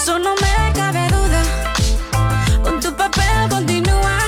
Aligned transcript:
eso 0.00 0.18
no 0.18 0.32
me 0.36 0.72
cabe 0.74 1.08
duda. 1.08 1.42
Con 2.62 2.78
tu 2.80 2.94
papel 2.94 3.48
continúa. 3.48 4.18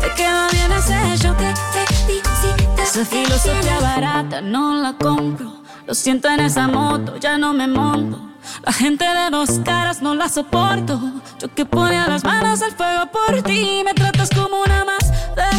Te 0.00 0.08
queda 0.14 0.48
bien 0.50 0.72
ese 0.72 1.16
show. 1.18 1.34
Te 1.36 1.54
felicito. 1.94 2.82
Esa 2.82 3.04
filosofía 3.04 3.78
barata 3.80 4.40
no 4.40 4.74
la 4.82 4.94
compro. 4.94 5.52
Lo 5.86 5.94
siento 5.94 6.28
en 6.28 6.40
esa 6.40 6.66
moto, 6.66 7.16
ya 7.18 7.38
no 7.38 7.52
me 7.52 7.68
monto. 7.68 8.18
La 8.64 8.72
gente 8.72 9.04
de 9.04 9.30
dos 9.30 9.60
caras 9.64 10.02
no 10.02 10.14
la 10.14 10.28
soporto. 10.28 11.00
Yo 11.40 11.54
que 11.54 11.64
ponía 11.64 12.08
las 12.08 12.24
manos 12.24 12.60
al 12.62 12.72
fuego 12.72 13.04
por 13.12 13.42
ti. 13.42 13.82
Me 13.84 13.94
tratas 13.94 14.30
como 14.30 14.62
una 14.62 14.84
más 14.84 15.04
de 15.38 15.50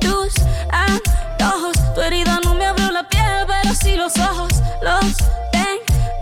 tus 0.00 0.32
antojos. 0.70 1.76
Tu 1.94 2.00
herida 2.00 2.40
no 2.42 2.54
me 2.54 2.64
abrió 2.64 2.90
la 2.90 3.06
piel, 3.06 3.44
pero 3.46 3.74
sí 3.74 3.96
los 3.96 4.16
ojos. 4.18 4.52
Los 4.82 5.16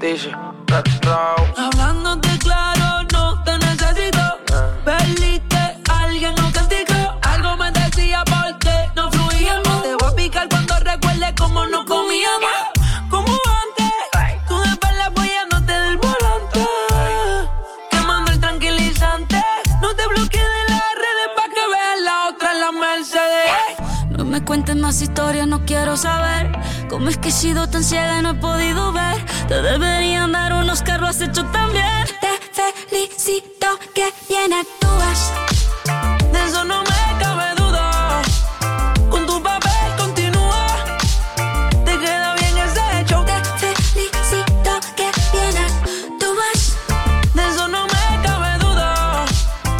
actúas. 0.00 0.32
Dice, 1.60 1.76
ra, 1.76 2.29
cuentes 24.50 24.74
más 24.74 25.00
historias, 25.00 25.46
no 25.46 25.64
quiero 25.64 25.96
saber. 25.96 26.50
Cómo 26.88 27.08
es 27.08 27.16
que 27.18 27.28
he 27.28 27.30
sido 27.30 27.68
tan 27.68 27.84
ciega 27.84 28.18
y 28.18 28.22
no 28.22 28.30
he 28.30 28.34
podido 28.34 28.92
ver. 28.92 29.24
Te 29.46 29.62
deberían 29.62 30.32
dar 30.32 30.52
unos 30.54 30.82
carros, 30.82 31.10
has 31.10 31.20
hecho 31.20 31.44
tan 31.52 31.70
bien. 31.70 32.04
Te 32.20 32.88
felicito 32.88 33.78
que 33.94 34.12
bien 34.28 34.52
actúas. 34.52 35.49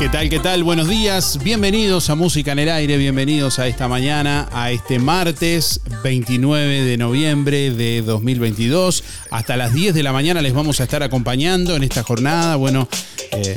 ¿Qué 0.00 0.08
tal? 0.08 0.30
¿Qué 0.30 0.38
tal? 0.38 0.64
Buenos 0.64 0.88
días. 0.88 1.38
Bienvenidos 1.44 2.08
a 2.08 2.14
Música 2.14 2.52
en 2.52 2.60
el 2.60 2.70
Aire. 2.70 2.96
Bienvenidos 2.96 3.58
a 3.58 3.66
esta 3.66 3.86
mañana, 3.86 4.48
a 4.50 4.70
este 4.70 4.98
martes 4.98 5.82
29 6.02 6.84
de 6.84 6.96
noviembre 6.96 7.70
de 7.70 8.00
2022. 8.00 9.04
Hasta 9.30 9.58
las 9.58 9.74
10 9.74 9.92
de 9.92 10.02
la 10.02 10.14
mañana 10.14 10.40
les 10.40 10.54
vamos 10.54 10.80
a 10.80 10.84
estar 10.84 11.02
acompañando 11.02 11.76
en 11.76 11.82
esta 11.82 12.02
jornada. 12.02 12.56
Bueno, 12.56 12.88
eh, 13.32 13.54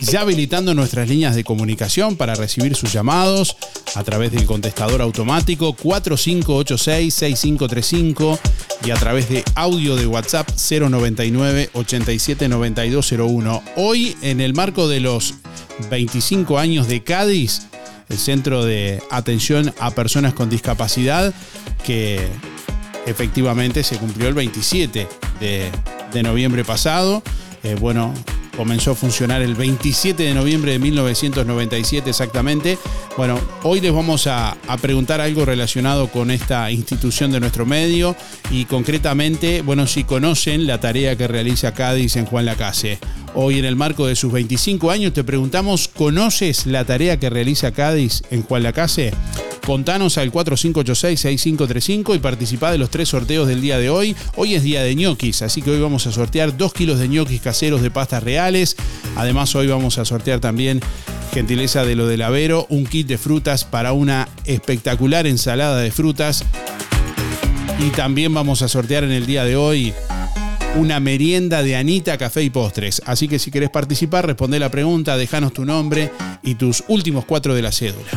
ya 0.00 0.20
habilitando 0.20 0.74
nuestras 0.74 1.08
líneas 1.08 1.34
de 1.34 1.44
comunicación 1.44 2.16
para 2.16 2.34
recibir 2.34 2.74
sus 2.74 2.92
llamados 2.92 3.56
a 3.94 4.04
través 4.04 4.32
del 4.32 4.44
contestador 4.44 5.00
automático 5.00 5.74
4586-6535 5.76 8.38
y 8.84 8.90
a 8.90 8.96
través 8.96 9.28
de 9.28 9.44
audio 9.54 9.94
de 9.96 10.06
WhatsApp 10.06 10.50
099 10.50 11.70
879201. 11.72 13.62
Hoy, 13.76 14.16
en 14.22 14.40
el 14.40 14.54
marco 14.54 14.88
de 14.88 15.00
los 15.00 15.34
25 15.90 16.58
años 16.58 16.88
de 16.88 17.02
Cádiz, 17.02 17.66
el 18.08 18.18
Centro 18.18 18.64
de 18.64 19.02
Atención 19.10 19.74
a 19.80 19.90
Personas 19.90 20.32
con 20.34 20.48
Discapacidad, 20.50 21.34
que 21.84 22.20
efectivamente 23.06 23.82
se 23.82 23.96
cumplió 23.96 24.28
el 24.28 24.34
27 24.34 25.08
de, 25.40 25.70
de 26.12 26.22
noviembre 26.22 26.64
pasado. 26.64 27.22
Eh, 27.62 27.76
bueno, 27.80 28.12
comenzó 28.56 28.92
a 28.92 28.94
funcionar 28.94 29.42
el 29.42 29.54
27 29.54 30.22
de 30.22 30.34
noviembre 30.34 30.72
de 30.72 30.78
1997 30.78 32.10
exactamente. 32.10 32.78
Bueno, 33.16 33.38
hoy 33.62 33.80
les 33.80 33.92
vamos 33.92 34.26
a, 34.26 34.56
a, 34.66 34.76
preguntar 34.78 35.20
algo 35.20 35.44
relacionado 35.44 36.08
con 36.08 36.30
esta 36.30 36.70
institución 36.70 37.30
de 37.32 37.40
nuestro 37.40 37.66
medio 37.66 38.16
y 38.50 38.64
concretamente, 38.64 39.62
bueno, 39.62 39.86
si 39.86 40.04
conocen 40.04 40.66
la 40.66 40.80
tarea 40.80 41.16
que 41.16 41.28
realiza 41.28 41.74
Cádiz 41.74 42.16
en 42.16 42.26
Juan 42.26 42.46
Lacase. 42.46 42.98
Hoy 43.34 43.58
en 43.58 43.66
el 43.66 43.76
marco 43.76 44.06
de 44.06 44.16
sus 44.16 44.32
25 44.32 44.90
años 44.90 45.12
te 45.12 45.22
preguntamos, 45.22 45.88
¿conoces 45.88 46.64
la 46.64 46.86
tarea 46.86 47.18
que 47.20 47.28
realiza 47.28 47.72
Cádiz 47.72 48.22
en 48.30 48.42
Juan 48.42 48.62
Lacase? 48.62 49.12
Contanos 49.66 50.16
al 50.16 50.30
4586-6535 50.30 52.14
y 52.14 52.20
participá 52.20 52.70
de 52.70 52.78
los 52.78 52.88
tres 52.88 53.08
sorteos 53.08 53.48
del 53.48 53.60
día 53.60 53.78
de 53.78 53.90
hoy. 53.90 54.14
Hoy 54.36 54.54
es 54.54 54.62
día 54.62 54.84
de 54.84 54.94
ñoquis, 54.94 55.42
así 55.42 55.60
que 55.60 55.72
hoy 55.72 55.80
vamos 55.80 56.06
a 56.06 56.12
sortear 56.12 56.56
dos 56.56 56.72
kilos 56.72 57.00
de 57.00 57.08
ñoquis 57.08 57.40
caseros 57.40 57.82
de 57.82 57.90
pastas 57.90 58.22
Además, 59.16 59.56
hoy 59.56 59.66
vamos 59.66 59.98
a 59.98 60.04
sortear 60.04 60.38
también, 60.38 60.80
gentileza 61.34 61.84
de 61.84 61.96
lo 61.96 62.06
del 62.06 62.22
Avero, 62.22 62.66
un 62.68 62.86
kit 62.86 63.08
de 63.08 63.18
frutas 63.18 63.64
para 63.64 63.92
una 63.92 64.28
espectacular 64.44 65.26
ensalada 65.26 65.78
de 65.80 65.90
frutas. 65.90 66.44
Y 67.80 67.90
también 67.90 68.32
vamos 68.32 68.62
a 68.62 68.68
sortear 68.68 69.02
en 69.02 69.10
el 69.10 69.26
día 69.26 69.44
de 69.44 69.56
hoy 69.56 69.92
una 70.76 71.00
merienda 71.00 71.64
de 71.64 71.74
Anita 71.74 72.18
Café 72.18 72.44
y 72.44 72.50
Postres. 72.50 73.02
Así 73.04 73.26
que 73.26 73.40
si 73.40 73.50
querés 73.50 73.70
participar, 73.70 74.26
responde 74.26 74.60
la 74.60 74.70
pregunta, 74.70 75.16
déjanos 75.16 75.52
tu 75.52 75.64
nombre 75.64 76.12
y 76.44 76.54
tus 76.54 76.84
últimos 76.86 77.24
cuatro 77.24 77.52
de 77.52 77.62
la 77.62 77.72
cédula. 77.72 78.10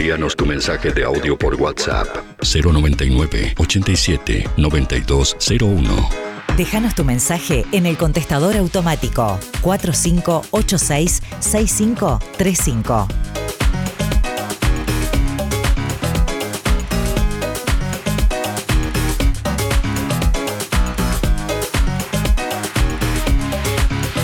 Envíanos 0.00 0.34
tu 0.34 0.46
mensaje 0.46 0.92
de 0.92 1.04
audio 1.04 1.36
por 1.36 1.56
WhatsApp 1.56 2.08
099 2.42 3.52
87 3.58 4.48
9201. 4.56 6.08
Déjanos 6.56 6.94
tu 6.94 7.04
mensaje 7.04 7.66
en 7.70 7.84
el 7.84 7.98
contestador 7.98 8.56
automático 8.56 9.38
4586 9.60 11.20
6535. 11.40 13.08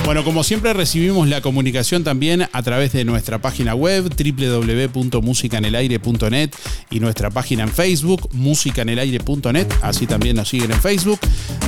Bueno, 0.07 0.23
como 0.23 0.45
siempre 0.45 0.73
recibimos 0.73 1.27
la 1.27 1.41
comunicación 1.41 2.05
también 2.05 2.47
a 2.53 2.63
través 2.63 2.93
de 2.93 3.05
nuestra 3.05 3.41
página 3.41 3.75
web 3.75 4.05
www.musicanelaire.net 4.05 6.51
y 6.91 7.01
nuestra 7.01 7.31
página 7.31 7.65
en 7.65 7.71
Facebook, 7.71 8.29
musicanelaire.net, 8.33 9.67
así 9.83 10.07
también 10.07 10.37
nos 10.37 10.49
siguen 10.49 10.71
en 10.71 10.81
Facebook. 10.81 11.19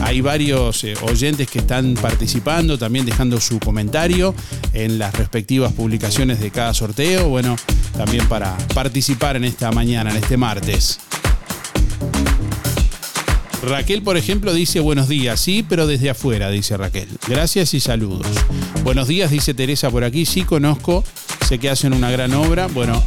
Hay 0.03 0.21
varios 0.21 0.85
eh, 0.85 0.95
oyentes 1.03 1.51
que 1.51 1.59
están 1.59 1.95
participando, 1.95 2.79
también 2.79 3.05
dejando 3.05 3.41
su 3.41 3.59
comentario 3.59 4.33
en 4.73 5.01
las 5.01 5.17
respectivas 5.17 5.73
publicaciones 5.73 6.39
de 6.39 6.53
cada 6.53 6.73
sorteo, 6.75 7.29
bueno, 7.29 7.57
también 7.97 8.29
para 8.29 8.57
participar 8.73 9.35
en 9.35 9.47
esta 9.47 9.73
mañana, 9.73 10.13
en 10.13 10.19
este 10.19 10.37
martes. 10.37 11.01
Raquel, 13.63 14.03
por 14.03 14.17
ejemplo, 14.17 14.55
dice 14.55 14.81
buenos 14.81 15.09
días, 15.09 15.41
sí, 15.41 15.65
pero 15.69 15.87
desde 15.87 16.11
afuera, 16.11 16.51
dice 16.51 16.77
Raquel. 16.77 17.09
Gracias 17.27 17.75
y 17.75 17.81
saludos. 17.81 18.27
Buenos 18.85 19.09
días, 19.09 19.31
dice 19.31 19.53
Teresa 19.53 19.91
por 19.91 20.05
aquí, 20.05 20.27
sí 20.27 20.43
conozco, 20.43 21.05
sé 21.47 21.59
que 21.59 21.69
hacen 21.69 21.93
una 21.93 22.11
gran 22.11 22.33
obra. 22.35 22.69
Bueno, 22.69 23.03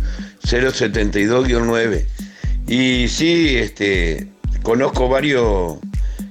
072-9. 0.43 2.05
Y 2.67 3.09
sí, 3.09 3.56
este, 3.56 4.29
conozco 4.62 5.09
varios 5.09 5.79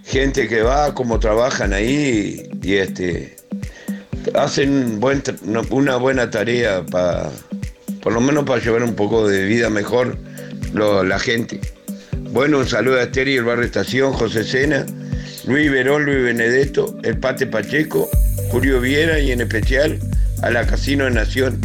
gente 0.06 0.48
que 0.48 0.62
va, 0.62 0.94
cómo 0.94 1.20
trabajan 1.20 1.74
ahí 1.74 2.48
y 2.62 2.76
este 2.76 3.38
hacen 4.36 5.00
una 5.72 5.96
buena 5.96 6.30
tarea 6.30 6.86
para, 6.86 7.32
por 8.04 8.14
lo 8.14 8.22
menos 8.22 8.44
para 8.44 8.62
llevar 8.62 8.84
un 8.84 8.96
poco 8.96 9.28
de 9.28 9.46
vida 9.46 9.72
mejor 9.72 10.20
la 10.74 11.18
gente. 11.18 11.60
Bueno, 12.32 12.60
un 12.60 12.68
saludo 12.68 13.00
a 13.00 13.04
Esther 13.04 13.28
y 13.28 13.38
el 13.38 13.46
barrio 13.46 13.66
Estación, 13.66 14.14
José 14.14 14.44
Sena, 14.44 14.86
Luis 15.46 15.72
Verón, 15.72 16.06
Luis 16.06 16.24
Benedetto, 16.24 16.96
el 17.02 17.18
Pate 17.18 17.48
Pacheco, 17.48 18.08
Julio 18.50 18.82
Viera 18.82 19.20
y 19.20 19.32
en 19.32 19.42
especial 19.42 20.00
a 20.42 20.50
la 20.50 20.66
Casino 20.66 21.06
de 21.06 21.12
Nación. 21.12 21.62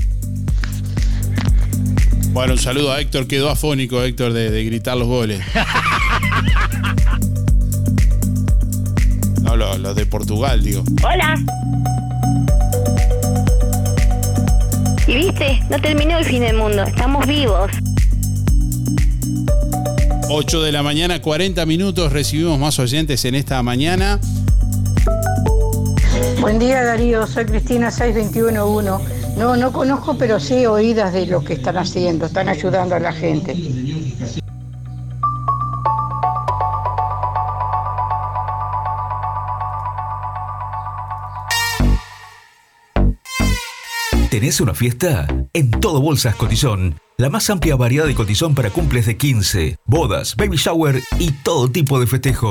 Bueno, 2.32 2.54
un 2.54 2.58
saludo 2.58 2.92
a 2.92 3.00
Héctor, 3.00 3.26
quedó 3.26 3.48
afónico 3.48 4.02
Héctor 4.02 4.32
de, 4.32 4.50
de 4.50 4.64
gritar 4.64 4.96
los 4.96 5.08
goles. 5.08 5.40
No, 9.42 9.56
los 9.56 9.78
lo 9.78 9.94
de 9.94 10.06
Portugal, 10.06 10.62
digo. 10.62 10.82
Hola. 11.04 11.38
Y 15.06 15.14
viste, 15.14 15.60
no 15.70 15.78
terminó 15.80 16.18
el 16.18 16.24
fin 16.24 16.40
del 16.40 16.56
mundo, 16.56 16.82
estamos 16.82 17.26
vivos. 17.26 17.70
8 20.28 20.62
de 20.62 20.72
la 20.72 20.82
mañana, 20.82 21.20
40 21.20 21.64
minutos, 21.66 22.12
recibimos 22.12 22.58
más 22.58 22.78
oyentes 22.78 23.24
en 23.26 23.34
esta 23.34 23.62
mañana. 23.62 24.18
Buen 26.40 26.58
día 26.58 26.84
Darío, 26.84 27.26
soy 27.26 27.46
Cristina 27.46 27.90
6211. 27.90 29.36
No, 29.36 29.56
no 29.56 29.72
conozco, 29.72 30.16
pero 30.16 30.38
sí 30.38 30.66
oídas 30.66 31.12
de 31.12 31.26
lo 31.26 31.42
que 31.42 31.54
están 31.54 31.76
haciendo, 31.78 32.26
están 32.26 32.48
ayudando 32.48 32.94
a 32.94 33.00
la 33.00 33.12
gente. 33.12 33.54
¿Tenés 44.30 44.60
una 44.60 44.74
fiesta? 44.74 45.28
En 45.52 45.70
todo 45.70 46.00
Bolsas 46.00 46.34
Cotizón. 46.34 46.98
La 47.16 47.30
más 47.30 47.48
amplia 47.50 47.76
variedad 47.76 48.04
de 48.04 48.16
cotizón 48.16 48.56
para 48.56 48.70
cumples 48.70 49.06
de 49.06 49.16
15, 49.16 49.76
bodas, 49.86 50.34
baby 50.34 50.56
shower 50.56 51.00
y 51.20 51.30
todo 51.30 51.70
tipo 51.70 52.00
de 52.00 52.08
festejo. 52.08 52.50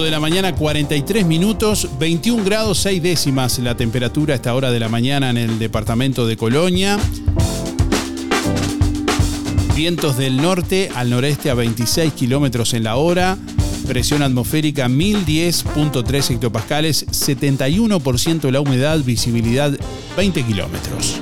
8 0.00 0.04
de 0.04 0.10
la 0.10 0.20
mañana, 0.20 0.54
43 0.54 1.26
minutos, 1.26 1.86
21 1.98 2.42
grados 2.42 2.78
6 2.78 3.02
décimas 3.02 3.58
la 3.58 3.76
temperatura 3.76 4.32
a 4.32 4.36
esta 4.36 4.54
hora 4.54 4.70
de 4.70 4.80
la 4.80 4.88
mañana 4.88 5.28
en 5.28 5.36
el 5.36 5.58
departamento 5.58 6.26
de 6.26 6.38
Colonia. 6.38 6.98
Vientos 9.76 10.16
del 10.16 10.38
norte 10.38 10.88
al 10.94 11.10
noreste 11.10 11.50
a 11.50 11.54
26 11.54 12.14
kilómetros 12.14 12.72
en 12.72 12.84
la 12.84 12.96
hora. 12.96 13.36
Presión 13.86 14.22
atmosférica 14.22 14.88
1010.3 14.88 16.30
hectopascales, 16.30 17.06
71% 17.08 18.50
la 18.50 18.60
humedad, 18.60 19.00
visibilidad 19.00 19.70
20 20.16 20.42
kilómetros. 20.44 21.20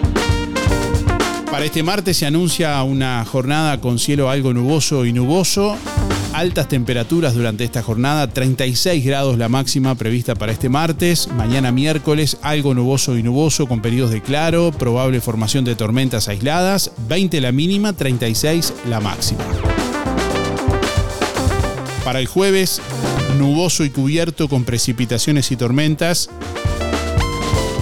Para 1.51 1.65
este 1.65 1.83
martes 1.83 2.17
se 2.17 2.27
anuncia 2.27 2.81
una 2.85 3.25
jornada 3.25 3.81
con 3.81 3.99
cielo 3.99 4.31
algo 4.31 4.55
nuboso 4.55 5.05
y 5.05 5.13
nuboso. 5.13 5.77
Altas 6.39 6.69
temperaturas 6.69 7.35
durante 7.35 7.65
esta 7.65 7.83
jornada, 7.83 8.29
36 8.29 9.05
grados 9.05 9.39
la 9.39 9.49
máxima 9.49 9.97
prevista 9.97 10.37
para 10.37 10.53
este 10.53 10.69
martes. 10.69 11.27
Mañana 11.37 11.73
miércoles 11.73 12.37
algo 12.43 12.75
nuboso 12.75 13.19
y 13.19 13.25
nuboso 13.25 13.67
con 13.67 13.83
periodos 13.83 14.13
de 14.13 14.23
claro, 14.23 14.71
probable 14.71 15.21
formación 15.21 15.65
de 15.65 15.75
tormentas 15.75 16.29
aisladas, 16.29 16.93
20 17.09 17.41
la 17.41 17.51
mínima, 17.51 17.93
36 17.93 18.73
la 18.89 19.01
máxima. 19.01 19.43
Para 22.05 22.21
el 22.21 22.29
jueves, 22.29 22.81
nuboso 23.37 23.85
y 23.85 23.91
cubierto 23.91 24.49
con 24.49 24.63
precipitaciones 24.63 25.51
y 25.51 25.57
tormentas, 25.57 26.31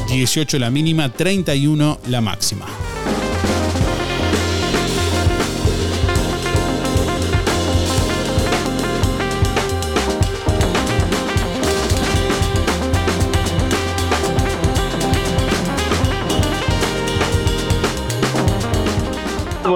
18 0.08 0.58
la 0.58 0.70
mínima, 0.70 1.12
31 1.12 1.98
la 2.08 2.22
máxima. 2.22 2.64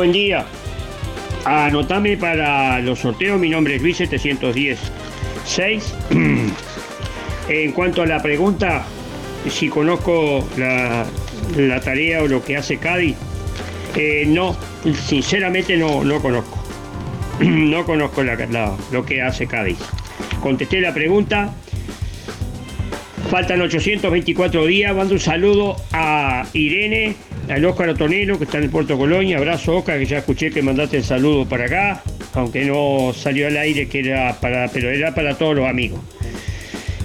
Buen 0.01 0.13
día. 0.13 0.47
Anotame 1.45 2.17
para 2.17 2.79
los 2.81 3.01
sorteos. 3.01 3.39
Mi 3.39 3.51
nombre 3.51 3.77
es 3.77 3.83
Luis 3.83 3.99
710 3.99 4.79
6. 5.45 5.95
en 7.51 7.73
cuanto 7.73 8.01
a 8.01 8.07
la 8.07 8.23
pregunta, 8.23 8.87
si 9.51 9.69
conozco 9.69 10.49
la, 10.57 11.05
tarea 11.85 12.23
o 12.23 12.29
lo 12.29 12.43
que 12.43 12.57
hace 12.57 12.79
Cádiz, 12.79 13.15
eh, 13.95 14.25
no, 14.27 14.57
sinceramente 15.07 15.77
no, 15.77 16.03
no 16.03 16.23
conozco. 16.23 16.59
no 17.41 17.85
conozco 17.85 18.23
la- 18.23 18.75
lo 18.91 19.05
que 19.05 19.21
hace 19.21 19.47
Cádiz. 19.47 19.77
Contesté 20.41 20.81
la 20.81 20.95
pregunta. 20.95 21.53
Faltan 23.29 23.61
824 23.61 24.65
días. 24.65 24.97
Mando 24.97 25.13
un 25.13 25.21
saludo 25.21 25.77
a 25.93 26.47
Irene, 26.55 27.17
al 27.49 27.65
Óscar 27.65 27.89
Otonelo, 27.91 28.39
que 28.39 28.45
está 28.45 28.59
en 28.59 28.65
el 28.65 28.71
Puerto 28.71 28.97
Colonia. 28.97 29.39
Abrazo, 29.39 29.79
Óscar, 29.79 29.99
que 29.99 30.07
ya 30.07 30.19
escuché 30.19 30.51
que 30.51 30.63
mandaste 30.63 30.99
el 30.99 31.05
saludo 31.05 31.49
para 31.49 31.65
acá, 31.65 32.03
aunque 32.35 32.65
no 32.65 33.13
salió 33.15 33.47
al 33.47 33.57
aire, 33.57 33.89
que 33.89 34.01
era 34.01 34.39
para, 34.41 34.69
pero 34.69 34.91
era 34.91 35.15
para 35.15 35.37
todos 35.37 35.57
los 35.57 35.69
amigos. 35.69 36.01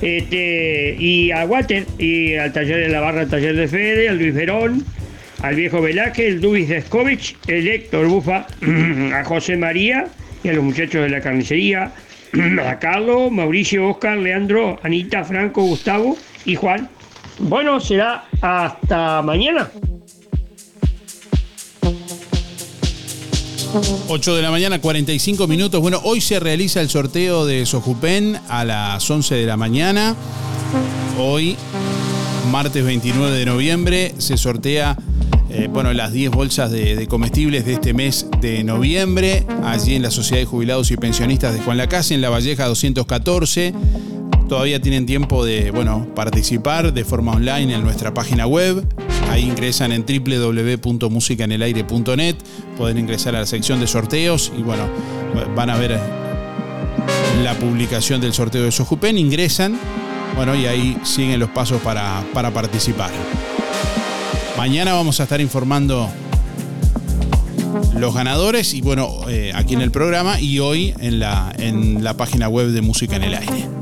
Este, 0.02 0.96
y 1.00 1.32
a 1.32 1.46
Walter, 1.46 1.86
y 1.98 2.36
al 2.36 2.52
taller 2.54 2.78
de 2.78 2.90
la 2.90 3.00
barra, 3.00 3.22
al 3.22 3.30
taller 3.30 3.56
de 3.56 3.68
Fede, 3.68 4.10
al 4.10 4.18
Luis 4.18 4.34
Verón, 4.34 4.86
al 5.42 5.56
viejo 5.56 5.82
Velázquez, 5.82 6.28
el 6.28 6.42
Dubis 6.42 6.70
Descovich, 6.70 7.38
el 7.48 7.68
Héctor 7.68 8.08
Bufa, 8.08 8.48
a 9.14 9.24
José 9.24 9.58
María 9.58 10.08
y 10.44 10.50
a 10.50 10.54
los 10.54 10.64
muchachos 10.64 11.02
de 11.02 11.10
la 11.10 11.22
carnicería, 11.22 11.92
a 12.68 12.80
Carlos, 12.80 13.32
Mauricio, 13.32 13.90
Oscar, 13.90 14.18
Leandro, 14.18 14.80
Anita, 14.84 15.24
Franco, 15.24 15.64
Gustavo 15.64 16.18
y 16.46 16.56
Juan. 16.56 16.90
Bueno, 17.40 17.80
será 17.80 18.26
hasta 18.42 19.22
mañana. 19.22 19.70
8 24.08 24.36
de 24.36 24.42
la 24.42 24.52
mañana, 24.52 24.80
45 24.80 25.48
minutos. 25.48 25.82
Bueno, 25.82 26.00
hoy 26.04 26.22
se 26.22 26.40
realiza 26.40 26.80
el 26.80 26.90
sorteo 26.90 27.46
de 27.46 27.66
Sojupen 27.66 28.40
a 28.48 28.64
las 28.64 29.10
11 29.10 29.36
de 29.36 29.46
la 29.46 29.58
mañana. 29.58 30.16
Hoy, 31.20 31.58
martes 32.52 32.86
29 32.86 33.38
de 33.38 33.46
noviembre, 33.46 34.16
se 34.18 34.38
sortea 34.38 34.98
eh, 35.50 35.68
bueno, 35.70 35.92
las 35.94 36.14
10 36.14 36.32
bolsas 36.32 36.72
de, 36.72 37.06
comestibles 37.08 37.66
de 37.66 37.74
este 37.74 37.94
mes 37.94 38.28
de 38.40 38.64
noviembre, 38.64 39.46
allí 39.64 39.96
en 39.96 40.04
la 40.04 40.12
Sociedad 40.12 40.40
de 40.40 40.46
Jubilados 40.46 40.92
y 40.92 40.98
Pensionistas 40.98 41.54
de 41.54 41.60
Juan 41.60 41.78
Lacase, 41.78 42.14
en 42.16 42.22
La 42.22 42.30
Valleja 42.30 42.68
214. 42.68 43.74
Todavía 44.48 44.80
tienen 44.80 45.06
tiempo 45.06 45.44
de 45.44 45.72
bueno, 45.72 46.08
participar 46.16 46.94
de 46.94 47.04
forma 47.04 47.34
online 47.34 47.74
en 47.74 47.84
nuestra 47.84 48.14
página 48.14 48.48
web. 48.48 48.86
Ahí 49.36 49.44
ingresan 49.44 49.92
en 49.92 50.06
www.musicanelaire.net. 50.06 52.36
Pueden 52.78 52.98
ingresar 52.98 53.36
a 53.36 53.42
la 53.42 53.46
sección 53.46 53.82
de 53.82 53.88
sorteos 53.88 54.50
y 54.58 54.62
bueno, 54.62 54.88
van 55.54 55.70
a 55.70 55.76
ver 55.76 56.00
la 57.44 57.54
publicación 57.56 58.22
del 58.22 58.32
sorteo 58.32 58.64
de 58.64 58.72
Sojupen. 58.72 59.18
Ingresan, 59.18 59.78
bueno, 60.38 60.56
y 60.56 60.68
ahí 60.68 60.98
siguen 61.04 61.42
los 61.42 61.50
pasos 61.50 61.82
para, 61.82 62.24
para 62.34 62.52
participar. 62.52 63.12
Mañana 64.56 64.94
vamos 64.94 65.20
a 65.20 65.24
estar 65.24 65.42
informando 65.42 66.10
los 68.00 68.16
ganadores 68.16 68.74
y 68.74 68.80
bueno, 68.80 69.18
eh, 69.28 69.52
aquí 69.54 69.74
en 69.74 69.82
el 69.82 69.92
programa 69.92 70.40
y 70.40 70.60
hoy 70.60 70.94
en 71.02 71.20
la, 71.20 71.54
en 71.58 72.06
la 72.06 72.16
página 72.16 72.48
web 72.48 72.68
de 72.68 72.80
Música 72.80 73.18
en 73.18 73.24
el 73.24 73.34
Aire. 73.34 73.75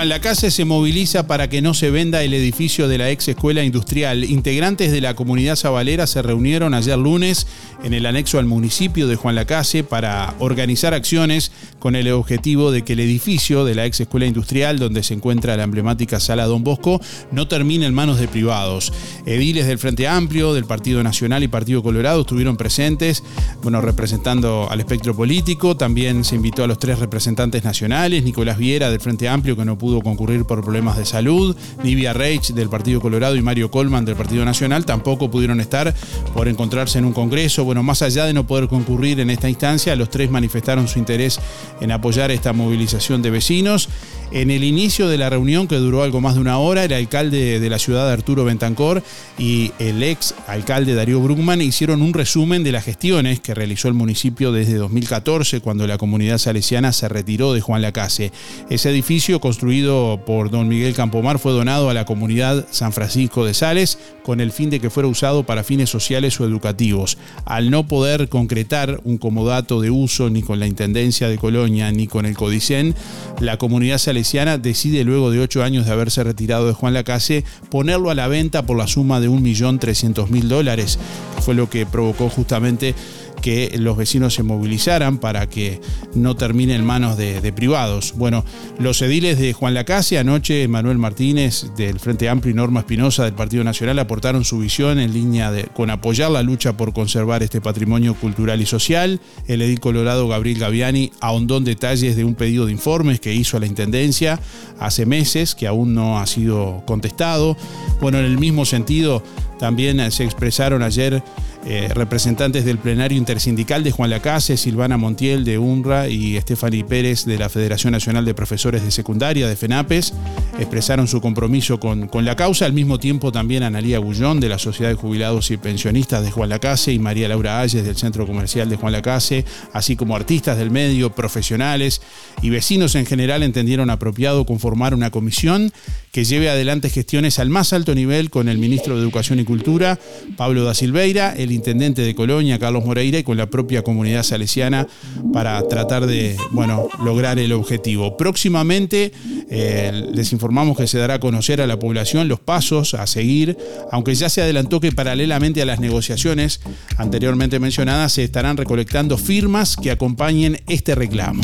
Juan 0.00 0.08
Lacase 0.08 0.50
se 0.50 0.64
moviliza 0.64 1.26
para 1.26 1.50
que 1.50 1.60
no 1.60 1.74
se 1.74 1.90
venda 1.90 2.22
el 2.22 2.32
edificio 2.32 2.88
de 2.88 2.96
la 2.96 3.10
ex 3.10 3.28
escuela 3.28 3.62
industrial. 3.62 4.24
Integrantes 4.24 4.92
de 4.92 5.02
la 5.02 5.12
comunidad 5.12 5.56
sabalera 5.56 6.06
se 6.06 6.22
reunieron 6.22 6.72
ayer 6.72 6.96
lunes 6.96 7.46
en 7.84 7.92
el 7.92 8.06
anexo 8.06 8.38
al 8.38 8.46
municipio 8.46 9.08
de 9.08 9.16
Juan 9.16 9.34
Lacase 9.34 9.84
para 9.84 10.32
organizar 10.38 10.94
acciones 10.94 11.52
con 11.78 11.96
el 11.96 12.10
objetivo 12.12 12.70
de 12.70 12.80
que 12.80 12.94
el 12.94 13.00
edificio 13.00 13.66
de 13.66 13.74
la 13.74 13.84
ex 13.84 14.00
escuela 14.00 14.24
industrial 14.24 14.78
donde 14.78 15.02
se 15.02 15.12
encuentra 15.12 15.58
la 15.58 15.64
emblemática 15.64 16.18
sala 16.18 16.46
Don 16.46 16.64
Bosco 16.64 16.98
no 17.30 17.46
termine 17.46 17.84
en 17.84 17.92
manos 17.92 18.18
de 18.18 18.26
privados. 18.26 18.94
Ediles 19.26 19.66
del 19.66 19.78
Frente 19.78 20.08
Amplio, 20.08 20.54
del 20.54 20.64
Partido 20.64 21.02
Nacional 21.02 21.42
y 21.42 21.48
Partido 21.48 21.82
Colorado 21.82 22.22
estuvieron 22.22 22.56
presentes, 22.56 23.22
bueno, 23.62 23.82
representando 23.82 24.66
al 24.70 24.80
espectro 24.80 25.14
político. 25.14 25.76
También 25.76 26.24
se 26.24 26.36
invitó 26.36 26.64
a 26.64 26.66
los 26.66 26.78
tres 26.78 27.00
representantes 27.00 27.64
nacionales, 27.64 28.24
Nicolás 28.24 28.56
Viera 28.56 28.88
del 28.88 29.00
Frente 29.00 29.28
Amplio, 29.28 29.58
que 29.58 29.66
no 29.66 29.76
pudo 29.76 29.89
concurrir 30.00 30.44
por 30.44 30.62
problemas 30.62 30.96
de 30.96 31.04
salud, 31.04 31.56
Nivia 31.82 32.12
Reich 32.12 32.52
del 32.52 32.68
Partido 32.68 33.00
Colorado 33.00 33.34
y 33.34 33.42
Mario 33.42 33.70
Colman 33.70 34.04
del 34.04 34.14
Partido 34.14 34.44
Nacional 34.44 34.86
tampoco 34.86 35.30
pudieron 35.30 35.60
estar 35.60 35.92
por 36.34 36.46
encontrarse 36.46 36.98
en 36.98 37.04
un 37.04 37.12
congreso. 37.12 37.64
Bueno, 37.64 37.82
más 37.82 38.02
allá 38.02 38.26
de 38.26 38.32
no 38.32 38.46
poder 38.46 38.68
concurrir 38.68 39.18
en 39.18 39.30
esta 39.30 39.48
instancia, 39.48 39.96
los 39.96 40.10
tres 40.10 40.30
manifestaron 40.30 40.86
su 40.86 40.98
interés 40.98 41.40
en 41.80 41.90
apoyar 41.90 42.30
esta 42.30 42.52
movilización 42.52 43.22
de 43.22 43.30
vecinos. 43.30 43.88
En 44.32 44.52
el 44.52 44.62
inicio 44.62 45.08
de 45.08 45.18
la 45.18 45.28
reunión, 45.28 45.66
que 45.66 45.74
duró 45.74 46.04
algo 46.04 46.20
más 46.20 46.34
de 46.34 46.40
una 46.40 46.58
hora, 46.58 46.84
el 46.84 46.92
alcalde 46.92 47.58
de 47.58 47.70
la 47.70 47.80
ciudad, 47.80 48.08
Arturo 48.08 48.44
Bentancor, 48.44 49.02
y 49.36 49.72
el 49.80 50.04
ex 50.04 50.34
alcalde 50.46 50.94
Darío 50.94 51.20
Brugman 51.20 51.60
hicieron 51.60 52.00
un 52.00 52.14
resumen 52.14 52.62
de 52.62 52.70
las 52.70 52.84
gestiones 52.84 53.40
que 53.40 53.54
realizó 53.54 53.88
el 53.88 53.94
municipio 53.94 54.52
desde 54.52 54.74
2014, 54.74 55.60
cuando 55.60 55.88
la 55.88 55.98
comunidad 55.98 56.38
salesiana 56.38 56.92
se 56.92 57.08
retiró 57.08 57.52
de 57.52 57.60
Juan 57.60 57.82
Lacase. 57.82 58.30
Ese 58.68 58.90
edificio, 58.90 59.40
construido 59.40 59.79
por 60.26 60.50
don 60.50 60.68
Miguel 60.68 60.94
Campomar 60.94 61.38
fue 61.38 61.52
donado 61.52 61.90
a 61.90 61.94
la 61.94 62.04
comunidad 62.04 62.66
San 62.70 62.92
Francisco 62.92 63.44
de 63.44 63.54
Sales 63.54 63.98
con 64.22 64.40
el 64.40 64.52
fin 64.52 64.70
de 64.70 64.80
que 64.80 64.90
fuera 64.90 65.08
usado 65.08 65.44
para 65.44 65.64
fines 65.64 65.90
sociales 65.90 66.38
o 66.40 66.44
educativos. 66.44 67.18
Al 67.44 67.70
no 67.70 67.86
poder 67.86 68.28
concretar 68.28 69.00
un 69.04 69.18
comodato 69.18 69.80
de 69.80 69.90
uso 69.90 70.30
ni 70.30 70.42
con 70.42 70.60
la 70.60 70.66
Intendencia 70.66 71.28
de 71.28 71.38
Colonia 71.38 71.90
ni 71.92 72.06
con 72.06 72.26
el 72.26 72.36
Codicen, 72.36 72.94
la 73.40 73.56
comunidad 73.56 73.98
salesiana 73.98 74.58
decide 74.58 75.04
luego 75.04 75.30
de 75.30 75.40
ocho 75.40 75.62
años 75.62 75.86
de 75.86 75.92
haberse 75.92 76.22
retirado 76.22 76.66
de 76.66 76.74
Juan 76.74 76.94
Lacase 76.94 77.44
ponerlo 77.70 78.10
a 78.10 78.14
la 78.14 78.28
venta 78.28 78.66
por 78.66 78.76
la 78.76 78.86
suma 78.86 79.20
de 79.20 79.28
1.300.000 79.28 80.42
dólares, 80.42 80.98
fue 81.40 81.54
lo 81.54 81.70
que 81.70 81.86
provocó 81.86 82.28
justamente 82.28 82.94
que 83.40 83.72
los 83.78 83.96
vecinos 83.96 84.34
se 84.34 84.42
movilizaran 84.42 85.18
para 85.18 85.48
que 85.48 85.80
no 86.14 86.36
termine 86.36 86.74
en 86.74 86.84
manos 86.84 87.16
de, 87.16 87.50
privados. 87.52 88.14
Bueno, 88.16 88.44
los 88.78 89.02
ediles 89.02 89.38
de 89.38 89.52
Juan 89.52 89.74
Lacase, 89.74 90.18
anoche 90.18 90.68
Manuel 90.68 90.98
Martínez 90.98 91.66
del 91.76 91.98
Frente 91.98 92.28
Amplio 92.28 92.52
y 92.52 92.54
Norma 92.54 92.80
Espinosa 92.80 93.24
del 93.24 93.34
Partido 93.34 93.64
Nacional 93.64 93.98
aportaron 93.98 94.44
su 94.44 94.58
visión 94.58 95.00
en 95.00 95.12
línea 95.12 95.52
con 95.74 95.90
apoyar 95.90 96.30
la 96.30 96.42
lucha 96.42 96.76
por 96.76 96.92
conservar 96.92 97.42
este 97.42 97.60
patrimonio 97.60 98.14
cultural 98.14 98.60
y 98.60 98.66
social. 98.66 99.20
El 99.48 99.62
edil 99.62 99.80
colorado 99.80 100.28
Gabriel 100.28 100.58
Gaviani 100.58 101.12
ahondó 101.20 101.56
en 101.56 101.64
detalles 101.64 102.16
de 102.16 102.24
un 102.24 102.34
pedido 102.34 102.66
de 102.66 102.72
informes 102.72 103.20
que 103.20 103.34
hizo 103.34 103.56
a 103.56 103.60
la 103.60 103.66
Intendencia 103.66 104.38
hace 104.78 105.06
meses, 105.06 105.54
que 105.54 105.66
aún 105.66 105.94
no 105.94 106.18
ha 106.18 106.26
sido 106.26 106.84
contestado. 106.86 107.56
Bueno, 108.00 108.18
en 108.18 108.24
el 108.24 108.38
mismo 108.38 108.64
sentido, 108.64 109.22
también 109.58 110.10
se 110.10 110.24
expresaron 110.24 110.82
ayer 110.82 111.22
eh, 111.66 111.90
representantes 111.94 112.64
del 112.64 112.78
plenario 112.78 113.18
intersindical 113.18 113.84
de 113.84 113.90
Juan 113.90 114.08
Lacase, 114.08 114.56
Silvana 114.56 114.96
Montiel 114.96 115.44
de 115.44 115.58
UNRWA 115.58 116.08
y 116.08 116.40
Stephanie 116.40 116.84
Pérez 116.84 117.26
de 117.26 117.38
la 117.38 117.50
Federación 117.50 117.92
Nacional 117.92 118.24
de 118.24 118.34
Profesores 118.34 118.82
de 118.82 118.90
Secundaria 118.90 119.46
de 119.46 119.56
FENAPES 119.56 120.14
expresaron 120.58 121.06
su 121.06 121.20
compromiso 121.20 121.78
con, 121.78 122.08
con 122.08 122.24
la 122.24 122.34
causa. 122.34 122.64
Al 122.64 122.72
mismo 122.72 122.98
tiempo 122.98 123.30
también 123.30 123.62
Analía 123.62 123.98
Gullón 123.98 124.40
de 124.40 124.48
la 124.48 124.58
Sociedad 124.58 124.90
de 124.90 124.96
Jubilados 124.96 125.50
y 125.50 125.58
Pensionistas 125.58 126.22
de 126.22 126.30
Juan 126.30 126.48
Lacase 126.48 126.92
y 126.92 126.98
María 126.98 127.28
Laura 127.28 127.60
Ayes 127.60 127.84
del 127.84 127.96
Centro 127.96 128.26
Comercial 128.26 128.70
de 128.70 128.76
Juan 128.76 128.92
Lacase, 128.92 129.44
así 129.72 129.96
como 129.96 130.16
artistas 130.16 130.56
del 130.56 130.70
medio, 130.70 131.14
profesionales 131.14 132.00
y 132.42 132.50
vecinos 132.50 132.94
en 132.94 133.04
general 133.04 133.42
entendieron 133.42 133.90
apropiado 133.90 134.46
conformar 134.46 134.94
una 134.94 135.10
comisión 135.10 135.72
que 136.12 136.24
lleve 136.24 136.50
adelante 136.50 136.90
gestiones 136.90 137.38
al 137.38 137.50
más 137.50 137.72
alto 137.72 137.94
nivel 137.94 138.30
con 138.30 138.48
el 138.48 138.58
ministro 138.58 138.96
de 138.96 139.02
Educación 139.02 139.38
y 139.38 139.44
Cultura, 139.44 139.98
Pablo 140.36 140.64
da 140.64 140.74
Silveira, 140.74 141.34
el 141.36 141.49
intendente 141.50 142.02
de 142.02 142.14
Colonia, 142.14 142.58
Carlos 142.58 142.84
Moreira, 142.84 143.18
y 143.18 143.22
con 143.22 143.36
la 143.36 143.48
propia 143.48 143.82
comunidad 143.82 144.22
salesiana 144.22 144.86
para 145.32 145.60
tratar 145.68 146.06
de 146.06 146.36
bueno, 146.50 146.88
lograr 147.04 147.38
el 147.38 147.52
objetivo. 147.52 148.16
Próximamente 148.16 149.12
eh, 149.50 150.08
les 150.12 150.32
informamos 150.32 150.76
que 150.76 150.86
se 150.86 150.98
dará 150.98 151.14
a 151.14 151.20
conocer 151.20 151.60
a 151.60 151.66
la 151.66 151.78
población 151.78 152.28
los 152.28 152.40
pasos 152.40 152.94
a 152.94 153.06
seguir, 153.06 153.56
aunque 153.90 154.14
ya 154.14 154.28
se 154.28 154.42
adelantó 154.42 154.80
que 154.80 154.92
paralelamente 154.92 155.62
a 155.62 155.66
las 155.66 155.80
negociaciones 155.80 156.60
anteriormente 156.96 157.58
mencionadas 157.58 158.12
se 158.12 158.24
estarán 158.24 158.56
recolectando 158.56 159.18
firmas 159.18 159.76
que 159.76 159.90
acompañen 159.90 160.60
este 160.66 160.94
reclamo. 160.94 161.42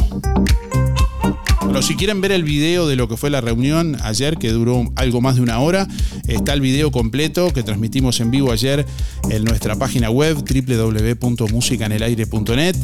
Bueno, 1.66 1.82
si 1.82 1.96
quieren 1.96 2.20
ver 2.20 2.30
el 2.30 2.44
video 2.44 2.86
de 2.86 2.94
lo 2.94 3.08
que 3.08 3.16
fue 3.16 3.28
la 3.28 3.40
reunión 3.40 3.96
ayer, 4.04 4.38
que 4.38 4.52
duró 4.52 4.84
algo 4.94 5.20
más 5.20 5.34
de 5.34 5.42
una 5.42 5.58
hora, 5.58 5.88
está 6.28 6.52
el 6.52 6.60
video 6.60 6.92
completo 6.92 7.52
que 7.52 7.64
transmitimos 7.64 8.20
en 8.20 8.30
vivo 8.30 8.52
ayer 8.52 8.86
en 9.30 9.42
nuestra 9.42 9.74
página 9.74 10.08
web 10.08 10.36
www.musicanelaire.net, 10.36 12.76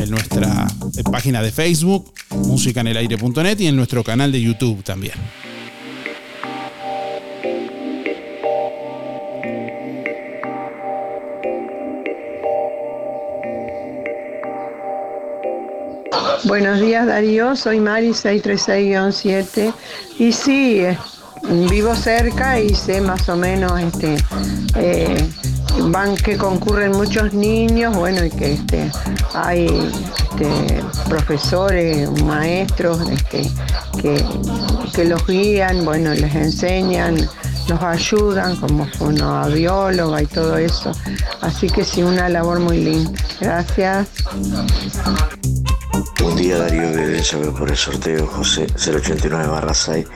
en 0.00 0.10
nuestra 0.10 0.66
página 1.10 1.40
de 1.40 1.50
Facebook, 1.50 2.12
musicanelaire.net 2.34 3.58
y 3.58 3.68
en 3.68 3.76
nuestro 3.76 4.04
canal 4.04 4.32
de 4.32 4.42
YouTube 4.42 4.84
también. 4.84 5.14
Buenos 16.44 16.80
días 16.80 17.06
Darío, 17.06 17.56
soy 17.56 17.80
Mari 17.80 18.10
636-7 18.10 19.72
y 20.18 20.32
sí, 20.32 20.80
eh, 20.80 20.98
vivo 21.70 21.94
cerca 21.94 22.60
y 22.60 22.74
sé 22.74 23.00
más 23.00 23.28
o 23.28 23.36
menos 23.36 23.80
este 23.80 24.16
eh, 24.76 25.28
van 25.88 26.16
que 26.16 26.36
concurren 26.36 26.92
muchos 26.92 27.32
niños, 27.32 27.96
bueno 27.96 28.24
y 28.24 28.30
que 28.30 28.54
este 28.54 28.90
hay 29.34 29.66
este, 30.30 30.82
profesores, 31.08 32.10
maestros 32.22 33.08
este, 33.10 33.50
que, 34.00 34.24
que 34.94 35.04
los 35.04 35.26
guían, 35.26 35.84
bueno, 35.84 36.14
les 36.14 36.34
enseñan, 36.34 37.16
los 37.68 37.82
ayudan 37.82 38.56
como 38.56 38.86
una 39.00 39.46
bióloga 39.48 40.22
y 40.22 40.26
todo 40.26 40.56
eso. 40.58 40.92
Así 41.40 41.68
que 41.68 41.84
sí, 41.84 42.02
una 42.02 42.28
labor 42.28 42.60
muy 42.60 42.78
linda. 42.78 43.20
Gracias. 43.40 44.08
Buen 46.22 46.36
día 46.36 46.58
Darío 46.58 46.90
de 46.90 47.52
por 47.52 47.70
el 47.70 47.76
sorteo 47.76 48.26
José 48.26 48.66
089 48.76 49.46
barra 49.48 49.74
6. 49.74 50.06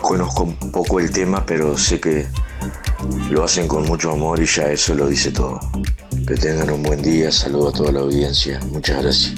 Conozco 0.00 0.44
un 0.44 0.72
poco 0.72 1.00
el 1.00 1.10
tema, 1.10 1.44
pero 1.44 1.76
sé 1.78 2.00
que 2.00 2.26
lo 3.30 3.44
hacen 3.44 3.68
con 3.68 3.84
mucho 3.84 4.12
amor 4.12 4.40
y 4.40 4.46
ya 4.46 4.70
eso 4.70 4.94
lo 4.94 5.06
dice 5.06 5.30
todo. 5.30 5.60
Que 6.26 6.34
tengan 6.34 6.70
un 6.70 6.82
buen 6.82 7.02
día, 7.02 7.30
saludo 7.30 7.68
a 7.68 7.72
toda 7.72 7.92
la 7.92 8.00
audiencia. 8.00 8.60
Muchas 8.70 9.02
gracias. 9.02 9.34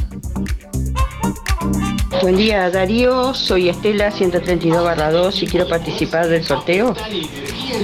Buen 2.22 2.36
día 2.36 2.70
Darío, 2.70 3.34
soy 3.34 3.68
Estela 3.68 4.10
132-2 4.10 5.42
y 5.42 5.46
quiero 5.46 5.68
participar 5.68 6.28
del 6.28 6.44
sorteo. 6.44 6.94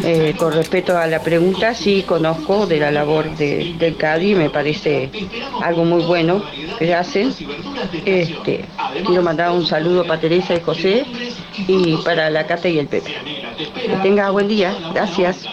Eh, 0.04 0.34
con 0.36 0.52
respecto 0.52 0.96
a 0.96 1.06
la 1.06 1.22
pregunta, 1.22 1.74
sí 1.74 2.02
conozco 2.02 2.66
de 2.66 2.78
la 2.78 2.90
labor 2.90 3.36
del 3.36 3.96
CADI, 3.96 4.34
me 4.34 4.50
parece 4.50 5.10
algo 5.62 5.84
muy 5.84 6.02
bueno 6.04 6.42
que 6.78 6.94
hacen. 6.94 7.32
Este, 8.04 8.64
quiero 9.06 9.22
mandar 9.22 9.52
un 9.52 9.66
saludo 9.66 10.04
para 10.06 10.20
Teresa 10.20 10.54
y 10.54 10.60
José 10.60 11.04
y 11.66 11.96
para 11.98 12.30
la 12.30 12.46
Cata 12.46 12.68
y 12.68 12.78
el 12.78 12.88
Pepe. 12.88 13.14
Que 13.74 13.96
tenga 14.02 14.30
buen 14.30 14.48
día, 14.48 14.76
gracias. 14.94 15.44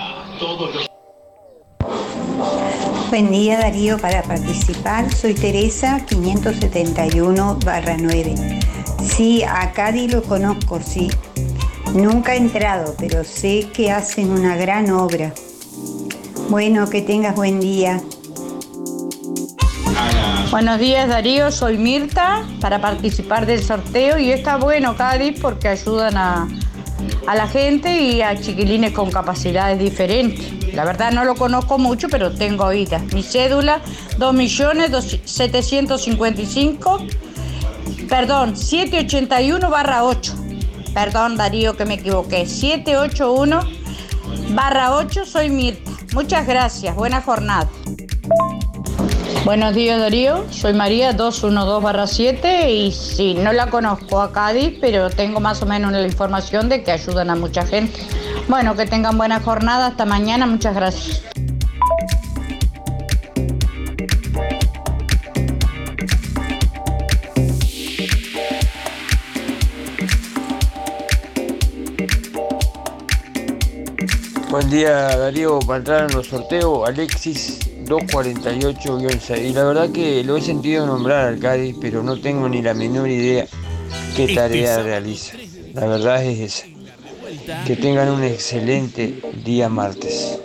Buen 3.09 3.31
día 3.31 3.57
Darío 3.57 3.97
para 3.97 4.21
participar. 4.21 5.11
Soy 5.11 5.33
Teresa 5.33 6.05
571 6.05 7.59
9. 7.99 8.59
Sí, 9.03 9.43
a 9.43 9.71
Cádiz 9.71 10.13
lo 10.13 10.21
conozco, 10.21 10.79
sí. 10.79 11.09
Nunca 11.93 12.35
he 12.35 12.37
entrado, 12.37 12.95
pero 12.99 13.23
sé 13.23 13.67
que 13.73 13.91
hacen 13.91 14.29
una 14.31 14.55
gran 14.55 14.91
obra. 14.91 15.33
Bueno, 16.49 16.87
que 16.87 17.01
tengas 17.01 17.35
buen 17.35 17.59
día. 17.59 17.99
Buenos 20.51 20.79
días 20.79 21.09
Darío, 21.09 21.51
soy 21.51 21.77
Mirta 21.77 22.43
para 22.59 22.81
participar 22.81 23.45
del 23.45 23.63
sorteo 23.63 24.17
y 24.17 24.31
está 24.31 24.57
bueno 24.57 24.95
Cádiz 24.95 25.39
porque 25.39 25.67
ayudan 25.67 26.17
a, 26.17 26.47
a 27.27 27.35
la 27.35 27.47
gente 27.47 28.01
y 28.01 28.21
a 28.21 28.39
chiquilines 28.39 28.93
con 28.93 29.11
capacidades 29.11 29.77
diferentes. 29.79 30.73
La 30.73 30.85
verdad 30.85 31.11
no 31.11 31.25
lo 31.25 31.35
conozco 31.35 31.79
mucho, 31.79 32.07
pero 32.09 32.33
tengo 32.33 32.65
oídas. 32.65 33.01
Mi 33.13 33.23
cédula 33.23 33.81
2.755, 34.17 37.07
perdón, 38.07 38.55
781 38.55 39.69
barra 39.69 40.03
8. 40.03 40.48
Perdón 40.93 41.37
Darío 41.37 41.75
que 41.75 41.85
me 41.85 41.95
equivoqué. 41.95 42.45
781 42.45 43.59
barra 44.49 44.95
8, 44.95 45.25
soy 45.25 45.49
Mirta. 45.49 45.91
Muchas 46.13 46.47
gracias, 46.47 46.95
buena 46.95 47.21
jornada. 47.21 47.69
Buenos 49.45 49.73
días 49.73 49.99
Darío, 49.99 50.45
soy 50.51 50.73
María 50.73 51.13
212 51.13 51.83
barra 51.83 52.07
7 52.07 52.71
y 52.71 52.91
sí, 52.91 53.35
no 53.35 53.53
la 53.53 53.69
conozco 53.69 54.21
a 54.21 54.31
Cádiz, 54.31 54.77
pero 54.81 55.09
tengo 55.09 55.39
más 55.39 55.61
o 55.61 55.65
menos 55.65 55.91
la 55.91 56.05
información 56.05 56.69
de 56.69 56.83
que 56.83 56.91
ayudan 56.91 57.29
a 57.29 57.35
mucha 57.35 57.65
gente. 57.65 57.99
Bueno, 58.49 58.75
que 58.75 58.87
tengan 58.87 59.17
buena 59.17 59.39
jornada. 59.39 59.87
Hasta 59.87 60.05
mañana. 60.05 60.47
Muchas 60.47 60.73
gracias. 60.73 61.21
Buen 74.59 74.71
día 74.71 75.15
Darío, 75.15 75.59
para 75.59 75.77
entrar 75.77 76.09
en 76.09 76.17
los 76.17 76.27
sorteos, 76.27 76.85
Alexis 76.85 77.59
248-6. 77.85 79.51
Y 79.51 79.53
la 79.53 79.63
verdad 79.63 79.89
que 79.89 80.21
lo 80.25 80.35
he 80.35 80.41
sentido 80.41 80.85
nombrar 80.85 81.27
al 81.27 81.39
Cádiz, 81.39 81.77
pero 81.79 82.03
no 82.03 82.19
tengo 82.19 82.49
ni 82.49 82.61
la 82.61 82.73
menor 82.73 83.07
idea 83.07 83.47
qué 84.17 84.35
tarea 84.35 84.83
realiza. 84.83 85.37
La 85.73 85.85
verdad 85.85 86.25
es 86.25 86.39
esa. 86.39 86.65
Que 87.65 87.77
tengan 87.77 88.09
un 88.09 88.21
excelente 88.21 89.21
día 89.45 89.69
martes. 89.69 90.37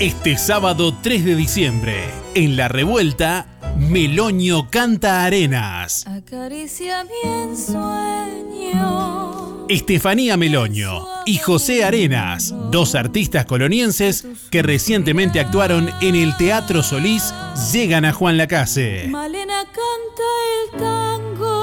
Este 0.00 0.38
sábado 0.38 0.92
3 1.04 1.24
de 1.24 1.36
diciembre, 1.36 1.94
en 2.34 2.56
La 2.56 2.66
Revuelta, 2.66 3.46
Meloño 3.78 4.68
canta 4.70 5.24
Arenas. 5.24 6.04
Acaricia 6.08 7.04
mi 7.04 7.30
ensueño 7.30 9.31
Estefanía 9.68 10.36
Meloño 10.36 11.06
y 11.24 11.38
José 11.38 11.84
Arenas, 11.84 12.54
dos 12.70 12.94
artistas 12.94 13.46
colonienses 13.46 14.26
que 14.50 14.62
recientemente 14.62 15.40
actuaron 15.40 15.90
en 16.00 16.14
el 16.14 16.36
Teatro 16.36 16.82
Solís, 16.82 17.32
llegan 17.72 18.04
a 18.04 18.12
Juan 18.12 18.36
Lacase. 18.36 19.06
Malena 19.08 19.64
canta 19.64 20.22
el 20.64 20.80
tango. 20.80 21.61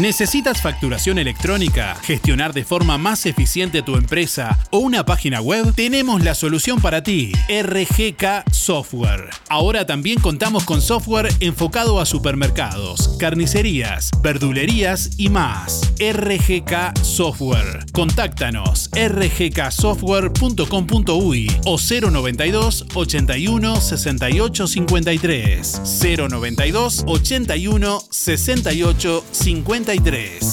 ¿Necesitas 0.00 0.62
facturación 0.62 1.18
electrónica, 1.18 1.94
gestionar 2.02 2.54
de 2.54 2.64
forma 2.64 2.96
más 2.96 3.26
eficiente 3.26 3.82
tu 3.82 3.96
empresa 3.96 4.58
o 4.70 4.78
una 4.78 5.04
página 5.04 5.42
web? 5.42 5.74
Tenemos 5.74 6.24
la 6.24 6.34
solución 6.34 6.80
para 6.80 7.02
ti, 7.02 7.32
RGK 7.50 8.50
Software. 8.50 9.28
Ahora 9.50 9.84
también 9.84 10.18
contamos 10.18 10.64
con 10.64 10.80
software 10.80 11.28
enfocado 11.40 12.00
a 12.00 12.06
supermercados, 12.06 13.18
carnicerías, 13.18 14.10
verdulerías 14.22 15.10
y 15.18 15.28
más. 15.28 15.89
RGK 16.00 16.72
Software. 17.02 17.84
Contáctanos 17.92 18.88
rgksoftware.com.uy 18.94 21.46
o 21.66 21.76
092 22.10 22.84
81 22.94 23.80
68 23.80 24.66
53 24.66 25.82
092 26.30 27.04
81 27.06 28.00
68 28.10 29.24
53 29.32 30.52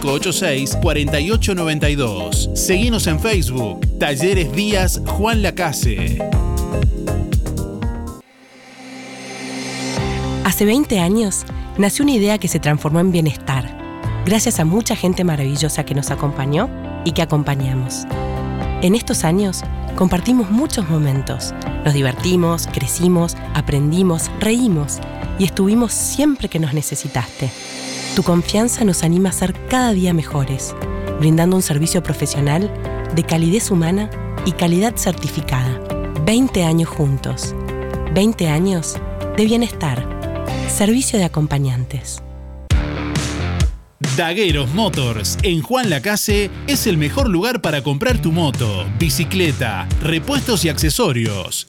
4892. 0.00 2.50
Seguinos 2.54 3.06
en 3.06 3.20
Facebook. 3.20 3.80
Talleres 3.98 4.50
Díaz 4.52 5.02
Juan 5.06 5.42
Lacase. 5.42 6.18
Hace 10.44 10.64
20 10.64 11.00
años 11.00 11.44
nació 11.76 12.04
una 12.04 12.12
idea 12.12 12.38
que 12.38 12.48
se 12.48 12.58
transformó 12.58 13.00
en 13.00 13.12
bienestar, 13.12 13.76
gracias 14.24 14.60
a 14.60 14.64
mucha 14.64 14.96
gente 14.96 15.24
maravillosa 15.24 15.84
que 15.84 15.94
nos 15.94 16.10
acompañó 16.10 16.70
y 17.04 17.12
que 17.12 17.20
acompañamos. 17.22 18.06
En 18.82 18.94
estos 18.94 19.24
años 19.24 19.62
compartimos 19.96 20.50
muchos 20.50 20.88
momentos, 20.88 21.52
nos 21.84 21.92
divertimos, 21.94 22.66
crecimos, 22.66 23.36
aprendimos, 23.54 24.30
reímos 24.40 24.98
y 25.38 25.44
estuvimos 25.44 25.92
siempre 25.92 26.48
que 26.48 26.58
nos 26.58 26.74
necesitaste. 26.74 27.50
Tu 28.18 28.24
confianza 28.24 28.84
nos 28.84 29.04
anima 29.04 29.28
a 29.28 29.32
ser 29.32 29.54
cada 29.68 29.92
día 29.92 30.12
mejores, 30.12 30.74
brindando 31.20 31.54
un 31.54 31.62
servicio 31.62 32.02
profesional 32.02 32.68
de 33.14 33.22
calidez 33.22 33.70
humana 33.70 34.10
y 34.44 34.50
calidad 34.50 34.96
certificada. 34.96 35.80
20 36.26 36.64
años 36.64 36.88
juntos. 36.88 37.54
20 38.16 38.48
años 38.48 38.96
de 39.36 39.44
bienestar. 39.44 40.04
Servicio 40.68 41.16
de 41.16 41.26
acompañantes. 41.26 42.20
Dagueros 44.16 44.74
Motors 44.74 45.38
en 45.44 45.62
Juan 45.62 45.88
Lacase 45.88 46.50
es 46.66 46.88
el 46.88 46.96
mejor 46.96 47.28
lugar 47.28 47.60
para 47.60 47.84
comprar 47.84 48.20
tu 48.20 48.32
moto, 48.32 48.84
bicicleta, 48.98 49.86
repuestos 50.02 50.64
y 50.64 50.70
accesorios. 50.70 51.68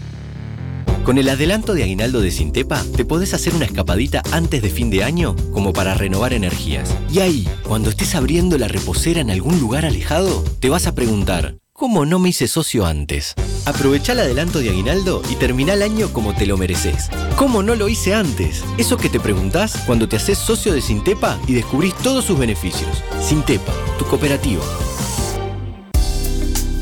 Con 1.03 1.17
el 1.17 1.29
adelanto 1.29 1.73
de 1.73 1.83
aguinaldo 1.83 2.21
de 2.21 2.29
Sintepa, 2.29 2.83
te 2.95 3.05
podés 3.05 3.33
hacer 3.33 3.55
una 3.55 3.65
escapadita 3.65 4.21
antes 4.31 4.61
de 4.61 4.69
fin 4.69 4.91
de 4.91 5.03
año 5.03 5.35
como 5.51 5.73
para 5.73 5.95
renovar 5.95 6.31
energías. 6.31 6.95
Y 7.11 7.19
ahí, 7.19 7.49
cuando 7.63 7.89
estés 7.89 8.13
abriendo 8.13 8.57
la 8.59 8.67
reposera 8.67 9.19
en 9.19 9.31
algún 9.31 9.59
lugar 9.59 9.85
alejado, 9.85 10.43
te 10.59 10.69
vas 10.69 10.85
a 10.85 10.93
preguntar, 10.93 11.55
¿cómo 11.73 12.05
no 12.05 12.19
me 12.19 12.29
hice 12.29 12.47
socio 12.47 12.85
antes? 12.85 13.33
Aprovecha 13.65 14.13
el 14.13 14.19
adelanto 14.19 14.59
de 14.59 14.69
aguinaldo 14.69 15.23
y 15.29 15.35
termina 15.35 15.73
el 15.73 15.81
año 15.81 16.13
como 16.13 16.35
te 16.35 16.45
lo 16.45 16.55
mereces. 16.55 17.09
¿Cómo 17.35 17.63
no 17.63 17.75
lo 17.75 17.89
hice 17.89 18.13
antes? 18.13 18.63
Eso 18.77 18.97
que 18.97 19.09
te 19.09 19.19
preguntás 19.19 19.77
cuando 19.87 20.07
te 20.07 20.17
haces 20.17 20.37
socio 20.37 20.71
de 20.71 20.81
Sintepa 20.81 21.39
y 21.47 21.53
descubrís 21.53 21.95
todos 21.95 22.25
sus 22.25 22.37
beneficios. 22.37 23.03
Sintepa, 23.19 23.73
tu 23.97 24.05
cooperativa. 24.05 24.63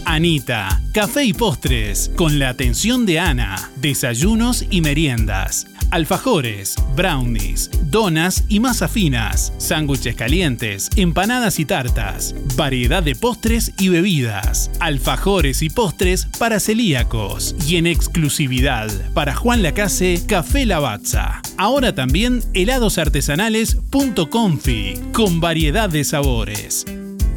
Anita, 0.10 0.82
café 0.92 1.24
y 1.24 1.32
postres, 1.34 2.12
con 2.16 2.40
la 2.40 2.50
atención 2.50 3.06
de 3.06 3.20
Ana, 3.20 3.70
desayunos 3.76 4.66
y 4.72 4.82
meriendas, 4.82 5.68
alfajores, 5.92 6.74
brownies, 6.96 7.70
donas 7.92 8.44
y 8.50 8.60
masas 8.60 8.90
finas, 8.90 9.54
sándwiches 9.60 10.16
calientes, 10.16 10.90
empanadas 10.96 11.60
y 11.60 11.66
tartas, 11.66 12.34
variedad 12.56 13.04
de 13.04 13.14
postres 13.14 13.72
y 13.78 13.90
bebidas, 13.90 14.72
alfajores 14.80 15.62
y 15.62 15.70
postres 15.70 16.26
para 16.40 16.60
celíacos. 16.60 17.56
Y 17.68 17.76
en 17.76 17.86
exclusividad 17.86 18.90
para 19.14 19.36
Juan 19.36 19.62
Lacase, 19.62 20.24
Café 20.26 20.66
Lavazza. 20.66 21.40
Ahora 21.56 21.94
también 21.94 22.42
heladosartesanales.confi, 22.56 24.94
con 25.14 25.40
variedad 25.40 25.88
de 25.88 26.04
sabores. 26.04 26.88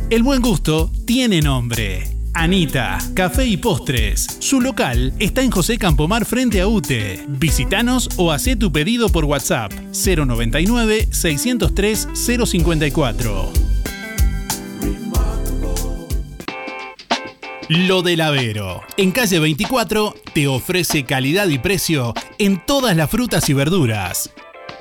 El 0.08 0.22
buen 0.22 0.40
gusto 0.40 0.90
tiene 1.04 1.42
nombre. 1.42 2.21
Anita, 2.34 2.98
Café 3.14 3.46
y 3.46 3.56
Postres. 3.56 4.26
Su 4.38 4.60
local 4.60 5.12
está 5.18 5.42
en 5.42 5.50
José 5.50 5.76
Campomar 5.76 6.24
frente 6.24 6.60
a 6.60 6.66
UTE. 6.66 7.24
Visítanos 7.28 8.08
o 8.16 8.32
haz 8.32 8.46
tu 8.58 8.72
pedido 8.72 9.08
por 9.10 9.24
WhatsApp 9.26 9.72
099 9.72 11.08
603 11.10 12.08
054. 12.14 13.52
Lo 17.68 18.02
del 18.02 18.20
Avero. 18.22 18.82
En 18.96 19.12
calle 19.12 19.38
24 19.38 20.14
te 20.34 20.48
ofrece 20.48 21.04
calidad 21.04 21.48
y 21.48 21.58
precio 21.58 22.14
en 22.38 22.64
todas 22.64 22.96
las 22.96 23.10
frutas 23.10 23.48
y 23.48 23.54
verduras. 23.54 24.30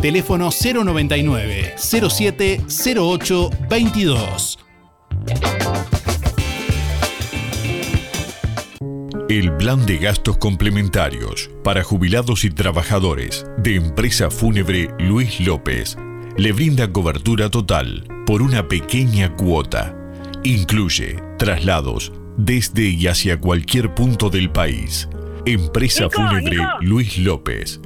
Teléfono 0.00 0.50
099 0.50 1.74
07 1.76 2.60
08 2.96 3.50
22. 3.68 4.58
El 9.28 9.56
plan 9.56 9.84
de 9.86 9.98
gastos 9.98 10.38
complementarios 10.38 11.50
para 11.64 11.82
jubilados 11.82 12.44
y 12.44 12.50
trabajadores 12.50 13.44
de 13.58 13.74
Empresa 13.74 14.30
Fúnebre 14.30 14.88
Luis 15.00 15.40
López 15.40 15.96
le 16.36 16.52
brinda 16.52 16.92
cobertura 16.92 17.50
total 17.50 18.06
por 18.24 18.42
una 18.42 18.68
pequeña 18.68 19.34
cuota. 19.34 19.96
Incluye 20.44 21.16
traslados 21.38 22.12
desde 22.36 22.88
y 22.88 23.08
hacia 23.08 23.40
cualquier 23.40 23.94
punto 23.94 24.30
del 24.30 24.50
país. 24.50 25.08
Empresa 25.44 26.04
Nico, 26.04 26.16
Fúnebre 26.16 26.56
Nico. 26.56 26.68
Luis 26.82 27.18
López. 27.18 27.80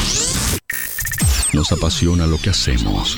Nos 1.53 1.71
apasiona 1.71 2.27
lo 2.27 2.38
que 2.38 2.49
hacemos. 2.49 3.17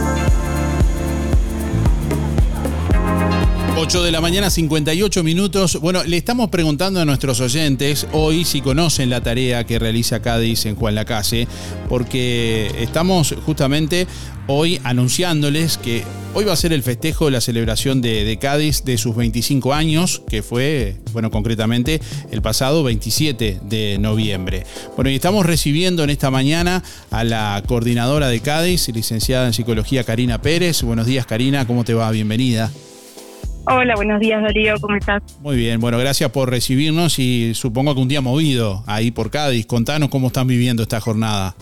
8 3.83 4.03
de 4.03 4.11
la 4.11 4.21
mañana, 4.21 4.51
58 4.51 5.23
minutos. 5.23 5.79
Bueno, 5.81 6.03
le 6.03 6.15
estamos 6.15 6.51
preguntando 6.51 7.01
a 7.01 7.05
nuestros 7.05 7.39
oyentes 7.39 8.05
hoy 8.11 8.45
si 8.45 8.61
conocen 8.61 9.09
la 9.09 9.23
tarea 9.23 9.65
que 9.65 9.79
realiza 9.79 10.21
Cádiz 10.21 10.67
en 10.67 10.75
Juan 10.75 10.93
Lacase, 10.93 11.47
porque 11.89 12.71
estamos 12.77 13.33
justamente 13.43 14.05
hoy 14.45 14.79
anunciándoles 14.83 15.79
que 15.79 16.03
hoy 16.35 16.45
va 16.45 16.53
a 16.53 16.57
ser 16.57 16.73
el 16.73 16.83
festejo 16.83 17.25
de 17.25 17.31
la 17.31 17.41
celebración 17.41 18.01
de, 18.01 18.23
de 18.23 18.37
Cádiz 18.37 18.83
de 18.83 18.99
sus 18.99 19.15
25 19.15 19.73
años, 19.73 20.21
que 20.29 20.43
fue, 20.43 20.97
bueno, 21.11 21.31
concretamente 21.31 22.01
el 22.29 22.43
pasado 22.43 22.83
27 22.83 23.61
de 23.63 23.97
noviembre. 23.99 24.63
Bueno, 24.95 25.09
y 25.09 25.15
estamos 25.15 25.43
recibiendo 25.43 26.03
en 26.03 26.11
esta 26.11 26.29
mañana 26.29 26.83
a 27.09 27.23
la 27.23 27.63
coordinadora 27.65 28.27
de 28.27 28.41
Cádiz, 28.41 28.89
licenciada 28.89 29.47
en 29.47 29.53
psicología 29.53 30.03
Karina 30.03 30.39
Pérez. 30.39 30.83
Buenos 30.83 31.07
días, 31.07 31.25
Karina, 31.25 31.65
¿cómo 31.65 31.83
te 31.83 31.95
va? 31.95 32.11
Bienvenida. 32.11 32.71
Hola, 33.65 33.95
buenos 33.95 34.19
días 34.19 34.41
Darío, 34.41 34.75
¿cómo 34.81 34.95
estás? 34.95 35.21
Muy 35.41 35.55
bien, 35.55 35.79
bueno, 35.79 35.99
gracias 35.99 36.31
por 36.31 36.49
recibirnos 36.49 37.19
y 37.19 37.53
supongo 37.53 37.93
que 37.93 38.01
un 38.01 38.07
día 38.07 38.19
movido 38.19 38.83
ahí 38.87 39.11
por 39.11 39.29
Cádiz. 39.29 39.67
Contanos 39.67 40.09
cómo 40.09 40.27
están 40.27 40.47
viviendo 40.47 40.81
esta 40.81 40.99
jornada. 40.99 41.55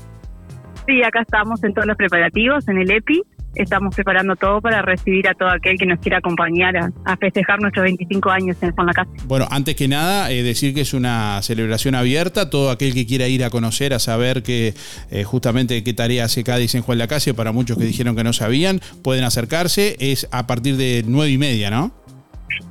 Sí, 0.87 1.03
acá 1.03 1.21
estamos 1.21 1.61
en 1.63 1.73
todos 1.73 1.87
los 1.87 1.97
preparativos, 1.97 2.67
en 2.69 2.77
el 2.77 2.89
EPI. 2.89 3.21
Estamos 3.55 3.95
preparando 3.95 4.35
todo 4.35 4.61
para 4.61 4.81
recibir 4.81 5.27
a 5.27 5.33
todo 5.33 5.49
aquel 5.49 5.77
que 5.77 5.85
nos 5.85 5.99
quiera 5.99 6.19
acompañar 6.19 6.77
a, 6.77 6.91
a 7.05 7.17
festejar 7.17 7.59
nuestros 7.61 7.83
25 7.83 8.29
años 8.29 8.57
en 8.61 8.71
Juan 8.71 8.87
la 8.87 8.93
Casa. 8.93 9.09
Bueno, 9.25 9.47
antes 9.49 9.75
que 9.75 9.87
nada, 9.87 10.31
eh, 10.31 10.43
decir 10.43 10.73
que 10.73 10.81
es 10.81 10.93
una 10.93 11.41
celebración 11.41 11.95
abierta. 11.95 12.49
Todo 12.49 12.71
aquel 12.71 12.93
que 12.93 13.05
quiera 13.05 13.27
ir 13.27 13.43
a 13.43 13.49
conocer, 13.49 13.93
a 13.93 13.99
saber 13.99 14.43
que 14.43 14.73
eh, 15.11 15.23
justamente 15.23 15.83
qué 15.83 15.93
tarea 15.93 16.25
hace 16.25 16.43
Cádiz 16.43 16.75
en 16.75 16.81
Juan 16.81 16.97
la 16.97 17.07
Casa, 17.07 17.33
para 17.33 17.51
muchos 17.51 17.77
que 17.77 17.85
dijeron 17.85 18.15
que 18.15 18.23
no 18.23 18.33
sabían, 18.33 18.81
pueden 19.03 19.23
acercarse. 19.23 19.95
Es 19.99 20.27
a 20.31 20.47
partir 20.47 20.77
de 20.77 21.03
nueve 21.05 21.31
y 21.31 21.37
media, 21.37 21.69
¿no? 21.69 21.91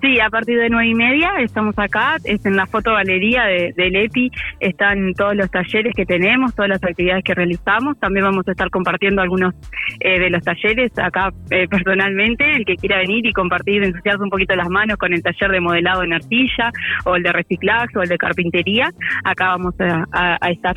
Sí, 0.00 0.20
a 0.20 0.30
partir 0.30 0.58
de 0.58 0.68
nueve 0.68 0.88
y 0.88 0.94
media 0.94 1.32
estamos 1.40 1.78
acá, 1.78 2.16
es 2.24 2.44
en 2.46 2.56
la 2.56 2.66
fotogalería 2.66 3.44
de, 3.44 3.72
del 3.76 3.96
EPI, 3.96 4.30
están 4.60 5.12
todos 5.14 5.34
los 5.34 5.50
talleres 5.50 5.92
que 5.96 6.06
tenemos, 6.06 6.54
todas 6.54 6.68
las 6.68 6.82
actividades 6.82 7.24
que 7.24 7.34
realizamos, 7.34 7.98
también 7.98 8.24
vamos 8.24 8.46
a 8.46 8.52
estar 8.52 8.70
compartiendo 8.70 9.22
algunos 9.22 9.54
eh, 10.00 10.18
de 10.18 10.30
los 10.30 10.42
talleres 10.42 10.92
acá 10.98 11.32
eh, 11.50 11.66
personalmente, 11.68 12.44
el 12.52 12.64
que 12.64 12.76
quiera 12.76 12.98
venir 12.98 13.26
y 13.26 13.32
compartir, 13.32 13.82
ensuciarse 13.82 14.22
un 14.22 14.30
poquito 14.30 14.54
las 14.56 14.68
manos 14.68 14.96
con 14.98 15.12
el 15.12 15.22
taller 15.22 15.50
de 15.50 15.60
modelado 15.60 16.02
en 16.02 16.12
arcilla, 16.12 16.72
o 17.04 17.16
el 17.16 17.22
de 17.22 17.32
reciclaje, 17.32 17.98
o 17.98 18.02
el 18.02 18.08
de 18.08 18.18
carpintería, 18.18 18.92
acá 19.24 19.48
vamos 19.48 19.74
a, 19.80 20.38
estar. 20.50 20.76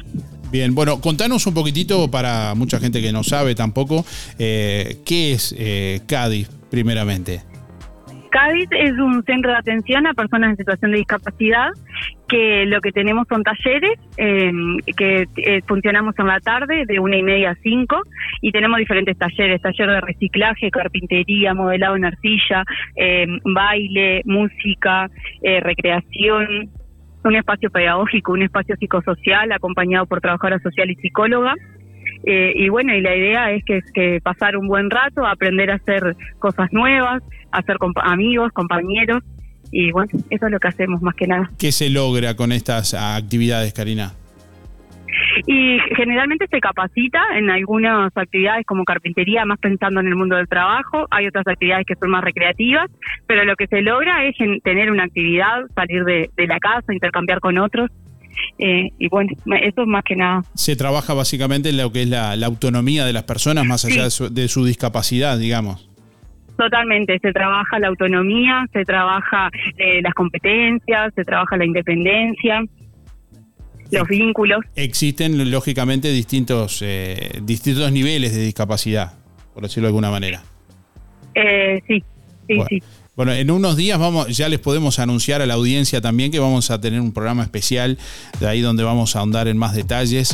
Bien, 0.52 0.76
bueno, 0.76 1.00
contanos 1.00 1.48
un 1.48 1.54
poquitito 1.54 2.10
para 2.12 2.54
mucha 2.56 2.80
gente 2.80 3.02
que 3.02 3.12
no 3.12 3.24
sabe 3.24 3.56
tampoco, 3.56 4.06
eh, 4.38 4.98
¿qué 5.06 5.34
es 5.34 5.56
eh, 5.58 6.02
Cádiz 6.08 6.50
primeramente? 6.70 7.51
Cádiz 8.32 8.70
es 8.72 8.94
un 8.94 9.24
centro 9.24 9.52
de 9.52 9.58
atención 9.58 10.08
a 10.08 10.14
personas 10.14 10.52
en 10.52 10.58
situación 10.58 10.92
de 10.92 10.98
discapacidad 10.98 11.70
que 12.30 12.66
lo 12.66 12.80
que 12.80 12.94
tenemos 12.94 13.28
son 13.28 13.44
talleres 13.44 14.00
eh, 14.18 14.52
que 14.96 15.28
eh, 15.36 15.62
funcionamos 15.68 16.16
en 16.18 16.28
la 16.28 16.40
tarde 16.40 16.86
de 16.88 17.00
una 17.00 17.18
y 17.18 17.24
media 17.24 17.52
a 17.52 17.56
cinco 17.56 18.02
y 18.42 18.54
tenemos 18.54 18.80
diferentes 18.80 19.18
talleres, 19.18 19.62
taller 19.62 19.90
de 19.90 20.02
reciclaje, 20.02 20.72
carpintería, 20.72 21.54
modelado 21.54 21.98
en 21.98 22.06
arcilla, 22.06 22.64
eh, 22.96 23.28
baile, 23.44 24.22
música, 24.24 25.10
eh, 25.44 25.60
recreación, 25.60 26.70
un 27.24 27.36
espacio 27.36 27.70
pedagógico, 27.70 28.32
un 28.32 28.44
espacio 28.44 28.76
psicosocial 28.78 29.52
acompañado 29.52 30.06
por 30.06 30.22
trabajadora 30.22 30.60
social 30.60 30.90
y 30.90 30.96
psicóloga. 30.96 31.54
Eh, 32.24 32.54
y 32.56 32.70
bueno, 32.70 32.94
y 32.94 33.02
la 33.02 33.16
idea 33.16 33.52
es 33.52 33.64
que, 33.66 33.82
que 33.94 34.20
pasar 34.22 34.56
un 34.58 34.68
buen 34.68 34.90
rato, 34.90 35.26
aprender 35.26 35.72
a 35.72 35.76
hacer 35.76 36.16
cosas 36.40 36.72
nuevas, 36.72 37.24
hacer 37.52 37.78
compa- 37.78 38.04
amigos, 38.06 38.52
compañeros, 38.54 39.24
y 39.72 39.92
bueno, 39.92 40.12
eso 40.30 40.46
es 40.46 40.52
lo 40.52 40.60
que 40.60 40.68
hacemos 40.68 41.02
más 41.02 41.16
que 41.16 41.28
nada. 41.28 41.50
¿Qué 41.58 41.72
se 41.72 41.90
logra 41.90 42.36
con 42.36 42.52
estas 42.52 42.94
actividades, 42.94 43.74
Karina? 43.74 44.14
Y 45.46 45.78
generalmente 45.96 46.46
se 46.50 46.60
capacita 46.60 47.20
en 47.36 47.50
algunas 47.50 48.16
actividades 48.16 48.66
como 48.66 48.84
carpintería, 48.86 49.46
más 49.46 49.60
pensando 49.60 50.00
en 50.00 50.08
el 50.08 50.16
mundo 50.16 50.36
del 50.36 50.48
trabajo. 50.48 51.06
Hay 51.10 51.28
otras 51.28 51.48
actividades 51.48 51.86
que 51.86 51.96
son 51.96 52.12
más 52.12 52.24
recreativas, 52.24 52.90
pero 53.28 53.44
lo 53.44 53.56
que 53.56 53.68
se 53.68 53.82
logra 53.82 54.26
es 54.26 54.36
tener 54.64 54.92
una 54.92 55.04
actividad, 55.04 55.64
salir 55.76 56.04
de, 56.06 56.30
de 56.36 56.48
la 56.48 56.60
casa, 56.60 56.94
intercambiar 56.94 57.40
con 57.40 57.58
otros. 57.58 57.90
Eh, 58.58 58.90
y 59.00 59.08
bueno, 59.08 59.32
eso 59.62 59.82
es 59.82 59.88
más 59.88 60.04
que 60.04 60.16
nada. 60.16 60.44
Se 60.54 60.76
trabaja 60.76 61.14
básicamente 61.14 61.70
en 61.70 61.78
lo 61.78 61.92
que 61.92 62.04
es 62.04 62.10
la, 62.10 62.36
la 62.36 62.48
autonomía 62.48 63.06
de 63.06 63.14
las 63.14 63.24
personas 63.24 63.66
más 63.66 63.86
allá 63.86 64.04
de, 64.04 64.12
su, 64.12 64.34
de 64.34 64.48
su 64.48 64.66
discapacidad, 64.66 65.38
digamos. 65.38 65.90
Totalmente, 66.58 67.18
se 67.20 67.32
trabaja 67.34 67.80
la 67.80 67.88
autonomía, 67.88 68.68
se 68.72 68.86
trabaja 68.86 69.50
eh, 69.78 70.02
las 70.04 70.14
competencias, 70.14 71.12
se 71.16 71.26
trabaja 71.26 71.58
la 71.58 71.66
independencia, 71.66 72.64
los 73.92 74.08
vínculos. 74.08 74.60
Existen, 74.76 75.50
lógicamente, 75.50 76.10
distintos, 76.12 76.82
eh, 76.84 77.40
distintos 77.42 77.92
niveles 77.92 78.36
de 78.36 78.44
discapacidad, 78.44 79.14
por 79.54 79.64
decirlo 79.64 79.88
de 79.88 79.90
alguna 79.90 80.12
manera. 80.12 80.44
Eh, 81.34 81.82
sí, 81.88 82.04
sí, 82.48 82.56
Bueno. 82.56 82.66
sí. 82.70 82.84
Bueno, 83.14 83.34
en 83.34 83.52
unos 83.52 83.76
días 83.76 84.00
vamos, 84.00 84.36
ya 84.36 84.48
les 84.48 84.60
podemos 84.60 84.98
anunciar 84.98 85.42
a 85.42 85.46
la 85.46 85.56
audiencia 85.56 86.00
también 86.00 86.32
que 86.32 86.40
vamos 86.40 86.72
a 86.72 86.80
tener 86.80 87.02
un 87.02 87.12
programa 87.12 87.44
especial 87.44 87.98
de 88.40 88.48
ahí 88.48 88.62
donde 88.62 88.84
vamos 88.84 89.16
a 89.16 89.20
ahondar 89.20 89.50
en 89.50 89.58
más 89.58 89.76
detalles 89.76 90.34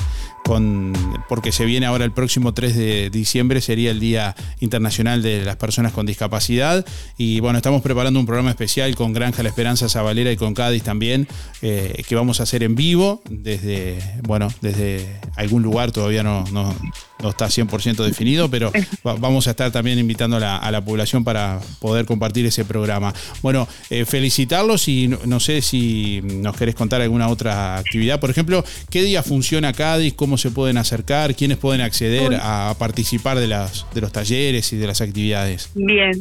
porque 1.28 1.52
se 1.52 1.66
viene 1.66 1.86
ahora 1.86 2.06
el 2.06 2.12
próximo 2.14 2.54
3 2.54 2.76
de 2.76 3.10
diciembre 3.10 3.60
sería 3.60 3.92
el 3.92 4.00
Día 4.00 4.34
Internacional 4.62 5.22
de 5.22 5.44
las 5.44 5.58
Personas 5.58 5.92
con 5.92 6.06
Discapacidad 6.06 6.86
y 7.18 7.42
bueno, 7.42 7.58
estamos 7.58 7.82
preparando 7.82 8.18
un 8.20 8.26
programa 8.26 8.50
especial 8.50 8.96
con 8.96 9.12
Granja 9.12 9.44
La 9.44 9.50
Esperanza 9.50 9.90
Zabalera 9.90 10.32
y 10.32 10.38
con 10.38 10.54
Cádiz 10.54 10.84
también 10.84 11.28
eh, 11.62 12.02
que 12.08 12.16
vamos 12.16 12.40
a 12.40 12.44
hacer 12.44 12.64
en 12.64 12.76
vivo 12.76 13.22
desde 13.30 14.00
bueno, 14.24 14.48
desde 14.62 15.20
algún 15.36 15.64
lugar 15.64 15.92
todavía 15.92 16.24
no, 16.24 16.46
no, 16.54 16.74
no 17.22 17.30
está 17.30 17.48
100% 17.48 18.06
definido, 18.06 18.50
pero 18.50 18.72
va- 19.06 19.16
vamos 19.16 19.48
a 19.48 19.52
estar 19.52 19.72
también 19.72 20.00
invitando 20.00 20.38
a 20.38 20.72
la, 20.72 20.82
población 20.88 21.24
para 21.26 21.60
poder 21.80 22.06
compartir 22.06 22.46
ese 22.46 22.64
programa. 22.64 23.14
Bueno, 23.42 23.68
eh, 23.90 24.06
felicitarlos 24.06 24.88
y 24.88 25.08
no, 25.10 25.20
no 25.26 25.40
sé 25.40 25.62
si 25.62 26.22
nos 26.24 26.56
querés 26.56 26.76
contar 26.76 27.02
alguna 27.02 27.28
otra 27.28 27.78
actividad. 27.78 28.20
Por 28.20 28.30
ejemplo, 28.30 28.64
¿qué 28.90 29.02
día 29.04 29.24
funciona 29.24 29.74
Cádiz? 29.74 30.14
¿Cómo 30.14 30.37
se 30.38 30.52
pueden 30.52 30.78
acercar? 30.78 31.36
¿Quiénes 31.36 31.58
pueden 31.58 31.82
acceder 31.82 32.38
a 32.42 32.74
participar 32.80 33.38
de, 33.38 33.48
las, 33.48 33.86
de 33.94 34.02
los 34.02 34.12
talleres 34.12 34.72
y 34.74 34.78
de 34.78 34.88
las 34.88 35.02
actividades? 35.02 35.72
Bien, 35.76 36.12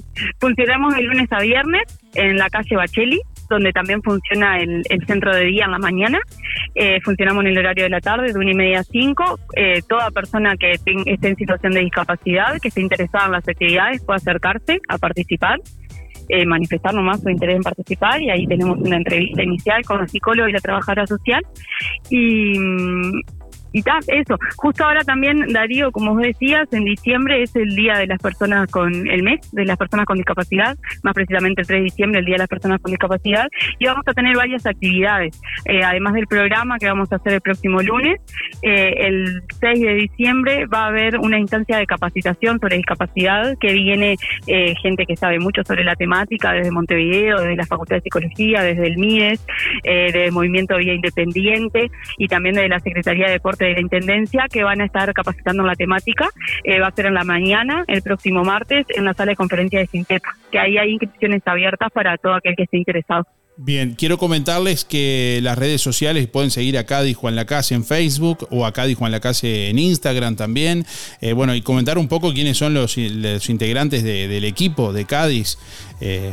funcionamos 0.41 0.95
de 0.95 1.03
lunes 1.03 1.29
a 1.33 1.41
viernes 1.41 1.83
en 2.15 2.37
la 2.37 2.49
calle 2.49 2.77
Bacheli, 2.77 3.21
donde 3.49 3.73
también 3.73 4.03
funciona 4.03 4.59
el, 4.59 4.83
el 4.89 5.07
centro 5.07 5.35
de 5.35 5.45
día 5.45 5.67
en 5.67 5.71
la 5.73 5.79
mañana. 5.79 6.19
Eh, 6.75 6.99
funcionamos 7.05 7.45
en 7.45 7.51
el 7.53 7.59
horario 7.59 7.85
de 7.85 7.91
la 7.91 8.01
tarde, 8.01 8.33
de 8.33 8.39
una 8.39 8.51
y 8.51 8.55
media 8.55 8.81
a 8.81 8.85
cinco. 8.85 9.39
Eh, 9.55 9.81
toda 9.89 10.11
persona 10.11 10.57
que 10.57 10.75
ten- 10.85 11.05
esté 11.07 11.29
en 11.29 11.37
situación 11.37 11.73
de 11.73 11.81
discapacidad, 11.81 12.59
que 12.61 12.69
esté 12.69 12.81
interesada 12.81 13.27
en 13.27 13.33
las 13.33 13.47
actividades, 13.49 14.03
puede 14.05 14.17
acercarse 14.17 14.81
a 14.89 14.99
participar. 14.99 15.61
eh, 16.29 16.45
manifestar 16.45 16.93
nomás 16.93 17.21
su 17.21 17.29
interés 17.31 17.55
en 17.55 17.63
participar 17.63 18.21
y 18.21 18.31
ahí 18.31 18.49
tenemos 18.49 18.79
una 18.81 18.97
entrevista 18.97 19.45
inicial 19.45 19.85
con 19.85 20.01
el 20.01 20.09
psicólogo 20.09 20.49
y 20.49 20.53
la 20.53 20.59
trabajadora 20.59 21.07
social 21.07 21.41
y, 22.11 22.59
mm, 22.59 23.21
Y 23.77 23.85
eso, 24.07 24.39
justo 24.57 24.87
ahora 24.87 25.05
también, 25.05 25.53
Darío, 25.53 25.93
como 25.93 26.15
vos 26.15 26.23
decías, 26.23 26.67
en 26.73 26.85
diciembre 26.85 27.43
es 27.43 27.55
el 27.57 27.77
Día 27.77 27.99
de 27.99 28.07
las 28.07 28.19
Personas 28.23 28.71
con 28.71 29.07
el 29.07 29.23
mes 29.23 29.53
de 29.53 29.67
las 29.67 29.77
personas 29.77 30.07
con 30.07 30.17
discapacidad, 30.17 30.79
más 31.03 31.13
precisamente 31.13 31.61
el 31.61 31.67
3 31.67 31.81
de 31.81 31.85
diciembre, 31.85 32.21
el 32.21 32.25
Día 32.25 32.37
de 32.37 32.39
las 32.39 32.49
Personas 32.49 32.81
con 32.81 32.91
Discapacidad, 32.91 33.49
y 33.79 33.85
vamos 33.85 34.09
a 34.09 34.15
tener 34.15 34.35
varias 34.35 34.65
actividades, 34.65 35.39
eh, 35.67 35.83
además 35.85 36.15
del 36.15 36.27
programa 36.27 36.79
que 36.79 36.87
vamos 36.87 37.13
a 37.13 37.17
hacer 37.17 37.35
el 37.35 37.43
próximo 37.43 37.83
lunes, 37.83 38.19
eh, 38.63 38.95
el 38.97 39.43
6 39.61 39.81
de 39.81 39.95
diciembre 39.95 40.67
va 40.67 40.85
a 40.85 40.87
haber 40.87 41.19
una 41.19 41.39
instancia 41.39 41.77
de 41.77 41.87
capacitación 41.87 42.59
sobre 42.59 42.79
discapacidad 42.79 43.59
que 43.59 43.75
viene 43.75 44.17
eh, 44.47 44.75
gente 44.81 45.05
que 45.05 45.17
sabe 45.17 45.39
mucho 45.39 45.63
sobre 45.65 45.85
la 45.85 45.97
temática 45.97 46.53
desde 46.53 46.71
Montevideo, 46.71 47.41
desde 47.41 47.57
la 47.57 47.67
Facultad 47.67 47.97
de 47.97 48.03
Psicología, 48.03 48.63
desde 48.63 48.87
el 48.87 48.97
MIDES, 48.97 49.45
eh, 49.85 50.13
del 50.13 50.33
Movimiento 50.33 50.79
Vía 50.79 50.95
Independiente 50.95 51.91
y 52.17 52.27
también 52.27 52.55
de 52.55 52.69
la 52.69 52.81
Secretaría 52.81 53.27
de 53.27 53.33
Deporte 53.33 53.66
de 53.67 53.75
la 53.75 53.81
Intendencia 53.81 54.47
que 54.51 54.63
van 54.65 54.81
a 54.81 54.85
estar 54.87 55.13
capacitando 55.13 55.63
en 55.63 55.67
la 55.69 55.77
temática. 55.77 56.29
Eh, 56.65 56.81
va 56.81 56.89
a 56.89 56.93
ser 56.93 57.07
en 57.07 57.15
la 57.15 57.25
mañana, 57.25 57.85
el 57.89 58.03
próximo 58.03 58.45
martes, 58.45 58.87
en 58.97 59.05
la 59.05 59.15
sala 59.15 59.33
de 59.33 59.37
conferencia 59.37 59.79
de 59.79 59.87
Sintepa, 59.87 60.37
que 60.51 60.59
ahí 60.59 60.79
hay 60.79 60.91
inscripciones 60.93 61.43
abiertas 61.47 61.91
para 61.93 62.17
todo 62.19 62.35
aquel 62.35 62.55
que 62.57 62.65
esté 62.65 62.79
interesado. 62.79 63.27
Bien, 63.59 63.95
quiero 63.97 64.19
comentarles 64.19 64.85
que 64.85 65.41
las 65.43 65.57
redes 65.57 65.81
sociales 65.81 66.27
pueden 66.27 66.51
seguir 66.51 66.77
a 66.77 66.85
Cádiz 66.85 67.17
Juan 67.17 67.37
Lacase 67.37 67.75
en 67.75 67.85
Facebook 67.87 68.47
o 68.51 68.67
a 68.67 68.73
Cádiz 68.75 68.99
Juan 68.99 69.13
Lacase 69.13 69.71
en 69.71 69.79
Instagram 69.79 70.37
también. 70.37 70.85
Eh, 71.23 71.33
bueno, 71.33 71.55
y 71.55 71.63
comentar 71.63 71.97
un 71.97 72.07
poco 72.07 72.35
quiénes 72.35 72.59
son 72.59 72.75
los, 72.75 72.99
integrantes 72.99 74.03
de- 74.05 74.29
del 74.29 74.45
equipo 74.45 74.93
de 74.93 75.07
Cádiz. 75.07 75.57
Eh, 76.03 76.33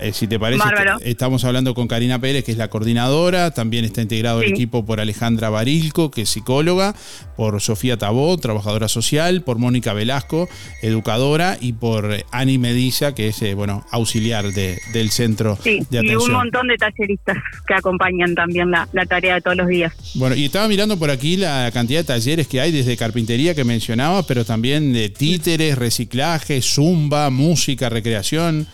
eh, 0.00 0.12
si 0.12 0.26
te 0.26 0.38
parece, 0.38 0.62
est- 0.64 1.06
estamos 1.06 1.44
hablando 1.44 1.74
con 1.74 1.88
Karina 1.88 2.18
Pérez, 2.20 2.44
que 2.44 2.52
es 2.52 2.58
la 2.58 2.68
coordinadora. 2.68 3.50
También 3.52 3.84
está 3.84 4.02
integrado 4.02 4.42
el 4.42 4.50
equipo 4.50 4.84
por 4.84 5.00
Alejandra 5.00 5.50
Barilco, 5.50 6.10
que 6.10 6.22
es 6.22 6.28
psicóloga, 6.30 6.94
por 7.36 7.60
Sofía 7.60 7.96
Tabó, 7.96 8.36
trabajadora 8.38 8.88
social, 8.88 9.42
por 9.42 9.58
Mónica 9.58 9.92
Velasco, 9.92 10.48
educadora, 10.82 11.56
y 11.60 11.72
por 11.72 12.12
eh, 12.12 12.24
Ani 12.30 12.58
Medilla, 12.58 13.14
que 13.14 13.28
es 13.28 13.40
eh, 13.42 13.54
bueno 13.54 13.84
auxiliar 13.90 14.52
de- 14.52 14.80
del 14.92 15.10
centro 15.10 15.58
Sí, 15.62 15.80
de 15.90 15.98
y 15.98 16.00
un 16.00 16.06
atención. 16.06 16.32
montón 16.32 16.66
de 16.68 16.76
talleristas 16.76 17.36
que 17.66 17.74
acompañan 17.74 18.34
también 18.34 18.70
la, 18.70 18.88
la 18.92 19.06
tarea 19.06 19.34
de 19.34 19.40
todos 19.40 19.56
los 19.56 19.68
días. 19.68 19.92
Bueno, 20.14 20.34
y 20.36 20.44
estaba 20.46 20.68
mirando 20.68 20.98
por 20.98 21.10
aquí 21.10 21.36
la 21.36 21.70
cantidad 21.72 22.00
de 22.00 22.04
talleres 22.04 22.46
que 22.48 22.60
hay 22.60 22.72
desde 22.72 22.96
carpintería 22.96 23.54
que 23.54 23.64
mencionaba, 23.64 24.22
pero 24.26 24.44
también 24.44 24.92
de 24.92 25.08
títeres, 25.08 25.76
reciclaje, 25.78 26.60
zumba, 26.62 27.30
música, 27.30 27.88
recreación. 27.88 28.66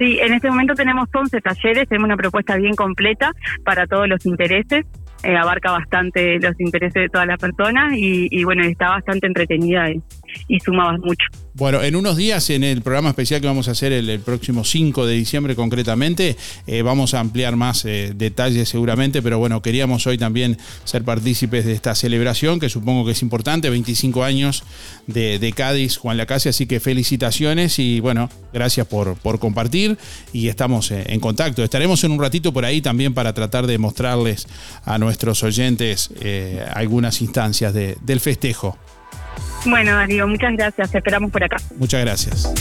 Sí, 0.00 0.18
en 0.18 0.32
este 0.32 0.48
momento 0.48 0.72
tenemos 0.72 1.10
11 1.12 1.42
talleres, 1.42 1.86
tenemos 1.86 2.06
una 2.06 2.16
propuesta 2.16 2.56
bien 2.56 2.74
completa 2.74 3.32
para 3.66 3.86
todos 3.86 4.08
los 4.08 4.24
intereses, 4.24 4.86
eh, 5.22 5.36
abarca 5.36 5.72
bastante 5.72 6.40
los 6.40 6.58
intereses 6.58 7.02
de 7.02 7.08
todas 7.10 7.26
las 7.26 7.38
personas 7.38 7.92
y, 7.92 8.26
y 8.30 8.44
bueno, 8.44 8.64
está 8.64 8.88
bastante 8.88 9.26
entretenida 9.26 9.90
y 10.48 10.58
suma 10.60 10.96
mucho. 10.98 11.26
Bueno, 11.54 11.82
en 11.82 11.96
unos 11.96 12.16
días, 12.16 12.48
en 12.50 12.62
el 12.64 12.80
programa 12.80 13.10
especial 13.10 13.40
que 13.40 13.46
vamos 13.48 13.66
a 13.68 13.72
hacer 13.72 13.92
el, 13.92 14.08
el 14.08 14.20
próximo 14.20 14.64
5 14.64 15.04
de 15.04 15.14
diciembre 15.14 15.56
concretamente, 15.56 16.36
eh, 16.66 16.82
vamos 16.82 17.12
a 17.12 17.20
ampliar 17.20 17.56
más 17.56 17.84
eh, 17.84 18.12
detalles 18.14 18.68
seguramente, 18.68 19.20
pero 19.20 19.38
bueno, 19.38 19.60
queríamos 19.60 20.06
hoy 20.06 20.16
también 20.16 20.56
ser 20.84 21.04
partícipes 21.04 21.64
de 21.66 21.72
esta 21.72 21.94
celebración, 21.94 22.60
que 22.60 22.68
supongo 22.68 23.04
que 23.04 23.12
es 23.12 23.22
importante, 23.22 23.68
25 23.68 24.22
años 24.24 24.62
de, 25.06 25.52
Cádiz, 25.56 25.96
Juan 25.96 26.16
Lacase, 26.16 26.50
así 26.50 26.66
que 26.66 26.78
felicitaciones 26.80 27.78
y 27.80 27.98
bueno, 28.00 28.30
gracias 28.52 28.86
por, 28.86 29.16
por 29.16 29.38
compartir 29.40 29.98
y 30.32 30.48
estamos 30.48 30.90
eh, 30.92 31.04
en 31.08 31.18
contacto. 31.20 31.64
Estaremos 31.64 32.02
en 32.04 32.12
un 32.12 32.20
ratito 32.20 32.52
por 32.52 32.64
ahí 32.64 32.80
también 32.80 33.12
para 33.12 33.34
tratar 33.34 33.66
de 33.66 33.76
mostrarles 33.78 34.46
a 34.84 34.98
nuestros 34.98 35.42
oyentes 35.42 36.10
algunas 36.74 37.20
instancias 37.20 37.74
de- 37.74 37.96
del 38.02 38.20
festejo. 38.20 38.78
Bueno, 39.64 39.92
Darío, 39.92 40.26
muchas 40.26 40.52
gracias, 40.56 40.90
te 40.90 40.98
esperamos 40.98 41.30
por 41.30 41.44
acá. 41.44 41.56
Muchas 41.76 42.00
gracias. 42.00 42.52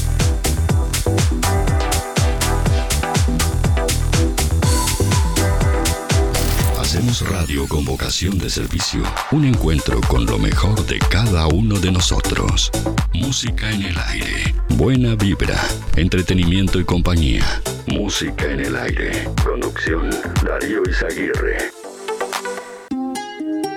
Hacemos 6.79 7.29
radio 7.29 7.67
con 7.67 7.85
vocación 7.85 8.37
de 8.39 8.49
servicio. 8.49 9.03
Un 9.31 9.45
encuentro 9.45 10.01
con 10.01 10.25
lo 10.25 10.39
mejor 10.39 10.85
de 10.87 10.97
cada 10.97 11.47
uno 11.47 11.79
de 11.79 11.91
nosotros. 11.91 12.71
Música 13.13 13.71
en 13.71 13.83
el 13.83 13.97
aire. 14.07 14.55
Buena 14.69 15.15
vibra. 15.15 15.61
Entretenimiento 15.95 16.79
y 16.79 16.83
compañía. 16.85 17.45
Música 17.85 18.51
en 18.51 18.61
el 18.61 18.75
aire. 18.75 19.29
Conducción. 19.43 20.09
Darío 20.43 20.81
Izaguirre. 20.89 21.78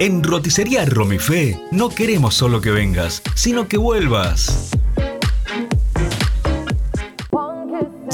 En 0.00 0.22
Roticería 0.22 0.84
Romifé 0.84 1.60
no 1.72 1.88
queremos 1.88 2.34
solo 2.34 2.60
que 2.60 2.70
vengas, 2.70 3.20
sino 3.34 3.66
que 3.66 3.78
vuelvas. 3.78 4.70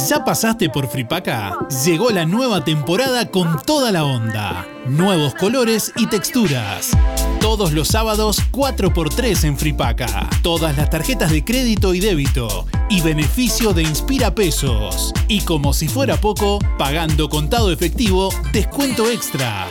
¿Ya 0.08 0.24
pasaste 0.24 0.70
por 0.70 0.88
Fripaca? 0.88 1.58
Llegó 1.84 2.08
la 2.08 2.24
nueva 2.24 2.64
temporada 2.64 3.30
con 3.30 3.60
toda 3.66 3.92
la 3.92 4.04
onda. 4.04 4.66
Nuevos 4.86 5.34
colores 5.34 5.92
y 5.96 6.06
texturas. 6.06 6.92
Todos 7.40 7.72
los 7.72 7.88
sábados 7.88 8.40
4x3 8.50 9.44
en 9.44 9.58
Fripaca. 9.58 10.30
Todas 10.42 10.78
las 10.78 10.88
tarjetas 10.88 11.30
de 11.30 11.44
crédito 11.44 11.92
y 11.92 12.00
débito. 12.00 12.66
Y 12.88 13.02
beneficio 13.02 13.74
de 13.74 13.82
Inspira 13.82 14.34
Pesos. 14.34 15.12
Y 15.28 15.42
como 15.42 15.74
si 15.74 15.88
fuera 15.88 16.16
poco, 16.16 16.60
pagando 16.78 17.28
contado 17.28 17.70
efectivo, 17.70 18.30
descuento 18.52 19.10
extra. 19.10 19.66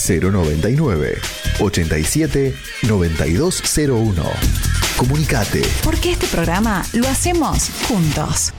099 0.03 1.21
87 1.59 2.55
9201. 2.87 4.76
Comunicate. 4.97 5.61
porque 5.83 6.11
este 6.11 6.27
programa 6.27 6.83
lo 6.93 7.07
hacemos 7.07 7.69
juntos. 7.87 8.53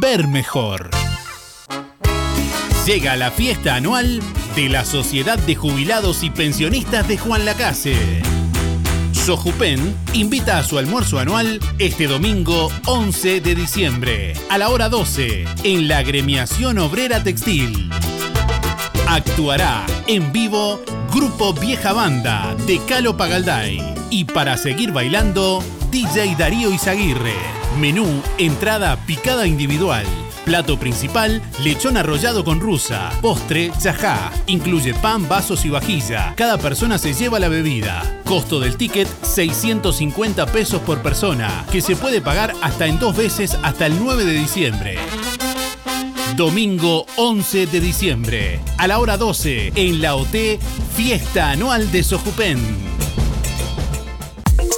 Ver 0.00 0.28
mejor. 0.28 0.90
Llega 2.86 3.16
la 3.16 3.30
fiesta 3.30 3.76
anual 3.76 4.20
de 4.56 4.68
la 4.68 4.84
Sociedad 4.84 5.38
de 5.38 5.54
Jubilados 5.54 6.24
y 6.24 6.30
Pensionistas 6.30 7.06
de 7.06 7.16
Juan 7.16 7.44
Lacase. 7.44 8.22
Sojupen 9.24 9.94
invita 10.14 10.58
a 10.58 10.64
su 10.64 10.78
almuerzo 10.78 11.20
anual 11.20 11.60
este 11.78 12.08
domingo 12.08 12.72
11 12.86 13.40
de 13.40 13.54
diciembre 13.54 14.32
a 14.50 14.58
la 14.58 14.68
hora 14.68 14.88
12 14.88 15.44
en 15.62 15.86
la 15.86 16.02
Gremiación 16.02 16.80
Obrera 16.80 17.22
Textil. 17.22 17.88
Actuará 19.06 19.86
en 20.08 20.32
vivo 20.32 20.82
Grupo 21.14 21.52
Vieja 21.54 21.92
Banda 21.92 22.56
de 22.66 22.80
Calo 22.88 23.16
Pagalday. 23.16 23.94
Y 24.10 24.24
para 24.24 24.56
seguir 24.56 24.90
bailando, 24.90 25.62
DJ 25.92 26.34
Darío 26.36 26.72
Izaguirre. 26.72 27.36
Menú, 27.78 28.22
entrada 28.38 28.96
picada 29.06 29.46
individual. 29.46 30.04
Plato 30.44 30.76
principal, 30.78 31.40
lechón 31.62 31.96
arrollado 31.96 32.44
con 32.44 32.58
rusa. 32.58 33.10
Postre, 33.20 33.70
chajá. 33.78 34.32
Incluye 34.46 34.92
pan, 34.92 35.28
vasos 35.28 35.64
y 35.64 35.70
vajilla. 35.70 36.34
Cada 36.36 36.58
persona 36.58 36.98
se 36.98 37.14
lleva 37.14 37.38
la 37.38 37.48
bebida. 37.48 38.20
Costo 38.24 38.58
del 38.58 38.76
ticket, 38.76 39.08
650 39.22 40.46
pesos 40.46 40.80
por 40.82 41.00
persona, 41.00 41.64
que 41.70 41.80
se 41.80 41.94
puede 41.94 42.20
pagar 42.20 42.54
hasta 42.60 42.86
en 42.86 42.98
dos 42.98 43.16
veces 43.16 43.56
hasta 43.62 43.86
el 43.86 43.98
9 43.98 44.24
de 44.24 44.32
diciembre. 44.32 44.98
Domingo 46.36 47.06
11 47.16 47.66
de 47.66 47.80
diciembre, 47.80 48.60
a 48.78 48.88
la 48.88 48.98
hora 48.98 49.18
12, 49.18 49.72
en 49.76 50.00
la 50.00 50.16
OT, 50.16 50.58
Fiesta 50.96 51.50
Anual 51.50 51.92
de 51.92 52.02
Sojupen. 52.02 52.58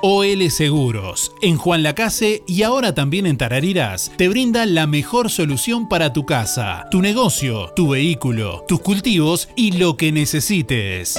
OL 0.00 0.50
Seguros, 0.50 1.32
en 1.42 1.58
Juan 1.58 1.82
Lacase 1.82 2.42
y 2.46 2.62
ahora 2.62 2.94
también 2.94 3.26
en 3.26 3.36
Tarariras, 3.36 4.10
te 4.16 4.28
brinda 4.28 4.64
la 4.64 4.86
mejor 4.86 5.28
solución 5.30 5.86
para 5.88 6.14
tu 6.14 6.24
casa, 6.24 6.86
tu 6.90 7.02
negocio, 7.02 7.72
tu 7.76 7.90
vehículo, 7.90 8.64
tus 8.66 8.80
cultivos 8.80 9.50
y 9.56 9.72
lo 9.72 9.96
que 9.96 10.12
necesites. 10.12 11.18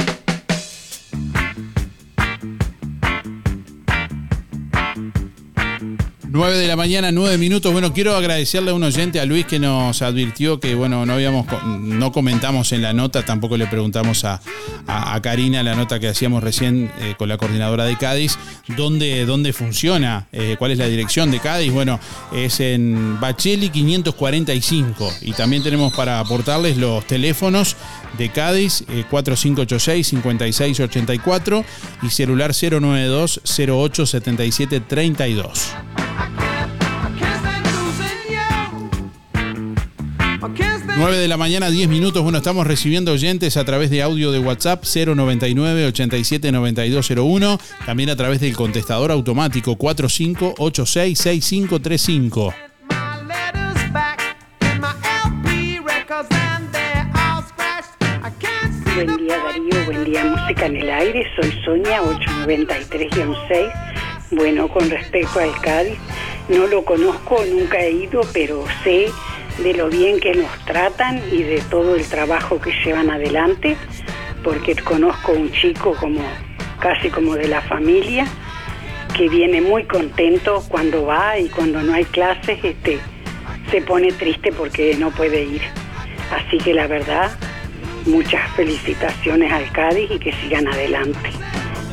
9 6.33 6.57
de 6.57 6.67
la 6.67 6.77
mañana, 6.77 7.11
9 7.11 7.37
minutos. 7.37 7.73
Bueno, 7.73 7.91
quiero 7.91 8.15
agradecerle 8.15 8.71
a 8.71 8.73
un 8.73 8.83
oyente, 8.83 9.19
a 9.19 9.25
Luis, 9.25 9.45
que 9.45 9.59
nos 9.59 10.01
advirtió 10.01 10.61
que, 10.61 10.75
bueno, 10.75 11.05
no 11.05 11.11
habíamos, 11.11 11.45
no 11.81 12.13
comentamos 12.13 12.71
en 12.71 12.81
la 12.81 12.93
nota, 12.93 13.25
tampoco 13.25 13.57
le 13.57 13.67
preguntamos 13.67 14.23
a, 14.23 14.39
Karina 15.21 15.61
la 15.61 15.75
nota 15.75 15.99
que 15.99 16.07
hacíamos 16.07 16.41
recién 16.41 16.89
eh, 16.99 17.15
con 17.17 17.27
la 17.27 17.37
coordinadora 17.37 17.83
de 17.83 17.97
Cádiz, 17.97 18.37
dónde, 18.77 19.25
dónde 19.25 19.51
funciona, 19.51 20.27
eh, 20.31 20.55
cuál 20.57 20.71
es 20.71 20.77
la 20.77 20.87
dirección 20.87 21.31
de 21.31 21.39
Cádiz. 21.41 21.73
Bueno, 21.73 21.99
es 22.33 22.61
en 22.61 23.19
Bacheli 23.19 23.69
545. 23.69 25.13
Y 25.23 25.33
también 25.33 25.63
tenemos 25.63 25.93
para 25.93 26.21
aportarles 26.21 26.77
los 26.77 27.05
teléfonos 27.07 27.75
de 28.17 28.29
Cádiz, 28.29 28.85
4586-5684 29.09 31.59
eh, 31.59 31.65
y 32.03 32.09
celular 32.09 32.51
092 32.53 33.41
08 33.67 34.05
77 34.05 34.81
32. 34.81 35.75
9 41.01 41.17
de 41.17 41.27
la 41.27 41.37
mañana, 41.37 41.71
10 41.71 41.89
minutos. 41.89 42.21
Bueno, 42.21 42.37
estamos 42.37 42.67
recibiendo 42.67 43.13
oyentes 43.13 43.57
a 43.57 43.65
través 43.65 43.89
de 43.89 44.03
audio 44.03 44.31
de 44.31 44.37
WhatsApp 44.37 44.83
099 44.83 45.87
87 45.87 46.51
9201. 46.51 47.59
También 47.87 48.11
a 48.11 48.15
través 48.15 48.39
del 48.39 48.55
contestador 48.55 49.11
automático 49.11 49.77
4586 49.77 51.17
6535. 51.17 52.70
Buen 58.93 59.17
día 59.17 59.37
Darío, 59.37 59.85
buen 59.85 60.03
día 60.03 60.25
Música 60.25 60.65
en 60.65 60.75
el 60.75 60.89
Aire, 60.89 61.25
soy 61.35 61.49
Sonia 61.63 62.01
893-6. 62.01 63.71
Bueno, 64.31 64.67
con 64.67 64.89
respecto 64.89 65.39
al 65.39 65.61
Cádiz, 65.61 65.97
no 66.49 66.67
lo 66.67 66.83
conozco, 66.83 67.41
nunca 67.49 67.79
he 67.79 67.91
ido, 67.91 68.21
pero 68.33 68.65
sé 68.83 69.07
de 69.63 69.73
lo 69.75 69.87
bien 69.87 70.19
que 70.19 70.33
nos 70.33 70.49
tratan 70.65 71.21
y 71.31 71.41
de 71.41 71.61
todo 71.69 71.95
el 71.95 72.05
trabajo 72.05 72.59
que 72.59 72.73
llevan 72.83 73.09
adelante, 73.09 73.77
porque 74.43 74.75
conozco 74.75 75.31
un 75.31 75.49
chico 75.53 75.95
como 75.97 76.21
casi 76.81 77.09
como 77.09 77.35
de 77.35 77.47
la 77.47 77.61
familia 77.61 78.27
que 79.15 79.29
viene 79.29 79.61
muy 79.61 79.85
contento 79.85 80.63
cuando 80.67 81.05
va 81.05 81.39
y 81.39 81.47
cuando 81.47 81.81
no 81.81 81.93
hay 81.93 82.03
clases 82.05 82.59
este 82.61 82.99
se 83.69 83.81
pone 83.81 84.11
triste 84.11 84.51
porque 84.51 84.95
no 84.95 85.11
puede 85.11 85.43
ir. 85.43 85.61
Así 86.31 86.57
que 86.57 86.73
la 86.73 86.87
verdad, 86.87 87.31
muchas 88.05 88.49
felicitaciones 88.55 89.51
al 89.51 89.71
Cádiz 89.71 90.09
y 90.11 90.19
que 90.19 90.31
sigan 90.33 90.67
adelante. 90.67 91.29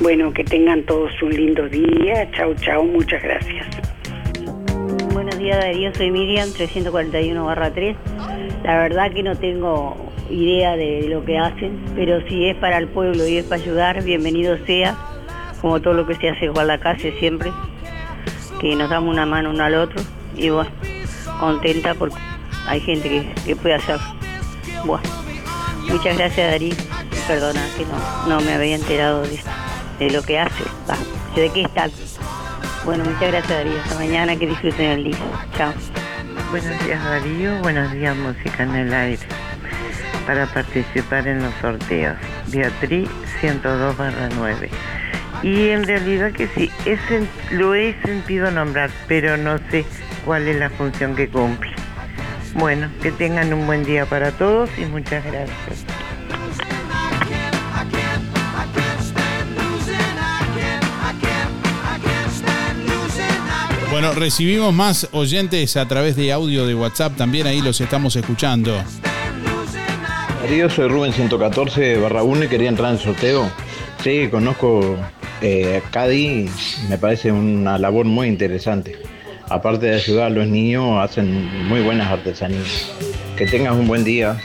Bueno, 0.00 0.32
que 0.32 0.44
tengan 0.44 0.84
todos 0.84 1.10
un 1.22 1.30
lindo 1.30 1.68
día. 1.68 2.30
Chao, 2.32 2.54
chao, 2.54 2.84
muchas 2.84 3.22
gracias. 3.22 3.66
Buenos 5.12 5.38
días 5.38 5.58
Darío, 5.58 5.92
soy 5.94 6.10
Miriam, 6.10 6.50
341 6.52 7.44
barra 7.44 7.72
3. 7.72 7.96
La 8.62 8.78
verdad 8.78 9.12
que 9.12 9.22
no 9.22 9.36
tengo 9.36 9.96
idea 10.30 10.76
de 10.76 11.08
lo 11.08 11.24
que 11.24 11.38
hacen, 11.38 11.80
pero 11.94 12.20
si 12.28 12.46
es 12.48 12.56
para 12.56 12.78
el 12.78 12.86
pueblo 12.88 13.26
y 13.26 13.38
es 13.38 13.44
para 13.44 13.60
ayudar, 13.60 14.04
bienvenido 14.04 14.56
sea, 14.66 14.96
como 15.60 15.80
todo 15.80 15.94
lo 15.94 16.06
que 16.06 16.14
se 16.14 16.28
hace 16.28 16.46
igual 16.46 16.68
la 16.68 16.78
casa 16.78 17.08
siempre, 17.18 17.50
que 18.60 18.76
nos 18.76 18.90
damos 18.90 19.12
una 19.12 19.26
mano 19.26 19.50
uno 19.50 19.64
al 19.64 19.74
otro 19.74 20.00
y 20.36 20.50
bueno, 20.50 20.70
contenta 21.40 21.94
porque 21.94 22.16
hay 22.66 22.80
gente 22.80 23.32
que, 23.44 23.56
puede 23.56 23.74
hacer. 23.74 23.98
Bueno, 24.84 25.02
muchas 25.88 26.16
gracias 26.16 26.50
Darío, 26.50 26.74
perdona 27.26 27.60
que 27.76 27.84
no, 27.84 28.28
no 28.28 28.40
me 28.40 28.54
había 28.54 28.76
enterado 28.76 29.22
de, 29.22 30.10
lo 30.10 30.22
que 30.22 30.38
hace, 30.38 30.64
de 31.34 31.50
qué 31.50 31.62
está. 31.62 31.88
Bueno, 32.84 33.04
muchas 33.04 33.30
gracias 33.32 33.48
Darío. 33.48 33.80
Hasta 33.82 33.94
mañana, 33.96 34.36
que 34.36 34.46
disfruten 34.46 34.90
el 34.90 35.04
día. 35.04 35.18
Chao. 35.56 35.72
Buenos 36.50 36.84
días 36.84 37.04
Darío, 37.04 37.58
buenos 37.58 37.92
días 37.92 38.16
Música 38.16 38.62
en 38.62 38.74
el 38.74 38.94
Aire. 38.94 39.26
Para 40.26 40.46
participar 40.46 41.26
en 41.28 41.42
los 41.42 41.54
sorteos, 41.60 42.16
Beatriz 42.46 43.08
102 43.40 43.96
9. 44.36 44.70
Y 45.42 45.68
en 45.68 45.84
realidad 45.84 46.32
que 46.32 46.48
sí, 46.48 46.70
es, 46.84 46.98
lo 47.50 47.74
he 47.74 47.94
sentido 48.02 48.50
nombrar, 48.50 48.90
pero 49.06 49.36
no 49.36 49.58
sé 49.70 49.84
cuál 50.24 50.48
es 50.48 50.56
la 50.56 50.70
función 50.70 51.14
que 51.14 51.28
cumple. 51.28 51.70
Bueno, 52.54 52.90
que 53.02 53.12
tengan 53.12 53.52
un 53.52 53.66
buen 53.66 53.84
día 53.84 54.06
para 54.06 54.32
todos 54.32 54.70
y 54.78 54.84
muchas 54.86 55.24
gracias. 55.24 55.84
Bueno, 63.90 64.12
recibimos 64.12 64.72
más 64.74 65.08
oyentes 65.12 65.76
a 65.76 65.88
través 65.88 66.14
de 66.14 66.30
audio 66.30 66.66
de 66.66 66.74
WhatsApp, 66.74 67.16
también 67.16 67.46
ahí 67.46 67.60
los 67.60 67.80
estamos 67.80 68.14
escuchando. 68.16 68.72
Darío, 70.42 70.70
soy 70.70 70.88
Rubén 70.88 71.12
114 71.12 71.96
barra 71.98 72.22
1 72.22 72.44
y 72.44 72.48
quería 72.48 72.68
entrar 72.68 72.90
en 72.90 72.98
el 72.98 73.02
sorteo. 73.02 73.50
Sí, 74.04 74.28
conozco 74.30 74.96
eh, 75.40 75.82
Cadi, 75.90 76.48
me 76.88 76.98
parece 76.98 77.32
una 77.32 77.78
labor 77.78 78.06
muy 78.06 78.28
interesante. 78.28 78.96
Aparte 79.50 79.86
de 79.86 79.94
ayudar 79.94 80.26
a 80.26 80.30
los 80.30 80.46
niños, 80.46 81.02
hacen 81.02 81.66
muy 81.68 81.80
buenas 81.80 82.10
artesanías. 82.10 82.90
Que 83.36 83.46
tengas 83.46 83.74
un 83.74 83.86
buen 83.88 84.04
día. 84.04 84.38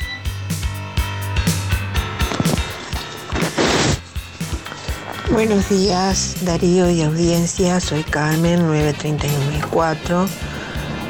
Buenos 5.32 5.70
días, 5.70 6.36
Darío 6.42 6.90
y 6.90 7.02
audiencia. 7.02 7.80
Soy 7.80 8.04
Carmen, 8.04 8.62
931.4. 8.68 10.28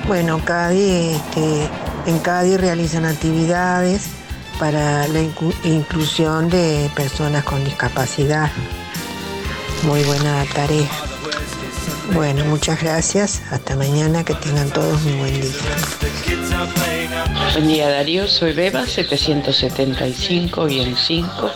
Bueno, 0.07 0.39
Cádiz, 0.45 1.15
este, 1.17 1.67
en 2.05 2.19
Cádiz 2.19 2.59
realizan 2.59 3.05
actividades 3.05 4.07
para 4.59 5.07
la 5.07 5.19
inclu- 5.21 5.53
inclusión 5.63 6.49
de 6.49 6.89
personas 6.95 7.43
con 7.43 7.63
discapacidad. 7.65 8.49
Muy 9.83 10.03
buena 10.03 10.45
tarea. 10.53 10.87
Bueno, 12.12 12.43
muchas 12.45 12.82
gracias. 12.82 13.41
Hasta 13.51 13.76
mañana. 13.76 14.24
Que 14.24 14.34
tengan 14.36 14.70
todos 14.72 15.01
un 15.06 15.20
buen 15.20 15.41
día. 15.41 15.51
Buen 17.54 17.68
día 17.68 17.89
Darío, 17.89 18.28
soy 18.28 18.54
Beba 18.54 18.86
775 18.86 20.68
y 20.70 20.82
en 20.82 20.95
5 20.95 21.51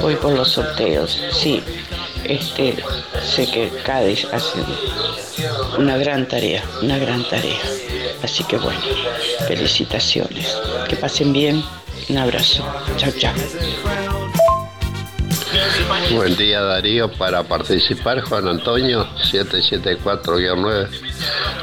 voy 0.00 0.16
por 0.16 0.32
los 0.32 0.48
sorteos. 0.48 1.20
Sí, 1.32 1.62
este, 2.24 2.76
sé 3.22 3.46
que 3.50 3.70
Cádiz 3.84 4.26
hace 4.32 4.60
una 5.78 5.96
gran 5.96 6.26
tarea, 6.28 6.62
una 6.82 6.98
gran 6.98 7.28
tarea. 7.28 7.60
Así 8.22 8.44
que 8.44 8.56
bueno, 8.56 8.80
felicitaciones. 9.46 10.56
Que 10.88 10.96
pasen 10.96 11.32
bien. 11.32 11.62
Un 12.08 12.18
abrazo. 12.18 12.64
Chao, 12.96 13.12
chao. 13.12 13.32
Buen 16.12 16.36
día 16.36 16.60
Darío, 16.60 17.10
para 17.12 17.42
participar 17.42 18.20
Juan 18.22 18.48
Antonio 18.48 19.06
774-9. 19.30 20.88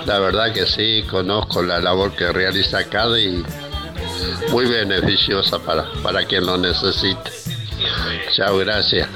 La 0.05 0.19
verdad 0.19 0.53
que 0.53 0.65
sí, 0.65 1.03
conozco 1.09 1.61
la 1.61 1.79
labor 1.79 2.15
que 2.15 2.31
realiza 2.31 2.83
cada 2.85 3.17
muy 4.51 4.65
beneficiosa 4.65 5.59
para, 5.59 5.91
para 6.03 6.25
quien 6.25 6.45
lo 6.45 6.57
necesite. 6.57 7.31
Chao, 8.33 8.57
gracias. 8.57 9.07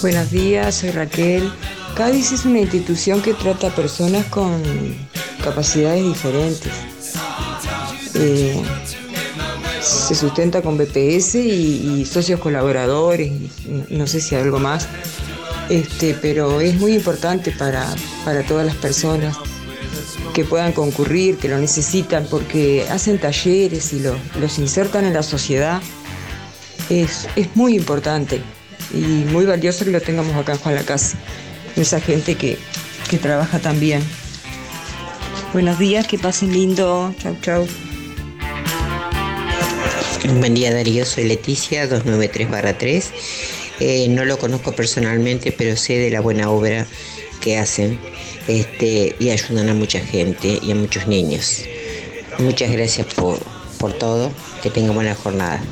Buenos 0.00 0.30
días, 0.30 0.74
soy 0.76 0.90
Raquel. 0.90 1.50
Cádiz 1.94 2.32
es 2.32 2.44
una 2.44 2.60
institución 2.60 3.22
que 3.22 3.34
trata 3.34 3.68
a 3.68 3.70
personas 3.70 4.26
con 4.26 4.62
capacidades 5.42 6.02
diferentes. 6.04 6.72
Eh, 8.14 8.62
se 9.84 10.14
sustenta 10.14 10.62
con 10.62 10.76
BPS 10.78 11.34
y, 11.36 12.04
socios 12.10 12.40
colaboradores, 12.40 13.32
no 13.90 14.06
sé 14.06 14.20
si 14.20 14.34
algo 14.34 14.58
más, 14.58 14.88
este, 15.68 16.14
pero 16.14 16.60
es 16.60 16.74
muy 16.76 16.94
importante 16.94 17.50
para, 17.52 17.86
para 18.24 18.42
todas 18.42 18.66
las 18.66 18.76
personas 18.76 19.36
que 20.32 20.44
puedan 20.44 20.72
concurrir, 20.72 21.36
que 21.36 21.48
lo 21.48 21.58
necesitan, 21.58 22.26
porque 22.30 22.86
hacen 22.90 23.18
talleres 23.18 23.92
y 23.92 24.00
lo- 24.00 24.16
los 24.40 24.58
insertan 24.58 25.04
en 25.04 25.12
la 25.14 25.22
sociedad. 25.22 25.80
Es, 26.90 27.28
es 27.36 27.54
muy 27.54 27.76
importante 27.76 28.42
y 28.92 28.96
muy 29.32 29.44
valioso 29.46 29.84
que 29.84 29.90
lo 29.90 30.00
tengamos 30.00 30.34
acá 30.36 30.52
en 30.52 30.58
Juan 30.58 30.74
la 30.74 30.82
Casa, 30.82 31.16
esa 31.76 32.00
gente 32.00 32.34
que, 32.36 32.58
que 33.08 33.18
trabaja 33.18 33.58
tan 33.58 33.78
bien. 33.80 34.02
Buenos 35.52 35.78
días, 35.78 36.06
que 36.06 36.18
pasen 36.18 36.52
lindo. 36.52 37.14
Chau, 37.22 37.36
chau. 37.40 37.66
Buen 40.26 40.54
día 40.54 40.72
Darío, 40.72 41.04
soy 41.04 41.24
Leticia, 41.24 41.86
293-3. 41.86 43.04
Eh, 43.80 44.08
no 44.08 44.24
lo 44.24 44.38
conozco 44.38 44.72
personalmente, 44.72 45.52
pero 45.52 45.76
sé 45.76 45.98
de 45.98 46.10
la 46.10 46.20
buena 46.20 46.48
obra 46.48 46.86
que 47.42 47.58
hacen 47.58 47.98
este, 48.48 49.14
y 49.18 49.28
ayudan 49.28 49.68
a 49.68 49.74
mucha 49.74 50.00
gente 50.00 50.58
y 50.62 50.72
a 50.72 50.74
muchos 50.74 51.06
niños. 51.06 51.62
Muchas 52.38 52.72
gracias 52.72 53.06
por, 53.14 53.38
por 53.78 53.92
todo, 53.92 54.32
que 54.62 54.70
tengan 54.70 54.94
buena 54.94 55.14
jornada. 55.14 55.62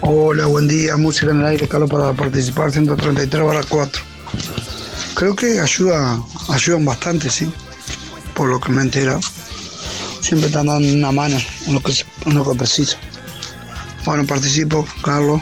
Hola, 0.00 0.46
buen 0.46 0.66
día, 0.66 0.96
música 0.96 1.30
en 1.30 1.40
el 1.40 1.46
aire, 1.46 1.68
Carlos, 1.68 1.90
para 1.90 2.14
participar, 2.14 2.72
133 2.72 3.44
barra 3.44 3.62
4. 3.68 4.02
Creo 5.14 5.36
que 5.36 5.60
ayuda, 5.60 6.22
ayudan 6.48 6.86
bastante, 6.86 7.28
sí, 7.28 7.52
por 8.34 8.48
lo 8.48 8.58
que 8.60 8.72
me 8.72 8.80
he 8.80 8.84
enterado. 8.84 9.20
Siempre 10.34 10.48
están 10.48 10.66
dando 10.66 10.92
una 10.92 11.12
mano 11.12 11.36
en 11.68 11.74
lo 11.74 11.80
que, 11.80 11.92
en 12.26 12.34
lo 12.34 12.50
que 12.50 12.58
precisa. 12.58 12.96
Bueno, 14.04 14.26
participo, 14.26 14.84
Carlos, 15.04 15.40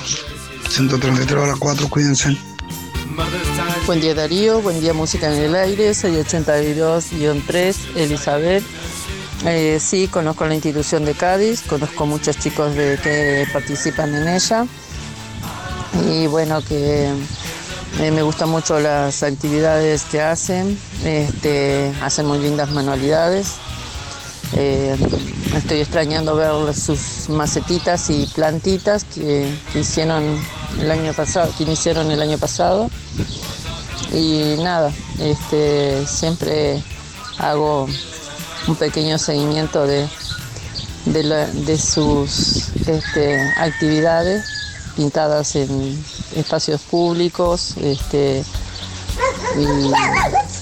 133 0.69 1.35
barra 1.35 1.55
4, 1.59 1.89
cuídense. 1.89 2.37
Buen 3.87 4.03
día 4.03 4.15
Darío, 4.15 4.61
buen 4.61 4.83
día 4.83 4.93
Música 4.93 5.35
en 5.35 5.45
el 5.45 5.55
Aire, 5.55 5.95
soy 5.95 6.17
82-3, 6.17 7.75
Elizabeth. 7.97 8.63
Eh, 9.47 9.79
sí, 9.81 10.09
conozco 10.09 10.45
la 10.45 10.57
institución 10.57 11.07
de 11.07 11.15
Cádiz, 11.15 11.63
conozco 11.63 12.05
muchos 12.05 12.37
chicos 12.37 12.75
de, 12.75 12.99
que 13.03 13.47
participan 13.51 14.15
en 14.15 14.29
ella 14.29 14.67
y 16.07 16.27
bueno, 16.27 16.63
que 16.63 17.11
eh, 17.99 18.11
me 18.11 18.21
gustan 18.21 18.51
mucho 18.51 18.79
las 18.79 19.23
actividades 19.23 20.03
que 20.03 20.21
hacen, 20.21 20.79
este, 21.03 21.95
hacen 22.03 22.27
muy 22.27 22.41
lindas 22.41 22.71
manualidades. 22.73 23.55
Eh, 24.55 24.97
estoy 25.57 25.81
extrañando 25.81 26.37
ver 26.37 26.75
sus 26.75 27.29
macetitas 27.29 28.11
y 28.11 28.27
plantitas 28.27 29.05
que, 29.05 29.53
que 29.73 29.81
hicieron 29.81 30.39
el 30.81 30.91
año 30.91 31.13
pasado, 31.13 31.53
que 31.57 31.65
iniciaron 31.65 32.11
el 32.11 32.21
año 32.21 32.39
pasado. 32.39 32.91
Y 34.13 34.57
nada, 34.63 34.93
este, 35.19 36.07
siempre 36.07 36.83
hago 37.39 37.89
un 38.69 38.77
pequeño 38.77 39.19
seguimiento 39.19 39.87
de, 39.87 40.07
de, 41.07 41.79
sus 41.79 42.69
este, 42.87 43.41
actividades 43.59 44.45
pintadas 44.97 45.57
en 45.57 46.05
espacios 46.37 46.83
públicos. 46.83 47.75
Este, 47.79 48.45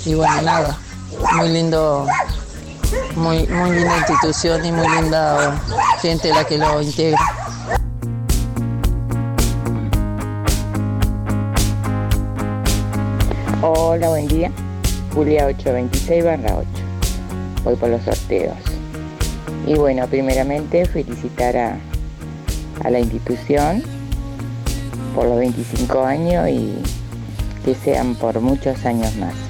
y 0.04 0.14
bueno, 0.14 0.42
nada, 0.42 0.78
muy 1.36 1.48
lindo, 1.48 2.06
muy, 3.16 3.46
muy 3.46 3.70
linda 3.70 3.98
institución 3.98 4.64
y 4.64 4.72
muy 4.72 4.86
linda 4.88 5.60
gente 6.00 6.28
la 6.32 6.44
que 6.44 6.58
lo 6.58 6.80
integra. 6.80 7.18
Hola, 13.62 14.08
buen 14.08 14.28
día. 14.28 14.50
Julia 15.14 15.46
826 15.46 16.24
barra 16.24 16.56
8. 16.56 16.68
Voy 17.64 17.76
por 17.76 17.88
los 17.90 18.02
sorteos. 18.02 18.56
Y 19.66 19.74
bueno, 19.74 20.06
primeramente 20.06 20.86
felicitar 20.86 21.56
a, 21.56 21.78
a 22.84 22.90
la 22.90 23.00
institución 23.00 23.82
por 25.14 25.26
los 25.26 25.38
25 25.38 26.04
años 26.04 26.48
y 26.48 26.74
que 27.64 27.74
sean 27.74 28.14
por 28.14 28.40
muchos 28.40 28.84
años 28.86 29.14
más. 29.16 29.49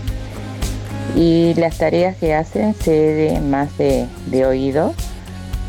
Y 1.17 1.55
las 1.55 1.79
tareas 1.79 2.17
que 2.17 2.35
hacen 2.35 2.75
sé 2.75 2.91
de 2.91 3.41
más 3.41 3.77
de, 3.79 4.07
de 4.27 4.47
oído, 4.47 4.95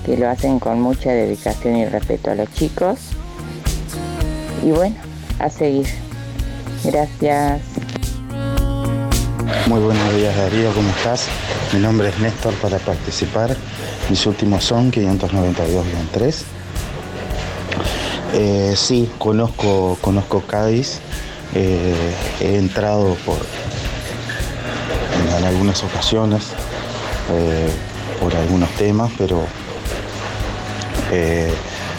que 0.06 0.18
lo 0.18 0.30
hacen 0.30 0.60
con 0.60 0.82
mucha 0.82 1.12
dedicación 1.12 1.78
y 1.78 1.86
respeto 1.86 2.32
a 2.32 2.36
los 2.36 2.52
chicos. 2.54 3.00
Y 4.64 4.72
bueno, 4.72 4.96
a 5.40 5.50
seguir. 5.50 5.88
Gracias. 6.84 7.62
Muy 9.68 9.80
buenos 9.80 10.16
días 10.16 10.36
Darío, 10.36 10.74
¿cómo 10.74 10.90
estás? 10.90 11.28
Mi 11.74 11.80
nombre 11.80 12.10
es 12.10 12.20
Néstor 12.20 12.54
para 12.56 12.78
participar. 12.80 13.56
Mis 14.10 14.26
últimos 14.26 14.64
son 14.64 14.92
592-3. 14.92 16.44
Eh, 18.34 18.74
sí, 18.76 19.10
conozco, 19.18 19.98
conozco 20.02 20.42
Cádiz. 20.42 21.00
Eh, 21.54 21.94
he 22.40 22.58
entrado 22.58 23.16
por 23.26 23.38
en, 25.42 25.48
algunas 25.48 25.84
ocasiones 25.84 26.44
eh, 27.32 27.70
por 28.20 28.36
algunos 28.36 28.70
temas, 28.72 29.12
pero 29.18 29.44
eh, 31.12 31.52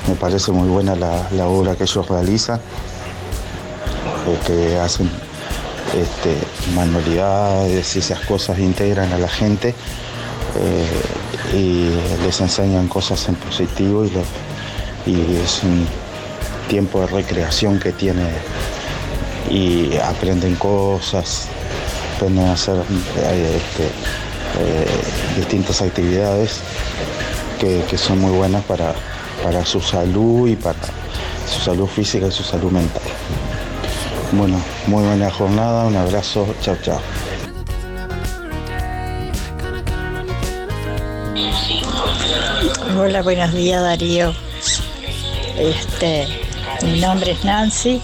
me 0.09 0.14
parece 0.14 0.53
muy 0.53 0.68
buena 0.68 0.95
la, 0.95 1.47
obra 1.47 1.74
que 1.74 1.84
ellos 1.84 2.09
realizan, 2.09 2.59
eh, 2.59 4.38
que 4.47 4.78
hacen 4.78 5.11
este, 5.88 6.36
manualidades 6.74 7.97
y 7.97 7.99
esas 7.99 8.20
cosas 8.20 8.59
integran 8.59 9.12
a 9.12 9.18
la 9.18 9.28
gente 9.28 9.74
y 11.55 11.88
les 12.22 12.40
enseñan 12.40 12.86
cosas 12.86 13.26
en 13.28 13.34
positivo 13.36 14.05
y 15.07 15.36
es 15.43 15.62
un 15.62 15.86
tiempo 16.68 17.01
de 17.01 17.07
recreación 17.07 17.78
que 17.80 17.93
tiene 17.93 18.28
y 19.51 19.97
aprenden 19.97 20.57
cosas, 20.57 21.49
aprenden 22.22 22.46
a 22.46 22.52
hacer 22.52 22.76
eh, 23.16 23.56
este, 23.56 23.84
eh, 23.84 24.86
distintas 25.36 25.82
actividades 25.82 26.60
que, 27.58 27.82
que 27.90 27.98
son 27.98 28.20
muy 28.20 28.30
buenas 28.30 28.62
para, 28.64 28.94
para 29.42 29.64
su 29.64 29.80
salud 29.80 30.48
y 30.48 30.54
para 30.54 30.78
su 31.52 31.60
salud 31.60 31.86
física 31.86 32.28
y 32.28 32.30
su 32.30 32.44
salud 32.44 32.70
mental. 32.70 33.02
Bueno, 34.30 34.62
muy 34.86 35.02
buena 35.02 35.30
jornada, 35.30 35.86
un 35.86 35.96
abrazo, 35.96 36.46
chao, 36.60 36.76
chao. 36.80 37.00
Hola, 42.96 43.22
buenos 43.22 43.52
días 43.52 43.82
Darío. 43.82 44.32
Este, 45.58 46.28
mi 46.84 47.00
nombre 47.00 47.32
es 47.32 47.44
Nancy. 47.44 48.00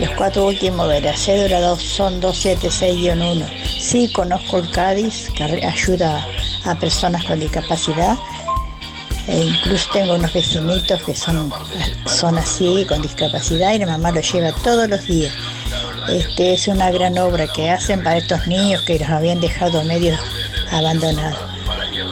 Los 0.00 0.10
cuatro 0.16 0.46
últimos 0.46 0.88
de 0.88 1.00
la 1.00 1.16
cédula 1.16 1.60
dos 1.60 1.82
son 1.82 2.20
276-1. 2.20 3.46
Sí, 3.80 4.12
conozco 4.12 4.58
el 4.58 4.70
Cádiz, 4.70 5.30
que 5.36 5.44
ayuda 5.44 6.26
a 6.64 6.74
personas 6.74 7.24
con 7.24 7.38
discapacidad. 7.38 8.16
E 9.28 9.38
incluso 9.44 9.88
tengo 9.92 10.14
unos 10.14 10.32
vecinitos 10.32 11.02
que 11.02 11.14
son, 11.14 11.52
son 12.06 12.36
así, 12.36 12.84
con 12.88 13.00
discapacidad, 13.02 13.72
y 13.72 13.78
la 13.78 13.86
mamá 13.86 14.10
lo 14.10 14.20
lleva 14.20 14.52
todos 14.52 14.88
los 14.88 15.06
días. 15.06 15.32
Este, 16.08 16.54
es 16.54 16.68
una 16.68 16.90
gran 16.90 17.16
obra 17.16 17.46
que 17.46 17.70
hacen 17.70 18.02
para 18.02 18.18
estos 18.18 18.46
niños 18.46 18.82
que 18.82 18.98
los 18.98 19.08
habían 19.08 19.40
dejado 19.40 19.82
medio 19.84 20.18
abandonados. 20.70 21.38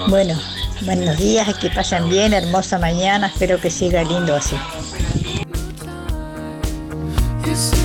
Bueno, 0.08 0.38
buenos 0.82 1.18
días, 1.18 1.52
que 1.58 1.68
pasen 1.68 2.08
bien, 2.08 2.32
hermosa 2.32 2.78
mañana, 2.78 3.26
espero 3.26 3.60
que 3.60 3.70
siga 3.70 4.02
lindo 4.04 4.34
así. 4.34 4.56
De 7.52 7.81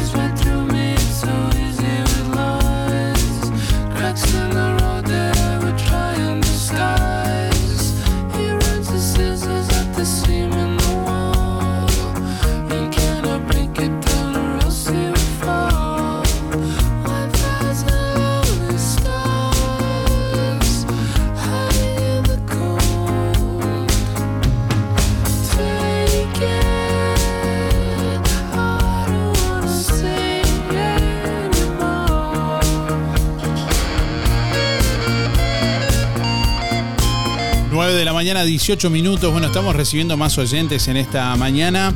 mañana, 38.18 38.44
18 38.44 38.90
minutos. 38.90 39.32
Bueno, 39.32 39.46
estamos 39.46 39.76
recibiendo 39.76 40.18
más 40.18 40.40
oyentes 40.40 40.88
en 40.88 40.98
esta 40.98 41.36
mañana. 41.36 41.94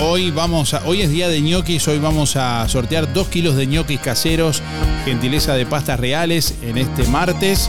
Hoy 0.00 0.30
vamos 0.30 0.72
a, 0.72 0.82
hoy 0.86 1.02
es 1.02 1.10
día 1.10 1.28
de 1.28 1.42
ñoquis, 1.42 1.86
hoy 1.88 1.98
vamos 1.98 2.36
a 2.36 2.66
sortear 2.66 3.12
2 3.12 3.28
kilos 3.28 3.54
de 3.54 3.66
ñoquis 3.66 4.00
caseros, 4.00 4.62
gentileza 5.04 5.52
de 5.52 5.66
pastas 5.66 6.00
reales 6.00 6.54
en 6.62 6.78
este 6.78 7.04
martes. 7.08 7.68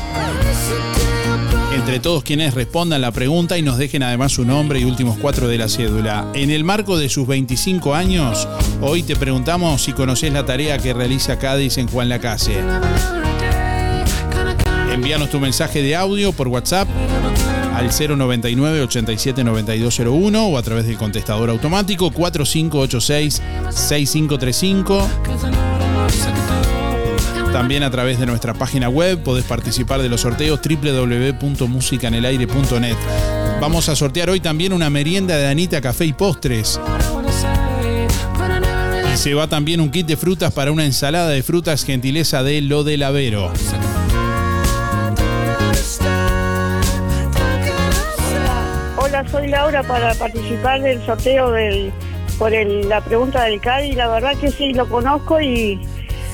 Entre 1.76 2.00
todos 2.00 2.24
quienes 2.24 2.54
respondan 2.54 3.02
la 3.02 3.12
pregunta 3.12 3.58
y 3.58 3.64
nos 3.64 3.78
dejen 3.78 4.04
además 4.04 4.32
su 4.32 4.46
nombre 4.46 4.80
y 4.80 4.86
últimos 4.86 5.18
cuatro 5.18 5.50
de 5.50 5.58
la 5.58 5.68
cédula. 5.68 6.32
En 6.36 6.52
el 6.52 6.64
marco 6.64 6.98
de 6.98 7.10
sus 7.10 7.28
25 7.28 7.96
años, 7.96 8.48
hoy 8.80 9.04
te 9.04 9.18
preguntamos 9.18 9.82
si 9.82 9.92
conoces 9.92 10.32
la 10.32 10.46
tarea 10.46 10.78
que 10.78 10.94
realiza 10.94 11.38
Cádiz 11.38 11.80
en 11.80 11.90
Juan 11.90 12.08
Lacase. 12.08 12.64
Envíanos 14.98 15.30
tu 15.30 15.40
mensaje 15.40 15.82
de 15.84 15.96
audio 15.96 16.34
por 16.34 16.48
WhatsApp 16.48 16.90
al 17.76 17.92
099 17.92 18.82
87 18.82 19.44
9201 19.44 20.48
o 20.48 20.58
a 20.58 20.64
través 20.64 20.88
del 20.88 20.98
contestador 20.98 21.52
automático 21.52 22.10
4586 22.10 23.44
6535. 23.70 25.08
También 27.54 27.84
a 27.84 27.92
través 27.92 28.20
de 28.20 28.26
nuestra 28.26 28.56
página 28.56 28.90
web 28.90 29.22
podés 29.22 29.46
participar 29.46 30.02
de 30.02 30.10
los 30.10 30.22
sorteos 30.22 30.60
www.musicanelaire.net. 30.68 32.98
Vamos 33.62 33.90
a 33.90 33.96
sortear 33.96 34.32
hoy 34.32 34.40
también 34.40 34.74
una 34.74 34.90
merienda 34.90 35.38
de 35.38 35.48
Anita 35.48 35.80
Café 35.80 36.06
y 36.06 36.14
Postres. 36.14 36.80
Y 39.14 39.18
se 39.18 39.36
va 39.36 39.48
también 39.48 39.80
un 39.80 39.92
kit 39.92 40.08
de 40.08 40.18
frutas 40.18 40.52
para 40.54 40.72
una 40.72 40.86
ensalada 40.86 41.30
de 41.30 41.44
frutas 41.44 41.86
gentileza 41.86 42.42
de 42.42 42.64
Lo 42.64 42.84
del 42.84 43.04
Avero. 43.04 43.54
Hola, 49.08 49.26
soy 49.30 49.48
Laura 49.48 49.84
para 49.84 50.14
participar 50.16 50.82
del 50.82 51.02
sorteo 51.06 51.52
del, 51.52 51.94
por 52.38 52.54
el- 52.54 52.90
la 52.90 53.00
pregunta 53.00 53.44
del 53.46 53.62
CADI. 53.62 53.94
La 53.94 54.10
verdad 54.10 54.36
que 54.36 54.50
sí, 54.52 54.74
lo 54.74 54.86
conozco 54.90 55.40
y 55.40 55.80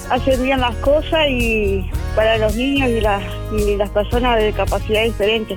hacen 0.09 0.41
bien 0.41 0.59
las 0.59 0.75
cosas 0.77 1.27
y 1.29 1.87
para 2.15 2.39
los 2.39 2.55
niños 2.55 2.89
y 2.89 2.99
las, 2.99 3.21
y 3.55 3.75
las 3.75 3.91
personas 3.91 4.37
de 4.39 4.53
capacidad 4.53 5.03
diferente. 5.03 5.55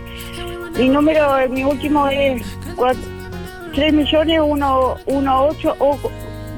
Mi 0.76 0.90
número, 0.90 1.38
eh, 1.38 1.48
mi 1.48 1.64
último 1.64 2.06
es 2.08 2.42
3 3.74 3.94
millones 3.94 4.40
1, 4.44 4.96
8 5.06 5.76
o 5.78 5.98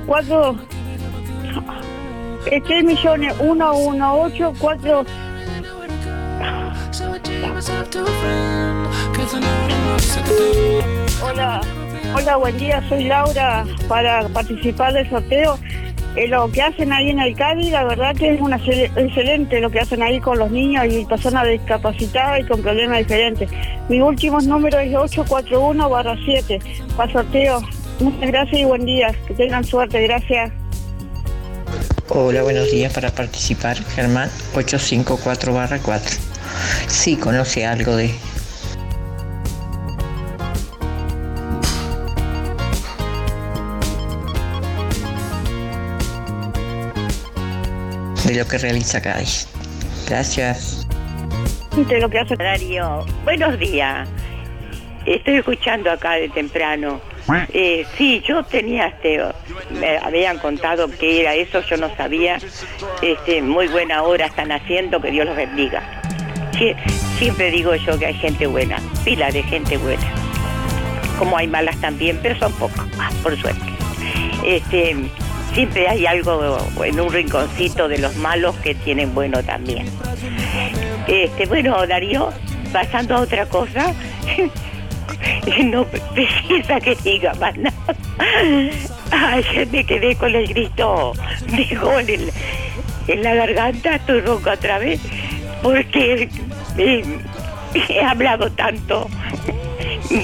4 0.06 0.56
3 2.64 2.84
millones 2.84 3.32
1, 3.38 3.76
1, 3.76 4.20
8, 4.22 4.52
4 4.58 5.04
Hola, 11.22 11.60
hola, 12.14 12.36
buen 12.36 12.58
día, 12.58 12.82
soy 12.88 13.04
Laura 13.04 13.64
para 13.88 14.26
participar 14.28 14.92
del 14.92 15.08
sorteo. 15.08 15.58
Eh, 16.16 16.26
lo 16.26 16.50
que 16.50 16.60
hacen 16.62 16.92
ahí 16.92 17.10
en 17.10 17.20
el 17.20 17.36
Cádiz, 17.36 17.70
la 17.70 17.84
verdad 17.84 18.16
que 18.16 18.34
es 18.34 18.40
una 18.40 18.58
excel- 18.58 18.90
excelente 18.96 19.60
lo 19.60 19.70
que 19.70 19.78
hacen 19.78 20.02
ahí 20.02 20.18
con 20.18 20.38
los 20.38 20.50
niños 20.50 20.86
y 20.90 21.04
personas 21.04 21.46
discapacitadas 21.46 22.40
y 22.40 22.44
con 22.44 22.62
problemas 22.62 22.98
diferentes. 22.98 23.48
Mi 23.88 24.00
último 24.00 24.40
número 24.40 24.78
es 24.80 24.92
841 24.96 26.16
7 26.24 26.58
para 26.96 27.12
sorteo. 27.12 27.62
Muchas 28.00 28.28
gracias 28.28 28.60
y 28.60 28.64
buen 28.64 28.84
día. 28.84 29.14
Que 29.28 29.34
tengan 29.34 29.62
suerte, 29.62 30.02
gracias. 30.02 30.50
Hola, 32.08 32.42
buenos 32.42 32.68
días. 32.72 32.92
Para 32.92 33.10
participar, 33.10 33.76
Germán 33.94 34.30
854 34.56 35.52
4. 35.84 36.37
Sí, 36.86 37.16
conoce 37.16 37.66
algo 37.66 37.96
de... 37.96 38.14
de 48.28 48.34
lo 48.34 48.46
que 48.46 48.58
realiza 48.58 49.00
Cádiz. 49.00 49.48
Gracias. 50.06 50.86
De 51.76 52.00
lo 52.00 52.10
que 52.10 52.18
hace 52.18 52.36
Darío, 52.36 53.06
buenos 53.24 53.58
días. 53.58 54.08
Estoy 55.06 55.36
escuchando 55.36 55.90
acá 55.90 56.12
de 56.12 56.28
temprano. 56.28 57.00
Eh, 57.52 57.86
sí, 57.96 58.22
yo 58.26 58.42
tenía, 58.42 58.88
este, 58.88 59.20
me 59.70 59.98
habían 59.98 60.38
contado 60.38 60.90
que 60.90 61.20
era 61.20 61.34
eso, 61.34 61.60
yo 61.62 61.76
no 61.76 61.94
sabía. 61.96 62.38
Este, 63.02 63.42
muy 63.42 63.68
buena 63.68 64.02
hora 64.02 64.26
están 64.26 64.50
haciendo, 64.52 65.00
que 65.00 65.10
Dios 65.10 65.26
los 65.26 65.36
bendiga. 65.36 65.97
Sie- 66.58 66.74
siempre 67.18 67.50
digo 67.50 67.74
yo 67.74 67.98
que 67.98 68.06
hay 68.06 68.14
gente 68.14 68.46
buena, 68.46 68.78
pila 69.04 69.30
de 69.30 69.42
gente 69.44 69.76
buena. 69.76 70.02
Como 71.18 71.36
hay 71.36 71.46
malas 71.46 71.76
también, 71.80 72.18
pero 72.22 72.38
son 72.38 72.52
pocas, 72.54 72.86
ah, 72.98 73.10
por 73.22 73.36
suerte. 73.40 73.60
Este, 74.44 74.94
siempre 75.52 75.88
hay 75.88 76.06
algo 76.06 76.58
en 76.84 77.00
un 77.00 77.12
rinconcito 77.12 77.88
de 77.88 77.98
los 77.98 78.16
malos 78.16 78.54
que 78.56 78.74
tienen 78.74 79.14
bueno 79.14 79.42
también. 79.42 79.86
Este, 81.06 81.46
bueno, 81.46 81.86
Darío, 81.86 82.30
pasando 82.72 83.16
a 83.16 83.20
otra 83.20 83.46
cosa, 83.46 83.92
no 85.64 85.84
precisa 85.86 86.80
que 86.80 86.94
diga 87.02 87.34
más 87.34 87.56
nada. 87.56 87.74
Ayer 89.10 89.66
me 89.68 89.84
quedé 89.84 90.14
con 90.16 90.34
el 90.34 90.46
grito 90.46 91.14
de 91.46 91.62
en, 92.14 92.30
en 93.08 93.22
la 93.22 93.34
garganta, 93.34 93.96
estoy 93.96 94.20
ronca 94.20 94.52
otra 94.52 94.78
vez, 94.78 95.00
porque 95.62 96.28
he 96.78 98.00
hablado 98.04 98.50
tanto, 98.52 99.08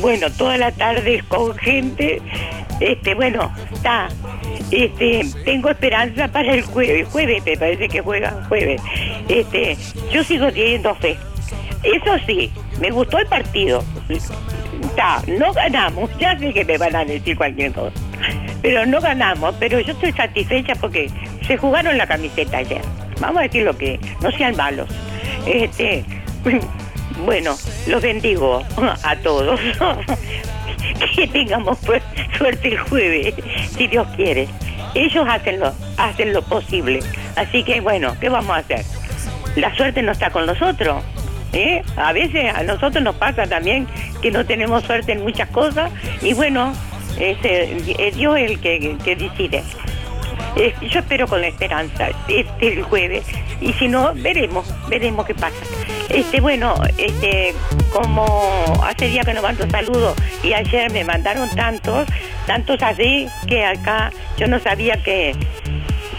bueno, 0.01 0.31
toda 0.31 0.57
la 0.57 0.73
tarde 0.73 1.23
con 1.29 1.57
gente, 1.57 2.21
este, 2.81 3.15
bueno, 3.15 3.53
está, 3.73 4.09
este, 4.71 5.23
tengo 5.45 5.71
esperanza 5.71 6.29
para 6.29 6.55
el 6.55 6.63
jueves, 6.63 7.09
jueves 7.09 7.45
me 7.45 7.57
parece 7.57 7.89
que 7.89 8.01
juega 8.01 8.45
jueves, 8.49 8.81
este, 9.29 9.77
yo 10.13 10.23
sigo 10.25 10.51
teniendo 10.53 10.95
fe, 10.97 11.17
eso 11.83 12.17
sí, 12.27 12.51
me 12.81 12.91
gustó 12.91 13.19
el 13.19 13.27
partido, 13.27 13.85
está, 14.09 15.23
no 15.27 15.53
ganamos, 15.53 16.11
ya 16.19 16.39
sé 16.39 16.53
que 16.53 16.65
me 16.65 16.79
van 16.79 16.95
a 16.97 17.05
decir 17.05 17.37
cualquier 17.37 17.73
cosa, 17.73 17.93
pero 18.63 18.87
no 18.87 19.01
ganamos, 19.01 19.55
pero 19.59 19.81
yo 19.81 19.93
estoy 19.93 20.13
satisfecha 20.13 20.75
porque 20.77 21.11
se 21.47 21.57
jugaron 21.57 21.99
la 21.99 22.07
camiseta 22.07 22.59
ayer. 22.59 22.81
Vamos 23.21 23.39
a 23.39 23.43
decir 23.43 23.63
lo 23.65 23.77
que, 23.77 24.01
no 24.21 24.31
sean 24.33 24.57
malos. 24.57 24.89
Este, 25.47 26.05
bueno, 27.25 27.57
los 27.87 28.03
bendigo 28.03 28.63
a 29.03 29.17
todos. 29.17 29.61
que 31.17 31.27
tengamos 31.29 31.79
suerte 32.37 32.69
el 32.69 32.79
jueves, 32.79 33.35
si 33.77 33.87
Dios 33.87 34.07
quiere. 34.17 34.49
Ellos 34.95 35.27
hacen 35.29 35.61
lo, 35.61 35.73
hacen 35.97 36.33
lo 36.33 36.43
posible. 36.43 37.01
Así 37.37 37.65
que 37.65 37.81
bueno, 37.81 38.17
¿qué 38.21 38.29
vamos 38.29 38.51
a 38.51 38.61
hacer? 38.61 38.85
La 39.57 39.75
suerte 39.77 40.03
no 40.03 40.13
está 40.13 40.31
con 40.31 40.47
nosotros. 40.47 41.03
¿eh? 41.53 41.83
A 41.97 42.13
veces 42.13 42.55
a 42.55 42.63
nosotros 42.63 43.03
nos 43.03 43.17
pasa 43.17 43.47
también 43.47 43.87
que 44.23 44.31
no 44.31 44.45
tenemos 44.45 44.85
suerte 44.85 45.13
en 45.13 45.23
muchas 45.23 45.49
cosas 45.51 45.91
y 46.23 46.35
bueno, 46.35 46.73
es, 47.19 47.39
es 47.45 48.17
Dios 48.17 48.37
el 48.39 48.61
que, 48.61 48.97
que 49.05 49.17
decide. 49.17 49.63
Eh, 50.57 50.73
yo 50.89 51.01
espero 51.01 51.27
con 51.27 51.41
la 51.41 51.49
esperanza 51.49 52.11
este 52.29 52.75
el 52.75 52.83
jueves 52.85 53.27
y 53.61 53.73
si 53.73 53.89
no 53.89 54.15
veremos 54.15 54.73
veremos 54.89 55.27
qué 55.27 55.35
pasa. 55.35 55.57
Este 56.09 56.41
bueno 56.41 56.77
este 56.97 57.55
como 57.93 58.63
hace 58.85 59.09
día 59.09 59.23
que 59.25 59.35
no 59.35 59.43
mando 59.43 59.69
saludos 59.69 60.15
y 60.45 60.53
ayer 60.53 60.93
me 60.93 61.03
mandaron 61.03 61.51
tantos 61.51 62.07
tantos 62.47 62.81
así 62.83 63.27
que 63.49 63.65
acá 63.65 64.13
yo 64.37 64.47
no 64.47 64.61
sabía 64.61 64.97
que 65.03 65.35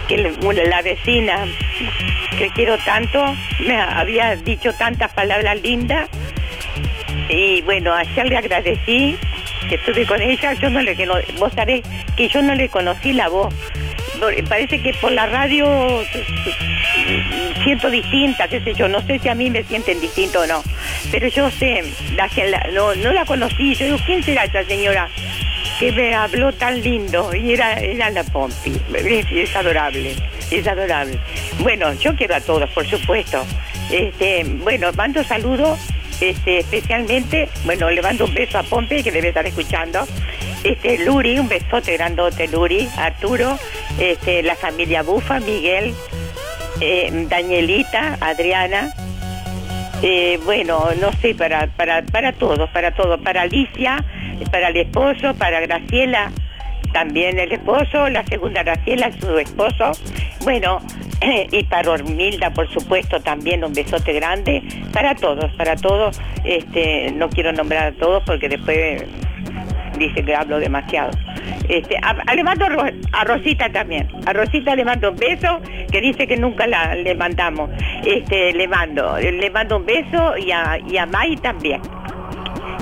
que 0.10 0.18
la 0.18 0.82
vecina 0.82 1.46
que 2.38 2.50
quiero 2.50 2.78
tanto 2.80 3.24
me 3.66 3.80
había 3.80 4.36
dicho 4.36 4.74
tantas 4.74 5.14
palabras 5.14 5.62
lindas. 5.62 6.10
Y 7.30 7.62
bueno 7.62 7.94
ayer 7.94 8.28
le 8.28 8.38
agradecí 8.38 9.18
que 9.70 9.76
estuve 9.76 10.06
con 10.06 10.22
ella. 10.22 10.54
Yo 10.54 10.70
no 10.70 10.82
le 10.82 10.96
vos 11.40 11.54
sabés 11.54 11.84
que 12.18 12.28
yo 12.28 12.42
no 12.42 12.54
le 12.54 12.68
conocí 12.68 13.14
la 13.14 13.30
voz 13.30 13.54
parece 14.48 14.82
que 14.82 14.94
por 14.94 15.12
la 15.12 15.26
radio 15.26 16.04
siento 17.64 17.90
distinta, 17.90 18.48
qué 18.48 18.62
sé 18.62 18.74
yo, 18.74 18.88
no 18.88 19.02
sé 19.06 19.20
si 19.20 19.30
a 19.30 19.36
mí 19.36 19.50
me 19.50 19.64
sienten 19.64 20.00
distinto 20.00 20.42
o 20.42 20.48
no, 20.48 20.64
pero 21.12 21.28
yo 21.28 21.50
sé, 21.52 21.84
no, 22.74 22.96
no, 22.96 23.14
la 23.14 23.26
conocí, 23.26 23.76
yo 23.76 23.86
digo, 23.86 23.98
¿quién 24.06 24.24
será 24.24 24.46
esa 24.46 24.64
señora 24.64 25.10
que 25.80 25.92
me 25.92 26.14
habló 26.14 26.54
tan 26.54 26.82
lindo? 26.82 27.34
Y 27.34 27.54
era, 27.54 27.80
era 27.80 28.10
la 28.10 28.24
Pompi, 28.24 28.74
es, 28.94 29.56
adorable, 29.56 30.16
es 30.52 30.68
adorable. 30.68 31.18
Bueno, 31.60 31.94
yo 31.94 32.16
quiero 32.16 32.36
a 32.36 32.42
todos, 32.42 32.70
por 32.70 32.86
supuesto. 32.88 33.44
Este, 33.92 34.44
bueno, 34.44 34.92
mando 34.94 35.24
saludos 35.24 35.80
este, 36.22 36.60
especialmente, 36.60 37.50
bueno, 37.66 37.90
le 37.90 38.02
mando 38.02 38.26
un 38.26 38.34
beso 38.34 38.58
a 38.58 38.64
Pompe 38.64 39.04
que 39.04 39.12
debe 39.12 39.30
estar 39.30 39.46
escuchando. 39.46 40.08
Este, 40.66 41.06
Luri, 41.06 41.38
un 41.38 41.48
besote 41.48 41.94
grandote, 41.94 42.48
Luri, 42.48 42.90
Arturo, 42.98 43.60
este, 44.00 44.42
la 44.42 44.56
familia 44.56 45.04
Bufa, 45.04 45.40
Miguel, 45.40 45.94
eh, 46.82 47.28
Danielita, 47.30 48.18
Adriana. 48.20 48.92
Eh, 50.02 50.40
bueno, 50.44 50.90
no 51.00 51.14
sé, 51.22 51.36
para, 51.36 51.68
para, 51.68 52.02
para 52.02 52.34
todos, 52.34 52.68
para 52.72 52.96
todos, 52.96 53.22
para 53.22 53.44
Alicia, 53.44 54.04
para 54.52 54.70
el 54.70 54.78
esposo, 54.78 55.36
para 55.36 55.60
Graciela, 55.60 56.32
también 56.94 57.38
el 57.38 57.52
esposo, 57.52 58.10
la 58.10 58.26
segunda 58.26 58.64
Graciela, 58.64 59.12
su 59.20 59.38
esposo. 59.38 59.92
Bueno, 60.42 60.82
y 61.52 61.64
para 61.66 61.92
Ormilda, 61.92 62.50
por 62.50 62.68
supuesto, 62.74 63.20
también 63.20 63.64
un 63.64 63.74
besote 63.74 64.14
grande. 64.14 64.64
Para 64.92 65.14
todos, 65.14 65.54
para 65.54 65.76
todos. 65.76 66.20
Este, 66.44 67.12
no 67.12 67.30
quiero 67.30 67.52
nombrar 67.52 67.88
a 67.88 67.92
todos 67.92 68.24
porque 68.26 68.50
después 68.50 69.04
dice 69.98 70.24
que 70.24 70.36
hablo 70.36 70.60
demasiado. 70.60 71.12
Este, 71.68 71.98
le 72.36 72.44
mando 72.44 72.66
a 73.12 73.24
Rosita 73.24 73.70
también. 73.72 74.08
A 74.26 74.34
Rosita 74.34 74.76
le 74.76 74.86
mando 74.86 75.12
un 75.12 75.18
beso, 75.18 75.62
que 75.92 76.02
dice 76.02 76.28
que 76.28 76.38
nunca 76.38 76.68
la, 76.68 76.96
le 76.96 77.16
mandamos. 77.16 77.70
Este, 78.06 78.54
le 78.54 78.68
mando, 78.68 79.18
le 79.18 79.50
mando 79.50 79.78
un 79.78 79.86
beso 79.86 80.38
y 80.38 80.52
a, 80.52 80.78
y 80.88 80.98
a 80.98 81.06
May 81.06 81.36
también, 81.38 81.82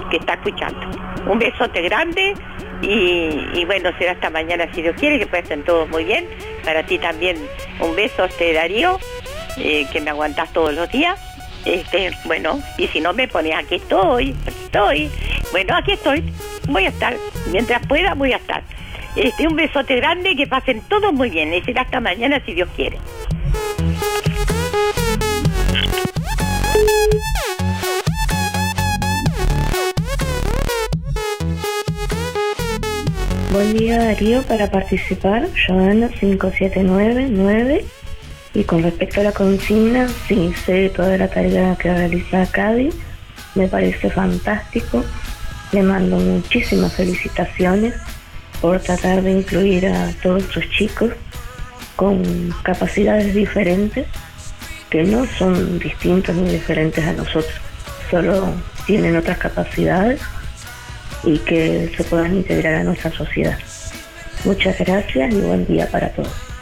que 0.09 0.17
está 0.17 0.33
escuchando. 0.33 0.79
Un 1.27 1.39
besote 1.39 1.81
grande 1.81 2.33
y, 2.81 3.63
bueno, 3.65 3.91
será 3.97 4.11
hasta 4.11 4.29
mañana 4.29 4.67
si 4.73 4.81
Dios 4.81 4.95
quiere, 4.99 5.17
que 5.17 5.27
pasen 5.27 5.63
todos 5.63 5.89
muy 5.89 6.03
bien. 6.03 6.25
Para 6.65 6.83
ti 6.83 6.97
también 6.97 7.37
un 7.79 7.95
beso, 7.95 8.25
este 8.25 8.53
Darío, 8.53 8.99
eh, 9.57 9.85
que 9.91 10.01
me 10.01 10.09
aguantas 10.09 10.51
todos 10.51 10.73
los 10.73 10.91
días. 10.91 11.19
Este, 11.65 12.11
bueno, 12.25 12.59
y 12.77 12.87
si 12.87 12.99
no 12.99 13.13
me 13.13 13.27
pones 13.27 13.55
aquí 13.55 13.75
estoy, 13.75 14.35
estoy. 14.73 15.11
Bueno, 15.51 15.75
aquí 15.75 15.91
estoy, 15.91 16.23
voy 16.67 16.85
a 16.85 16.89
estar. 16.89 17.15
Mientras 17.51 17.85
pueda, 17.85 18.15
voy 18.15 18.33
a 18.33 18.37
estar. 18.37 18.63
Este, 19.15 19.47
un 19.47 19.55
besote 19.55 19.95
grande, 19.97 20.35
que 20.35 20.47
pasen 20.47 20.81
todos 20.89 21.13
muy 21.13 21.29
bien. 21.29 21.53
Y 21.53 21.61
será 21.61 21.83
hasta 21.83 21.99
mañana 21.99 22.41
si 22.43 22.55
Dios 22.55 22.67
quiere. 22.75 22.97
Buen 33.51 33.77
día 33.77 34.03
Darío, 34.03 34.41
para 34.41 34.71
participar, 34.71 35.47
Joana 35.67 36.09
5799. 36.19 37.85
Y 38.55 38.63
con 38.63 38.81
respecto 38.81 39.21
a 39.21 39.25
la 39.25 39.31
consigna, 39.31 40.07
sí, 40.27 40.51
sé 40.65 40.89
toda 40.89 41.17
la 41.17 41.27
tarea 41.27 41.75
que 41.75 41.93
realiza 41.93 42.47
Cádiz, 42.51 42.95
me 43.55 43.67
parece 43.67 44.09
fantástico. 44.09 45.03
Le 45.71 45.81
mando 45.81 46.17
muchísimas 46.17 46.93
felicitaciones 46.93 47.95
por 48.61 48.79
tratar 48.79 49.21
de 49.21 49.31
incluir 49.31 49.87
a 49.87 50.11
todos 50.21 50.43
sus 50.45 50.69
chicos 50.69 51.11
con 51.95 52.53
capacidades 52.63 53.33
diferentes, 53.33 54.07
que 54.89 55.03
no 55.03 55.25
son 55.25 55.79
distintos 55.79 56.35
ni 56.35 56.49
diferentes 56.49 57.03
a 57.03 57.13
nosotros, 57.13 57.53
solo 58.09 58.53
tienen 58.85 59.15
otras 59.15 59.37
capacidades 59.37 60.21
y 61.23 61.39
que 61.39 61.91
se 61.95 62.03
puedan 62.03 62.35
integrar 62.35 62.75
a 62.75 62.83
nuestra 62.83 63.11
sociedad. 63.11 63.57
Muchas 64.45 64.77
gracias 64.79 65.33
y 65.33 65.39
buen 65.39 65.65
día 65.65 65.87
para 65.87 66.09
todos. 66.09 66.52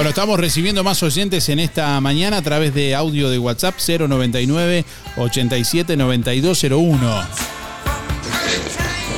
Bueno, 0.00 0.08
estamos 0.08 0.40
recibiendo 0.40 0.82
más 0.82 1.02
oyentes 1.02 1.46
en 1.50 1.58
esta 1.58 2.00
mañana 2.00 2.38
a 2.38 2.42
través 2.42 2.72
de 2.72 2.94
audio 2.94 3.28
de 3.28 3.38
WhatsApp 3.38 3.74
099 3.86 4.86
87 5.18 5.94
9201. 5.94 7.22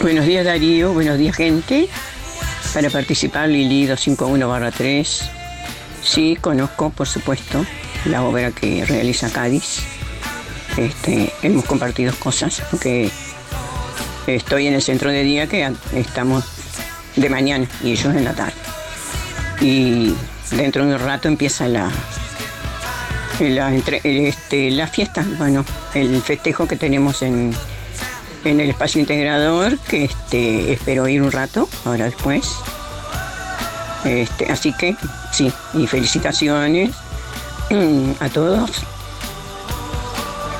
Buenos 0.02 0.26
días 0.26 0.44
Darío, 0.44 0.92
buenos 0.92 1.18
días 1.18 1.36
gente. 1.36 1.88
Para 2.74 2.90
participar 2.90 3.48
Lili 3.48 3.86
251 3.86 4.72
3. 4.76 5.22
Sí, 6.02 6.36
conozco, 6.40 6.90
por 6.90 7.06
supuesto, 7.06 7.64
la 8.06 8.24
obra 8.24 8.50
que 8.50 8.84
realiza 8.84 9.30
Cádiz. 9.30 9.84
Este, 10.76 11.32
hemos 11.44 11.64
compartido 11.64 12.12
cosas 12.16 12.60
porque 12.72 13.08
estoy 14.26 14.66
en 14.66 14.74
el 14.74 14.82
centro 14.82 15.12
de 15.12 15.22
día 15.22 15.46
que 15.46 15.72
estamos 15.94 16.44
de 17.14 17.30
mañana 17.30 17.68
y 17.84 17.92
ellos 17.92 18.12
en 18.16 18.24
la 18.24 18.34
tarde. 18.34 18.54
Y 19.60 20.12
dentro 20.56 20.86
de 20.86 20.94
un 20.94 21.00
rato 21.00 21.28
empieza 21.28 21.68
la, 21.68 21.90
la, 23.40 23.74
este, 23.74 24.70
la 24.70 24.86
fiesta, 24.86 25.24
bueno, 25.38 25.64
el 25.94 26.20
festejo 26.22 26.66
que 26.66 26.76
tenemos 26.76 27.22
en, 27.22 27.54
en 28.44 28.60
el 28.60 28.70
espacio 28.70 29.00
integrador, 29.00 29.78
que 29.78 30.04
este, 30.04 30.72
espero 30.72 31.08
ir 31.08 31.22
un 31.22 31.32
rato, 31.32 31.68
ahora 31.84 32.06
después. 32.06 32.50
Este, 34.04 34.50
así 34.50 34.72
que 34.72 34.96
sí, 35.32 35.52
y 35.74 35.86
felicitaciones 35.86 36.90
a 38.20 38.28
todos. 38.28 38.70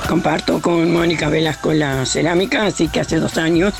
Comparto 0.09 0.61
con 0.61 0.93
Mónica 0.93 1.29
Velasco 1.29 1.73
la 1.73 2.07
cerámica, 2.07 2.67
así 2.67 2.89
que 2.89 3.01
hace 3.01 3.19
dos 3.19 3.37
años 3.39 3.75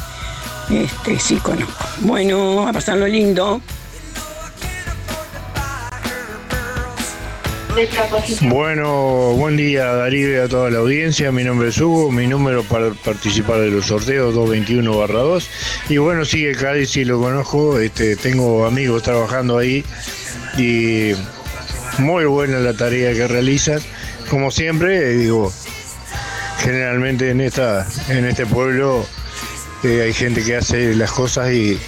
este, 0.71 1.19
sí 1.19 1.37
conozco. 1.37 1.85
Bueno, 2.01 2.67
a 2.67 2.73
pasarlo 2.73 3.07
lindo. 3.07 3.61
Bueno, 8.43 9.33
buen 9.33 9.57
día 9.57 9.95
Darío 9.95 10.31
y 10.31 10.37
a 10.37 10.49
toda 10.49 10.71
la 10.71 10.79
audiencia. 10.79 11.33
Mi 11.33 11.43
nombre 11.43 11.69
es 11.69 11.81
Hugo, 11.81 12.11
mi 12.11 12.27
número 12.27 12.63
para 12.65 12.91
participar 12.91 13.61
de 13.61 13.71
los 13.71 13.87
sorteos 13.87 14.35
221-2. 14.35 15.47
Y 15.89 15.97
bueno, 15.97 16.25
sigue 16.25 16.55
Cádiz, 16.55 16.91
sí 16.91 17.05
lo 17.05 17.19
conozco, 17.19 17.79
este, 17.79 18.17
tengo 18.17 18.67
amigos 18.67 19.03
trabajando 19.03 19.57
ahí 19.57 19.85
y 20.59 21.13
muy 21.99 22.27
buena 22.27 22.59
la 22.59 22.75
tarea 22.75 23.15
que 23.15 23.27
realizan. 23.27 23.81
Como 24.29 24.51
siempre, 24.51 25.15
digo, 25.15 25.51
generalmente 26.59 27.31
en 27.31 27.41
esta, 27.41 27.87
en 28.09 28.27
este 28.27 28.45
pueblo 28.45 29.07
eh, 29.83 30.03
hay 30.03 30.13
gente 30.13 30.45
que 30.45 30.57
hace 30.57 30.95
las 30.95 31.11
cosas 31.11 31.53
y 31.53 31.79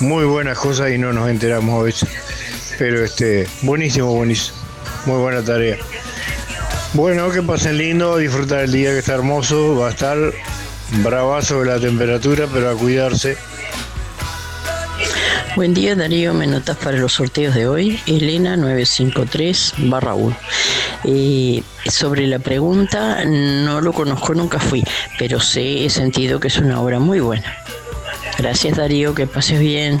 muy 0.00 0.24
buenas 0.24 0.58
cosas 0.58 0.90
y 0.90 0.98
no 0.98 1.12
nos 1.12 1.30
enteramos 1.30 1.80
a 1.80 1.84
veces. 1.84 2.08
Pero 2.76 3.04
este, 3.04 3.46
buenísimo, 3.62 4.12
buenísimo. 4.14 4.61
Muy 5.06 5.18
buena 5.18 5.42
tarea. 5.42 5.78
Bueno, 6.94 7.30
que 7.30 7.42
pasen 7.42 7.78
lindo, 7.78 8.18
disfrutar 8.18 8.60
el 8.64 8.72
día 8.72 8.90
que 8.90 8.98
está 8.98 9.14
hermoso, 9.14 9.76
va 9.76 9.88
a 9.88 9.90
estar 9.90 10.18
bravazo 11.02 11.64
la 11.64 11.80
temperatura, 11.80 12.46
pero 12.52 12.70
a 12.70 12.74
cuidarse. 12.74 13.36
Buen 15.56 15.74
día 15.74 15.94
Darío, 15.94 16.32
me 16.32 16.46
notas 16.46 16.76
para 16.78 16.96
los 16.98 17.14
sorteos 17.14 17.54
de 17.54 17.66
hoy, 17.66 18.00
Elena 18.06 18.56
953 18.56 19.74
barra 19.90 20.14
1. 20.14 20.36
Eh, 21.04 21.62
sobre 21.86 22.26
la 22.26 22.38
pregunta, 22.38 23.24
no 23.24 23.80
lo 23.80 23.92
conozco, 23.92 24.34
nunca 24.34 24.58
fui, 24.58 24.84
pero 25.18 25.40
sé, 25.40 25.84
he 25.84 25.90
sentido 25.90 26.40
que 26.40 26.48
es 26.48 26.58
una 26.58 26.80
obra 26.80 27.00
muy 27.00 27.20
buena. 27.20 27.54
Gracias 28.38 28.76
Darío, 28.76 29.14
que 29.14 29.26
pases 29.26 29.58
bien. 29.58 30.00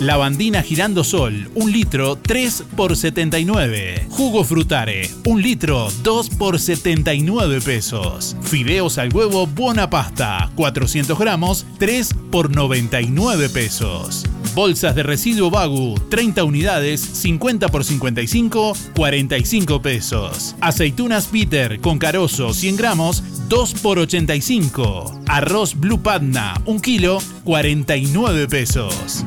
Lavandina 0.00 0.62
Girando 0.62 1.04
Sol, 1.04 1.50
un 1.54 1.70
litro, 1.70 2.16
3 2.16 2.64
por 2.74 2.96
79. 2.96 4.06
Jugo 4.08 4.44
Frutare, 4.44 5.10
un 5.26 5.42
litro, 5.42 5.88
2 6.02 6.30
por 6.30 6.58
79 6.58 7.60
pesos. 7.60 8.34
Fideos 8.40 8.96
al 8.96 9.12
huevo 9.12 9.46
Buona 9.46 9.90
Pasta, 9.90 10.50
400 10.54 11.18
gramos, 11.18 11.66
3 11.78 12.14
por 12.30 12.50
99 12.50 13.50
pesos. 13.50 14.24
Bolsas 14.54 14.94
de 14.94 15.02
residuo 15.02 15.50
Bagu, 15.50 16.00
30 16.08 16.44
unidades, 16.44 17.02
50 17.02 17.68
por 17.68 17.84
55, 17.84 18.72
45 18.96 19.82
pesos. 19.82 20.56
Aceitunas 20.62 21.26
Peter 21.26 21.78
con 21.78 21.98
carozo, 21.98 22.54
100 22.54 22.76
gramos, 22.76 23.22
2 23.50 23.74
por 23.74 23.98
85. 23.98 25.20
Arroz 25.28 25.78
Blue 25.78 26.00
Padna, 26.00 26.58
1 26.64 26.80
kilo, 26.80 27.18
49 27.44 28.48
pesos. 28.48 29.26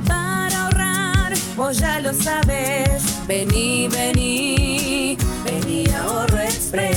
Vos 1.55 1.77
ya 1.77 1.99
lo 1.99 2.13
sabes. 2.13 3.03
Vení, 3.27 3.87
vení, 3.87 5.17
vení 5.45 5.85
a 5.89 6.03
Ahorro 6.03 6.39
Express. 6.39 6.93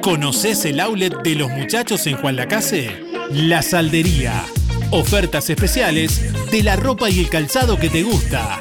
¿Conoces 0.00 0.64
el 0.64 0.78
outlet 0.80 1.14
de 1.22 1.34
los 1.34 1.50
muchachos 1.50 2.06
en 2.06 2.16
Juan 2.16 2.36
Lacase? 2.36 2.90
La 3.30 3.62
Saldería. 3.62 4.44
Ofertas 4.90 5.50
especiales 5.50 6.20
de 6.50 6.62
la 6.62 6.76
ropa 6.76 7.10
y 7.10 7.20
el 7.20 7.28
calzado 7.28 7.78
que 7.78 7.88
te 7.88 8.02
gusta. 8.02 8.60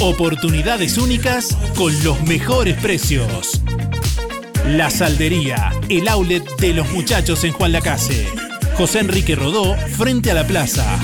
Oportunidades 0.00 0.98
únicas 0.98 1.56
con 1.76 1.92
los 2.02 2.20
mejores 2.22 2.76
precios. 2.78 3.62
La 4.66 4.90
Saldería, 4.90 5.72
el 5.88 6.08
outlet 6.08 6.44
de 6.58 6.74
los 6.74 6.90
muchachos 6.90 7.44
en 7.44 7.52
Juan 7.52 7.72
Lacase. 7.72 8.45
José 8.76 8.98
Enrique 8.98 9.34
Rodó, 9.34 9.74
frente 9.96 10.30
a 10.30 10.34
la 10.34 10.46
plaza. 10.46 11.00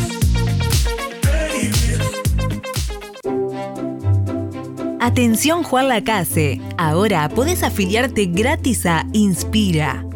Atención 5.00 5.62
Juan 5.62 5.88
Lacase, 5.88 6.60
ahora 6.76 7.30
podés 7.30 7.62
afiliarte 7.62 8.26
gratis 8.26 8.84
a 8.84 9.06
Inspira. 9.14 10.04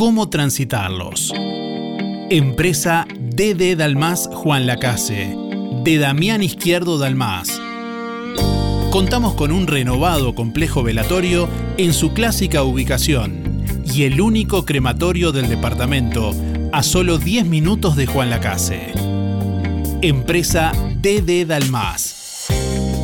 cómo 0.00 0.30
transitarlos. 0.30 1.30
Empresa 2.30 3.06
DD 3.18 3.76
Dalmas 3.76 4.30
Juan 4.32 4.66
Lacase, 4.66 5.36
de 5.84 5.98
Damián 5.98 6.42
Izquierdo 6.42 6.96
Dalmas. 6.96 7.60
Contamos 8.90 9.34
con 9.34 9.52
un 9.52 9.66
renovado 9.66 10.34
complejo 10.34 10.82
velatorio 10.82 11.50
en 11.76 11.92
su 11.92 12.14
clásica 12.14 12.62
ubicación 12.62 13.62
y 13.92 14.04
el 14.04 14.22
único 14.22 14.64
crematorio 14.64 15.32
del 15.32 15.50
departamento 15.50 16.34
a 16.72 16.82
solo 16.82 17.18
10 17.18 17.44
minutos 17.44 17.94
de 17.94 18.06
Juan 18.06 18.30
Lacase. 18.30 18.92
Empresa 20.00 20.72
DD 21.02 21.44
Dalmas. 21.44 22.46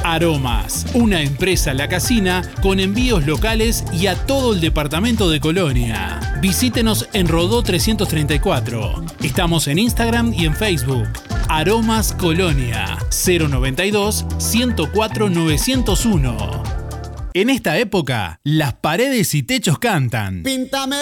Aromas, 0.04 0.86
una 0.94 1.22
empresa 1.22 1.74
La 1.74 1.88
Casina 1.88 2.42
con 2.62 2.80
envíos 2.80 3.26
locales 3.26 3.84
y 3.92 4.06
a 4.06 4.14
todo 4.26 4.54
el 4.54 4.60
departamento 4.60 5.28
de 5.28 5.40
Colonia. 5.40 6.38
Visítenos 6.40 7.08
en 7.12 7.28
Rodó 7.28 7.62
334. 7.62 9.04
Estamos 9.22 9.68
en 9.68 9.78
Instagram 9.78 10.32
y 10.32 10.46
en 10.46 10.54
Facebook. 10.54 11.08
Aromas 11.48 12.12
Colonia 12.12 12.98
092 13.10 14.24
104 14.38 15.30
901. 15.30 16.62
En 17.32 17.48
esta 17.48 17.78
época, 17.78 18.40
las 18.42 18.74
paredes 18.74 19.34
y 19.34 19.42
techos 19.42 19.78
cantan. 19.78 20.42
Píntame 20.42 20.96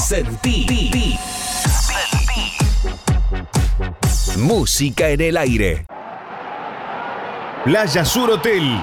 Sentí. 0.00 1.16
Música 4.36 5.08
en 5.08 5.20
el 5.20 5.36
aire. 5.36 5.84
Playa 7.64 8.04
Sur 8.04 8.30
Hotel. 8.30 8.80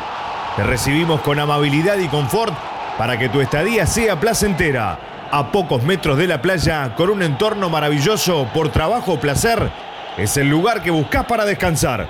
Te 0.57 0.63
recibimos 0.63 1.21
con 1.21 1.39
amabilidad 1.39 1.97
y 1.97 2.09
confort 2.09 2.53
para 2.97 3.17
que 3.17 3.29
tu 3.29 3.39
estadía 3.39 3.87
sea 3.87 4.19
placentera. 4.19 5.14
A 5.37 5.51
pocos 5.51 5.83
metros 5.83 6.17
de 6.17 6.27
la 6.27 6.41
playa, 6.41 6.95
con 6.95 7.09
un 7.09 7.21
entorno 7.21 7.69
maravilloso 7.69 8.47
por 8.53 8.69
trabajo 8.69 9.15
o 9.15 9.19
placer, 9.19 9.69
es 10.15 10.37
el 10.37 10.47
lugar 10.47 10.81
que 10.81 10.91
buscas 10.91 11.25
para 11.25 11.43
descansar. 11.43 12.07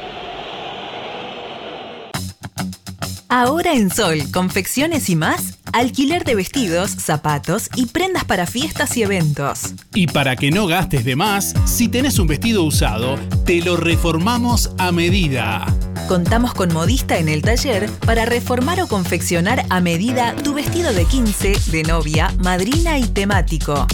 Ahora 3.29 3.73
en 3.73 3.91
Sol, 3.91 4.19
confecciones 4.33 5.09
y 5.09 5.17
más, 5.17 5.59
alquiler 5.73 6.25
de 6.25 6.35
vestidos, 6.35 6.91
zapatos 6.91 7.71
y 7.77 7.87
prendas 7.87 8.25
para 8.25 8.47
fiestas 8.47 8.97
y 8.97 9.05
eventos. 9.05 9.75
Y 9.95 10.09
para 10.09 10.35
que 10.37 10.51
no 10.51 10.67
gastes 10.67 11.05
de 11.05 11.15
más, 11.15 11.55
si 11.65 11.89
tenés 11.89 12.19
un 12.19 12.27
vestido 12.27 12.65
usado, 12.65 13.17
te 13.47 13.63
lo 13.63 13.77
reformamos 13.77 14.73
a 14.77 14.91
medida. 14.91 15.67
Contamos 16.13 16.53
con 16.53 16.71
modista 16.75 17.17
en 17.17 17.31
el 17.31 17.41
taller 17.41 17.89
para 18.05 18.27
reformar 18.27 18.83
o 18.83 18.87
confeccionar 18.87 19.65
a 19.71 19.81
medida 19.81 20.37
tu 20.45 20.53
vestido 20.53 20.93
de 20.93 21.07
15, 21.07 21.55
de 21.71 21.83
novia, 21.85 22.31
madrina 22.45 22.99
y 22.99 23.05
temático. 23.05 23.87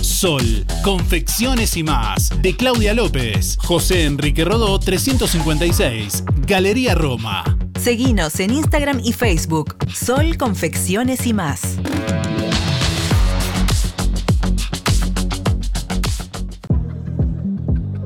Sol, 0.00 0.64
confecciones 0.82 1.76
y 1.76 1.82
más. 1.82 2.30
De 2.40 2.56
Claudia 2.56 2.94
López, 2.94 3.58
José 3.60 4.06
Enrique 4.06 4.42
Rodó 4.46 4.80
356, 4.80 6.24
Galería 6.46 6.94
Roma. 6.94 7.44
Seguinos 7.78 8.40
en 8.40 8.54
Instagram 8.54 9.02
y 9.04 9.12
Facebook. 9.12 9.76
Sol 9.92 10.38
Confecciones 10.38 11.26
y 11.26 11.34
más. 11.34 11.76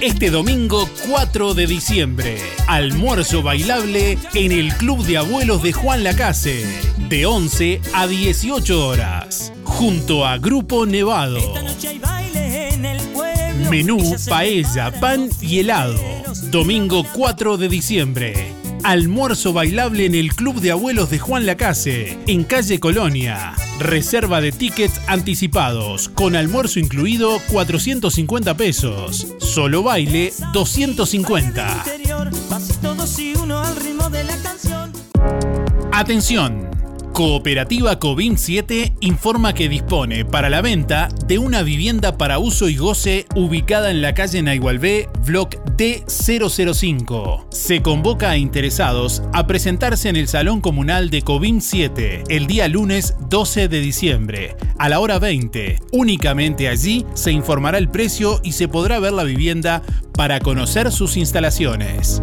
Este 0.00 0.30
domingo 0.30 0.88
4 1.08 1.54
de 1.54 1.66
diciembre, 1.66 2.38
almuerzo 2.68 3.42
bailable 3.42 4.16
en 4.32 4.52
el 4.52 4.72
Club 4.74 5.04
de 5.04 5.18
Abuelos 5.18 5.60
de 5.64 5.72
Juan 5.72 6.04
Lacase, 6.04 6.64
de 7.08 7.26
11 7.26 7.80
a 7.94 8.06
18 8.06 8.86
horas, 8.86 9.52
junto 9.64 10.24
a 10.24 10.38
Grupo 10.38 10.86
Nevado. 10.86 11.40
Menú, 13.68 13.98
paella, 14.28 14.92
pan 15.00 15.30
y 15.40 15.58
helado. 15.58 16.00
Domingo 16.44 17.04
4 17.12 17.56
de 17.56 17.68
diciembre. 17.68 18.57
Almuerzo 18.84 19.52
bailable 19.52 20.06
en 20.06 20.14
el 20.14 20.34
Club 20.34 20.60
de 20.60 20.70
Abuelos 20.70 21.10
de 21.10 21.18
Juan 21.18 21.46
Lacase, 21.46 22.18
en 22.26 22.44
calle 22.44 22.80
Colonia. 22.80 23.54
Reserva 23.78 24.40
de 24.40 24.52
tickets 24.52 25.00
anticipados, 25.06 26.08
con 26.08 26.36
almuerzo 26.36 26.78
incluido 26.78 27.40
450 27.50 28.56
pesos. 28.56 29.26
Solo 29.38 29.82
baile 29.82 30.32
250. 30.52 31.84
Atención. 35.92 36.77
Cooperativa 37.18 37.98
Covin 37.98 38.38
7 38.38 38.94
informa 39.00 39.52
que 39.52 39.68
dispone 39.68 40.24
para 40.24 40.48
la 40.48 40.60
venta 40.60 41.08
de 41.26 41.40
una 41.40 41.64
vivienda 41.64 42.16
para 42.16 42.38
uso 42.38 42.68
y 42.68 42.76
goce 42.76 43.26
ubicada 43.34 43.90
en 43.90 44.02
la 44.02 44.14
calle 44.14 44.40
Naigualbé, 44.40 45.08
Block 45.26 45.56
D005. 45.76 47.46
Se 47.50 47.82
convoca 47.82 48.30
a 48.30 48.36
interesados 48.36 49.24
a 49.32 49.48
presentarse 49.48 50.08
en 50.08 50.14
el 50.14 50.28
Salón 50.28 50.60
Comunal 50.60 51.10
de 51.10 51.22
Covin 51.22 51.60
7 51.60 52.22
el 52.28 52.46
día 52.46 52.68
lunes 52.68 53.16
12 53.28 53.66
de 53.66 53.80
diciembre 53.80 54.56
a 54.78 54.88
la 54.88 55.00
hora 55.00 55.18
20. 55.18 55.80
Únicamente 55.90 56.68
allí 56.68 57.04
se 57.14 57.32
informará 57.32 57.78
el 57.78 57.88
precio 57.88 58.38
y 58.44 58.52
se 58.52 58.68
podrá 58.68 59.00
ver 59.00 59.14
la 59.14 59.24
vivienda 59.24 59.82
para 60.12 60.38
conocer 60.38 60.92
sus 60.92 61.16
instalaciones. 61.16 62.22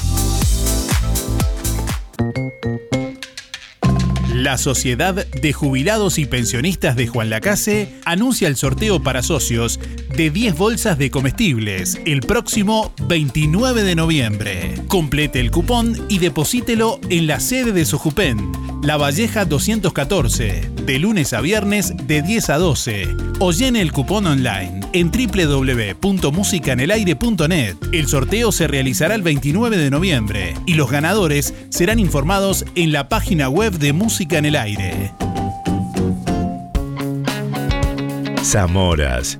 La 4.41 4.57
Sociedad 4.57 5.13
de 5.13 5.53
Jubilados 5.53 6.17
y 6.17 6.25
Pensionistas 6.25 6.95
de 6.95 7.05
Juan 7.05 7.29
Lacase 7.29 7.93
anuncia 8.05 8.47
el 8.47 8.55
sorteo 8.55 9.03
para 9.03 9.21
socios 9.21 9.79
de 10.17 10.31
10 10.31 10.57
bolsas 10.57 10.97
de 10.97 11.11
comestibles 11.11 12.01
el 12.07 12.21
próximo 12.21 12.91
29 13.07 13.83
de 13.83 13.93
noviembre. 13.93 14.73
Complete 14.87 15.39
el 15.39 15.51
cupón 15.51 15.95
y 16.09 16.17
deposítelo 16.17 16.99
en 17.09 17.27
la 17.27 17.39
sede 17.39 17.71
de 17.71 17.85
Sojupen, 17.85 18.51
La 18.81 18.97
Valleja 18.97 19.45
214, 19.45 20.70
de 20.85 20.99
lunes 20.99 21.33
a 21.33 21.41
viernes 21.41 21.93
de 22.07 22.21
10 22.21 22.49
a 22.49 22.57
12. 22.57 23.07
O 23.39 23.51
llene 23.51 23.81
el 23.81 23.91
cupón 23.91 24.27
online 24.27 24.79
en 24.93 25.11
www.musicanelaire.net. 25.11 27.75
El 27.91 28.07
sorteo 28.07 28.51
se 28.51 28.67
realizará 28.67 29.15
el 29.15 29.21
29 29.21 29.77
de 29.77 29.89
noviembre 29.89 30.53
y 30.65 30.73
los 30.75 30.91
ganadores 30.91 31.53
serán 31.69 31.99
informados 31.99 32.65
en 32.75 32.91
la 32.91 33.07
página 33.09 33.49
web 33.49 33.73
de 33.73 33.93
Música 33.93 34.37
en 34.37 34.45
el 34.45 34.55
Aire. 34.55 35.13
Zamoras. 38.43 39.39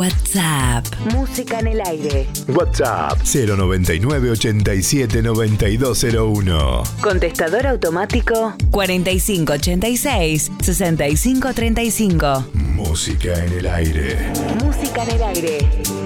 WhatsApp. 0.00 0.86
Música 1.12 1.58
en 1.58 1.66
el 1.66 1.80
aire. 1.82 2.26
WhatsApp 2.48 3.18
099 3.22 4.30
87 4.30 5.22
9201. 5.22 6.82
Contestador 7.02 7.66
automático 7.66 8.54
4586 8.70 10.52
6535. 10.62 12.46
Música 12.54 13.44
en 13.44 13.52
el 13.52 13.66
aire. 13.66 14.32
Música 14.64 15.02
en 15.02 15.10
el 15.10 15.22
aire. 15.22 15.99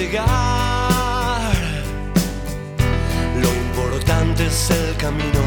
Llegar, 0.00 1.52
lo 3.38 3.48
importante 3.66 4.46
es 4.46 4.70
el 4.70 4.96
camino. 4.96 5.42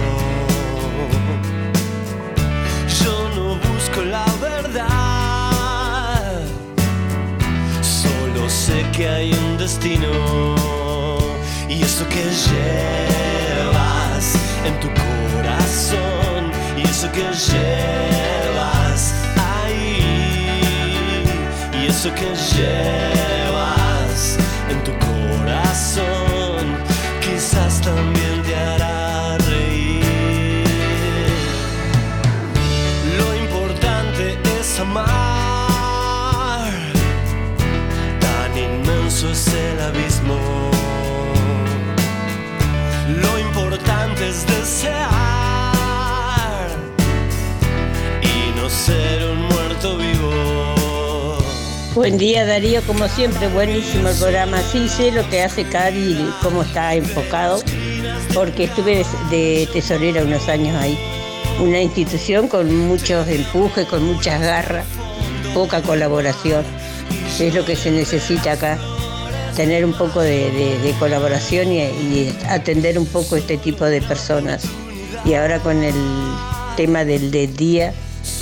Yo 3.01 3.29
no 3.35 3.55
busco 3.67 4.01
la 4.03 4.25
verdad, 4.39 5.23
solo 7.81 8.47
sé 8.47 8.85
que 8.95 9.09
hay 9.09 9.33
un 9.33 9.57
destino. 9.57 10.11
Y 11.67 11.81
eso 11.81 12.07
que 12.07 12.23
llevas 12.45 14.25
en 14.67 14.79
tu 14.81 14.89
corazón. 15.03 16.51
Y 16.77 16.81
eso 16.87 17.11
que 17.11 17.25
llevas 17.49 19.13
ahí. 19.51 21.23
Y 21.81 21.87
eso 21.87 22.13
que 22.13 22.29
llevas 22.55 23.42
también 27.83 28.41
te 28.43 28.55
hará 28.55 29.37
reír. 29.37 30.65
Lo 33.17 33.35
importante 33.35 34.37
es 34.59 34.79
amar, 34.79 36.71
tan 38.19 38.57
inmenso 38.57 39.31
es 39.31 39.47
el 39.47 39.79
abismo. 39.81 40.39
Lo 43.21 43.39
importante 43.39 44.29
es 44.29 44.52
Buen 51.95 52.17
día 52.17 52.43
Darío, 52.43 52.81
como 52.87 53.07
siempre, 53.07 53.47
buenísimo 53.49 54.09
el 54.09 54.15
programa. 54.15 54.59
Sí 54.63 54.89
sé 54.89 55.11
lo 55.11 55.29
que 55.29 55.43
hace 55.43 55.63
Cari 55.63 55.99
y 55.99 56.33
cómo 56.41 56.63
está 56.63 56.95
enfocado, 56.95 57.61
porque 58.33 58.63
estuve 58.63 59.05
de, 59.29 59.69
tesorera 59.71 60.23
unos 60.23 60.49
años 60.49 60.75
ahí. 60.75 60.97
Una 61.59 61.79
institución 61.79 62.47
con 62.47 62.75
muchos 62.87 63.27
empujes, 63.27 63.85
con 63.85 64.03
muchas 64.05 64.41
garras, 64.41 64.87
poca 65.53 65.83
colaboración. 65.83 66.65
Es 67.39 67.53
lo 67.53 67.63
que 67.63 67.75
se 67.75 67.91
necesita 67.91 68.53
acá, 68.53 68.79
tener 69.55 69.85
un 69.85 69.93
poco 69.93 70.19
de, 70.19 70.95
colaboración 70.97 71.71
y, 71.71 72.35
atender 72.49 72.97
un 72.97 73.05
poco 73.05 73.35
este 73.35 73.59
tipo 73.59 73.85
de 73.85 74.01
personas. 74.01 74.65
Y 75.25 75.35
ahora 75.35 75.59
con 75.59 75.83
el 75.83 75.93
tema 76.75 77.05
del, 77.05 77.29
del 77.29 77.55
día, 77.55 77.93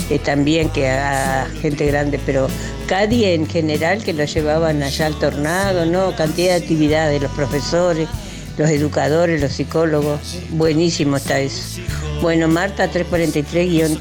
eh, 0.09 0.19
también 0.19 0.69
que 0.69 0.89
haga 0.89 1.47
gente 1.61 1.85
grande, 1.85 2.17
pero 2.25 2.47
Cadi 2.91 3.23
en 3.23 3.47
general 3.47 4.03
que 4.03 4.11
lo 4.11 4.25
llevaban 4.25 4.83
allá 4.83 5.05
al 5.05 5.17
tornado, 5.17 5.85
¿no? 5.85 6.13
Cantidad 6.13 6.57
de 6.57 6.61
actividades, 6.61 7.21
los 7.21 7.31
profesores, 7.31 8.09
los 8.57 8.69
educadores, 8.69 9.39
los 9.39 9.53
psicólogos, 9.53 10.19
buenísimo 10.49 11.15
está 11.15 11.39
eso. 11.39 11.79
Bueno, 12.21 12.49
Marta 12.49 12.89
343 12.89 13.97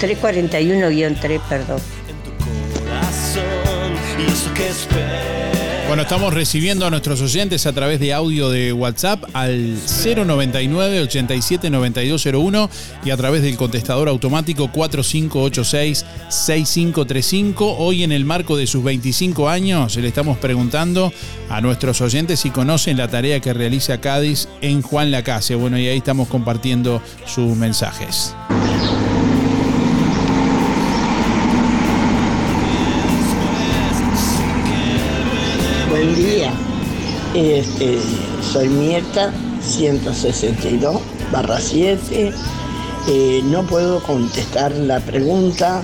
341-3, 0.00 1.40
perdón. 1.48 1.80
y 4.16 4.30
eso 4.30 4.54
que 4.54 4.68
espera. 4.68 5.47
Bueno, 5.88 6.02
estamos 6.02 6.34
recibiendo 6.34 6.84
a 6.84 6.90
nuestros 6.90 7.22
oyentes 7.22 7.64
a 7.64 7.72
través 7.72 7.98
de 7.98 8.12
audio 8.12 8.50
de 8.50 8.74
WhatsApp 8.74 9.24
al 9.32 9.74
099 9.74 11.00
87 11.00 11.70
9201 11.70 12.68
y 13.06 13.10
a 13.10 13.16
través 13.16 13.40
del 13.40 13.56
contestador 13.56 14.06
automático 14.10 14.70
4586 14.70 16.04
6535. 16.28 17.76
Hoy 17.78 18.04
en 18.04 18.12
el 18.12 18.26
marco 18.26 18.58
de 18.58 18.66
sus 18.66 18.84
25 18.84 19.48
años 19.48 19.96
le 19.96 20.08
estamos 20.08 20.36
preguntando 20.36 21.10
a 21.48 21.62
nuestros 21.62 22.02
oyentes 22.02 22.40
si 22.40 22.50
conocen 22.50 22.98
la 22.98 23.08
tarea 23.08 23.40
que 23.40 23.54
realiza 23.54 23.98
Cádiz 23.98 24.46
en 24.60 24.82
Juan 24.82 25.10
Lacase. 25.10 25.54
Bueno, 25.54 25.78
y 25.78 25.88
ahí 25.88 25.96
estamos 25.96 26.28
compartiendo 26.28 27.00
sus 27.24 27.56
mensajes. 27.56 28.34
Este, 37.38 37.98
soy 38.42 38.68
Mirta, 38.68 39.32
162 39.60 41.00
barra 41.30 41.60
7. 41.60 42.32
Eh, 43.06 43.40
no 43.44 43.64
puedo 43.64 44.02
contestar 44.02 44.72
la 44.72 44.98
pregunta 44.98 45.82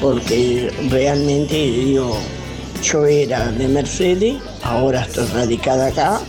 porque 0.00 0.72
realmente 0.88 1.92
yo 1.92 3.06
era 3.06 3.50
de 3.50 3.66
Mercedes, 3.66 4.36
ahora 4.62 5.02
estoy 5.02 5.26
radicada 5.26 5.88
acá 5.88 6.20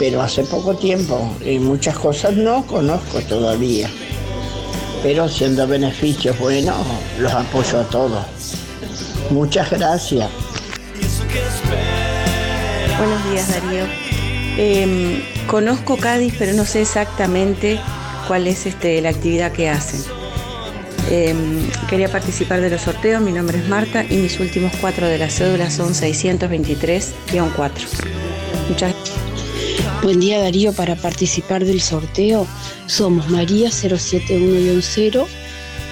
pero 0.00 0.22
hace 0.22 0.44
poco 0.44 0.74
tiempo 0.74 1.30
y 1.44 1.58
muchas 1.58 1.94
cosas 1.98 2.34
no 2.34 2.66
conozco 2.66 3.20
todavía. 3.28 3.90
Pero 5.02 5.28
siendo 5.28 5.66
beneficios 5.66 6.38
buenos, 6.38 6.74
los 7.18 7.30
apoyo 7.30 7.80
a 7.80 7.84
todos. 7.84 8.24
Muchas 9.28 9.68
gracias. 9.70 10.30
Buenos 13.00 13.30
días, 13.30 13.48
Darío. 13.48 13.86
Em, 14.58 15.22
conozco 15.46 15.96
Cádiz, 15.96 16.34
pero 16.38 16.52
no 16.52 16.66
sé 16.66 16.82
exactamente 16.82 17.80
cuál 18.28 18.46
es 18.46 18.66
este, 18.66 19.00
la 19.00 19.08
actividad 19.08 19.52
que 19.52 19.70
hacen. 19.70 20.02
Em, 21.10 21.66
quería 21.88 22.10
participar 22.10 22.60
de 22.60 22.68
los 22.68 22.82
sorteos, 22.82 23.22
mi 23.22 23.32
nombre 23.32 23.56
es 23.56 23.66
Marta 23.70 24.04
y 24.04 24.18
mis 24.18 24.38
últimos 24.38 24.70
cuatro 24.82 25.08
de 25.08 25.16
la 25.16 25.30
cédula 25.30 25.70
son 25.70 25.94
623-4. 25.94 27.88
Muchas 28.68 28.94
Buen 30.02 30.20
día 30.20 30.38
Darío, 30.38 30.74
para 30.74 30.94
participar 30.94 31.64
del 31.64 31.80
sorteo 31.80 32.46
somos 32.84 33.30
María 33.30 33.70
071-0 33.70 35.26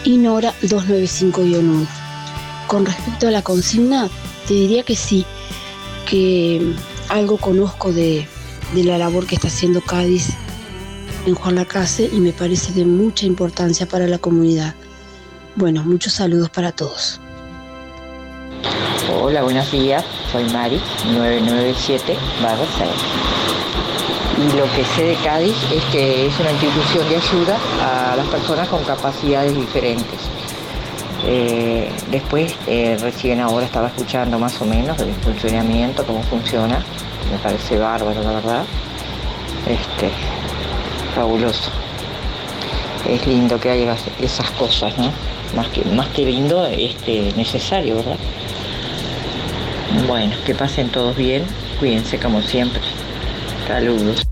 y 0.05 0.19
Nora 0.19 0.53
295-1. 0.61 1.87
Con 2.67 2.85
respecto 2.85 3.29
a 3.29 3.31
la 3.31 3.41
consigna, 3.41 4.11
te 4.47 4.53
diría 4.53 4.83
que 4.83 4.95
sí, 4.95 5.25
que 6.05 6.75
algo 7.09 7.39
conozco 7.39 7.93
de, 7.93 8.27
de 8.75 8.85
la 8.85 8.99
labor 8.99 9.27
que 9.27 9.35
está 9.35 9.49
haciendo 9.49 9.81
Cádiz 9.81 10.31
en 11.27 11.35
Juan 11.35 11.57
Lacase 11.57 12.09
y 12.13 12.21
me 12.21 12.33
parece 12.33 12.73
de 12.73 12.85
mucha 12.85 13.27
importancia 13.27 13.87
para 13.87 14.07
la 14.07 14.19
comunidad. 14.19 14.75
Bueno, 15.57 15.83
muchos 15.85 16.13
saludos 16.13 16.51
para 16.51 16.73
todos. 16.73 17.21
Hola, 19.21 19.43
buenos 19.43 19.71
días. 19.73 20.05
Soy 20.31 20.45
Mari, 20.45 20.81
997 21.13 22.17
barra 22.43 22.65
6. 22.77 22.91
Y 24.39 24.57
lo 24.57 24.65
que 24.73 24.85
sé 24.95 25.03
de 25.03 25.15
Cádiz 25.17 25.57
es 25.73 25.83
que 25.87 26.27
es 26.27 26.39
una 26.39 26.53
institución 26.53 27.09
de 27.09 27.17
ayuda 27.17 27.59
a 27.83 28.17
las 28.17 28.27
personas 28.29 28.69
con 28.69 28.85
capacidades 28.85 29.55
diferentes. 29.57 30.21
Eh, 31.27 31.91
después, 32.11 32.55
eh, 32.67 32.97
recién 33.01 33.41
ahora 33.41 33.67
estaba 33.67 33.89
escuchando 33.89 34.39
más 34.39 34.61
o 34.61 34.65
menos 34.65 34.99
el 35.01 35.13
funcionamiento, 35.15 36.05
cómo 36.05 36.23
funciona. 36.23 36.85
Me 37.31 37.39
parece 37.39 37.79
bárbaro, 37.79 38.23
la 38.23 38.33
verdad. 38.33 38.65
Este, 39.67 40.11
fabuloso. 41.15 41.71
Es 43.09 43.27
lindo 43.27 43.59
que 43.61 43.71
haya 43.71 43.97
esas 44.21 44.51
cosas, 44.53 44.97
¿no? 44.99 45.13
Más 45.57 45.69
que, 45.69 45.85
más 45.85 46.09
que 46.09 46.25
lindo, 46.25 46.67
este, 46.67 47.33
necesario, 47.37 47.97
¿verdad? 47.97 48.17
Bueno, 50.07 50.37
que 50.45 50.55
pasen 50.55 50.91
todos 50.91 51.17
bien, 51.17 51.45
cuídense 51.81 52.19
como 52.19 52.43
siempre. 52.43 52.83
Saludos. 53.67 54.28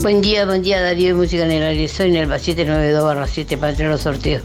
Buen 0.00 0.22
día, 0.22 0.46
buen 0.46 0.62
día 0.62 0.80
Darío 0.80 1.10
y 1.10 1.12
Música 1.12 1.44
en 1.44 1.50
el 1.50 1.62
aire. 1.62 1.86
Soy 1.86 2.10
Nelva 2.10 2.38
792 2.38 3.04
barra 3.04 3.26
7 3.26 3.58
para 3.58 3.76
a 3.76 3.82
los 3.90 4.00
sorteos. 4.00 4.42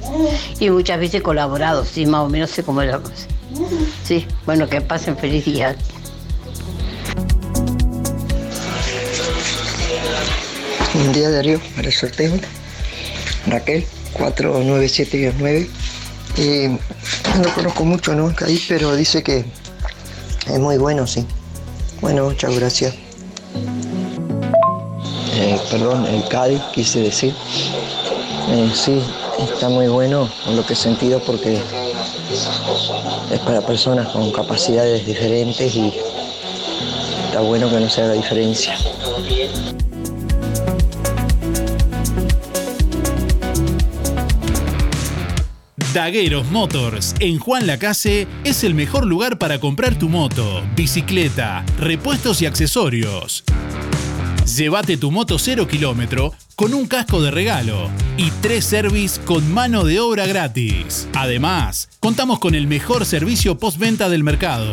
Y 0.59 0.69
muchas 0.69 0.99
veces 0.99 1.21
colaborado, 1.21 1.85
sí, 1.85 2.05
más 2.05 2.25
o 2.25 2.29
menos 2.29 2.51
sé 2.51 2.61
cómo 2.61 2.81
es 2.81 2.91
la 2.91 2.99
cosa. 2.99 3.25
Sí, 4.03 4.27
bueno, 4.45 4.67
que 4.67 4.81
pasen 4.81 5.17
feliz 5.17 5.45
día. 5.45 5.77
Buen 10.93 11.13
día 11.13 11.29
Darío, 11.29 11.61
para 11.73 11.87
el 11.87 11.93
sorteo. 11.93 12.33
Raquel, 13.47 13.85
497-9. 14.15 15.69
Eh, 16.37 16.77
no 17.41 17.53
conozco 17.53 17.85
mucho, 17.85 18.13
¿no? 18.13 18.35
Ahí, 18.45 18.61
pero 18.67 18.93
dice 18.93 19.23
que 19.23 19.45
es 20.47 20.59
muy 20.59 20.77
bueno, 20.77 21.07
sí. 21.07 21.25
Bueno, 22.01 22.25
muchas 22.25 22.53
gracias. 22.59 22.93
Eh, 25.35 25.59
perdón, 25.69 26.05
el 26.05 26.23
Cádiz 26.27 26.61
quise 26.73 27.01
decir. 27.01 27.33
Eh, 28.49 28.71
sí, 28.73 29.01
está 29.51 29.69
muy 29.69 29.87
bueno 29.87 30.29
en 30.47 30.55
lo 30.55 30.65
que 30.65 30.73
he 30.73 30.75
sentido 30.75 31.19
porque 31.19 31.59
es 33.31 33.39
para 33.39 33.61
personas 33.61 34.07
con 34.09 34.31
capacidades 34.31 35.05
diferentes 35.05 35.75
y 35.75 35.93
está 37.25 37.41
bueno 37.41 37.69
que 37.69 37.79
no 37.79 37.89
se 37.89 38.01
haga 38.01 38.13
diferencia. 38.13 38.77
Dagueros 45.93 46.51
Motors 46.51 47.15
en 47.19 47.39
Juan 47.39 47.67
Lacase 47.67 48.27
es 48.43 48.65
el 48.65 48.73
mejor 48.73 49.05
lugar 49.05 49.37
para 49.37 49.59
comprar 49.59 49.97
tu 49.97 50.09
moto, 50.09 50.61
bicicleta, 50.75 51.65
repuestos 51.79 52.41
y 52.41 52.45
accesorios. 52.45 53.45
Llévate 54.45 54.97
tu 54.97 55.09
moto 55.09 55.39
0 55.39 55.67
kilómetro 55.67 56.31
con 56.55 56.75
un 56.75 56.85
casco 56.85 57.19
de 57.19 57.31
regalo 57.31 57.89
y 58.15 58.29
tres 58.41 58.63
service 58.63 59.19
con 59.21 59.51
mano 59.51 59.83
de 59.83 59.99
obra 59.99 60.27
gratis. 60.27 61.07
Además, 61.13 61.89
contamos 61.99 62.37
con 62.37 62.53
el 62.53 62.67
mejor 62.67 63.07
servicio 63.07 63.57
postventa 63.57 64.07
del 64.07 64.23
mercado. 64.23 64.71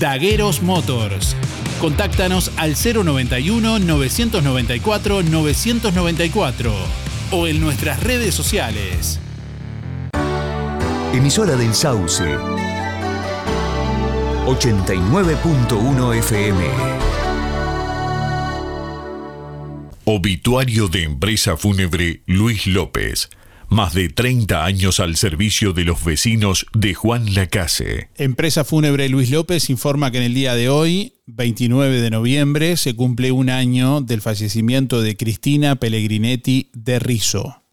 Dagueros 0.00 0.62
Motors. 0.62 1.36
Contáctanos 1.80 2.50
al 2.56 2.74
091 2.74 3.78
994 3.78 5.22
994 5.22 6.74
o 7.30 7.46
en 7.46 7.60
nuestras 7.60 8.02
redes 8.02 8.34
sociales. 8.34 9.20
Emisora 11.14 11.54
del 11.54 11.72
Sauce. 11.72 12.24
89.1 14.46 16.18
FM. 16.18 17.05
Obituario 20.08 20.86
de 20.86 21.02
empresa 21.02 21.56
fúnebre 21.56 22.22
Luis 22.26 22.68
López. 22.68 23.28
Más 23.68 23.92
de 23.92 24.08
30 24.08 24.64
años 24.64 25.00
al 25.00 25.16
servicio 25.16 25.72
de 25.72 25.82
los 25.82 26.04
vecinos 26.04 26.64
de 26.72 26.94
Juan 26.94 27.34
Lacase. 27.34 28.08
Empresa 28.14 28.62
Fúnebre 28.62 29.08
Luis 29.08 29.32
López 29.32 29.68
informa 29.68 30.12
que 30.12 30.18
en 30.18 30.22
el 30.22 30.34
día 30.34 30.54
de 30.54 30.68
hoy, 30.68 31.14
29 31.26 32.00
de 32.00 32.10
noviembre, 32.10 32.76
se 32.76 32.94
cumple 32.94 33.32
un 33.32 33.50
año 33.50 34.00
del 34.00 34.20
fallecimiento 34.20 35.02
de 35.02 35.16
Cristina 35.16 35.74
Pellegrinetti 35.74 36.70
de 36.72 37.00
Rizo. 37.00 37.64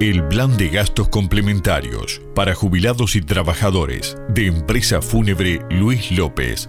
El 0.00 0.26
plan 0.28 0.56
de 0.56 0.70
gastos 0.70 1.10
complementarios 1.10 2.22
para 2.34 2.54
jubilados 2.54 3.16
y 3.16 3.20
trabajadores 3.20 4.16
de 4.30 4.46
empresa 4.46 5.02
fúnebre 5.02 5.60
Luis 5.68 6.10
López 6.10 6.68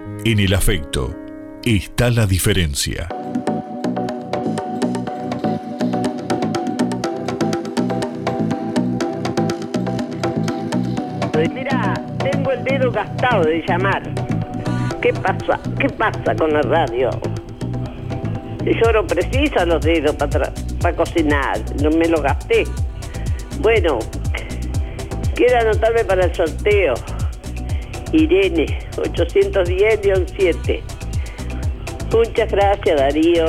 En 0.23 0.39
el 0.39 0.53
afecto 0.53 1.15
está 1.65 2.11
la 2.11 2.27
diferencia. 2.27 3.09
Mira, 11.51 11.95
tengo 12.19 12.51
el 12.51 12.63
dedo 12.63 12.91
gastado 12.91 13.45
de 13.45 13.63
llamar. 13.67 14.03
¿Qué 15.01 15.11
pasa? 15.11 15.59
¿Qué 15.79 15.89
pasa 15.89 16.35
con 16.35 16.53
la 16.53 16.61
radio? 16.61 17.09
Yo 18.63 18.91
no 18.93 19.07
preciso 19.07 19.65
los 19.65 19.83
dedos 19.83 20.15
para, 20.17 20.53
para 20.81 20.95
cocinar, 20.95 21.59
no 21.81 21.89
me 21.89 22.07
lo 22.07 22.21
gasté. 22.21 22.65
Bueno, 23.59 23.97
quiero 25.33 25.61
anotarme 25.61 26.05
para 26.05 26.25
el 26.25 26.35
sorteo. 26.35 26.93
Irene, 28.13 28.79
810-7. 28.95 30.81
Muchas 32.13 32.51
gracias, 32.51 32.99
Darío. 32.99 33.45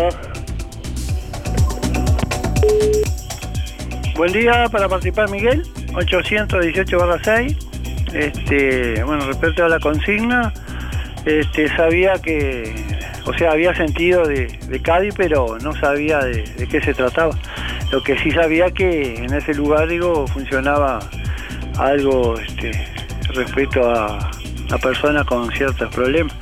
Buen 4.16 4.32
día 4.32 4.68
para 4.70 4.88
participar, 4.88 5.30
Miguel. 5.30 5.64
818 5.94 6.98
6. 7.24 7.56
Este, 8.14 9.02
bueno, 9.02 9.26
respecto 9.26 9.64
a 9.64 9.68
la 9.68 9.80
consigna, 9.80 10.52
este, 11.24 11.68
sabía 11.76 12.14
que, 12.22 12.72
o 13.26 13.32
sea, 13.34 13.52
había 13.52 13.74
sentido 13.74 14.26
de, 14.26 14.46
de 14.46 14.82
Cádiz, 14.82 15.14
pero 15.16 15.58
no 15.58 15.72
sabía 15.74 16.18
de, 16.18 16.42
de 16.42 16.68
qué 16.68 16.80
se 16.80 16.94
trataba. 16.94 17.36
Lo 17.90 18.02
que 18.02 18.16
sí 18.18 18.30
sabía 18.30 18.70
que 18.70 19.16
en 19.16 19.34
ese 19.34 19.54
lugar, 19.54 19.88
digo, 19.88 20.26
funcionaba 20.28 21.00
algo 21.78 22.38
este, 22.38 22.70
respecto 23.34 23.90
a, 23.90 24.30
a 24.72 24.78
personas 24.78 25.24
con 25.26 25.50
ciertos 25.52 25.92
problemas. 25.94 26.34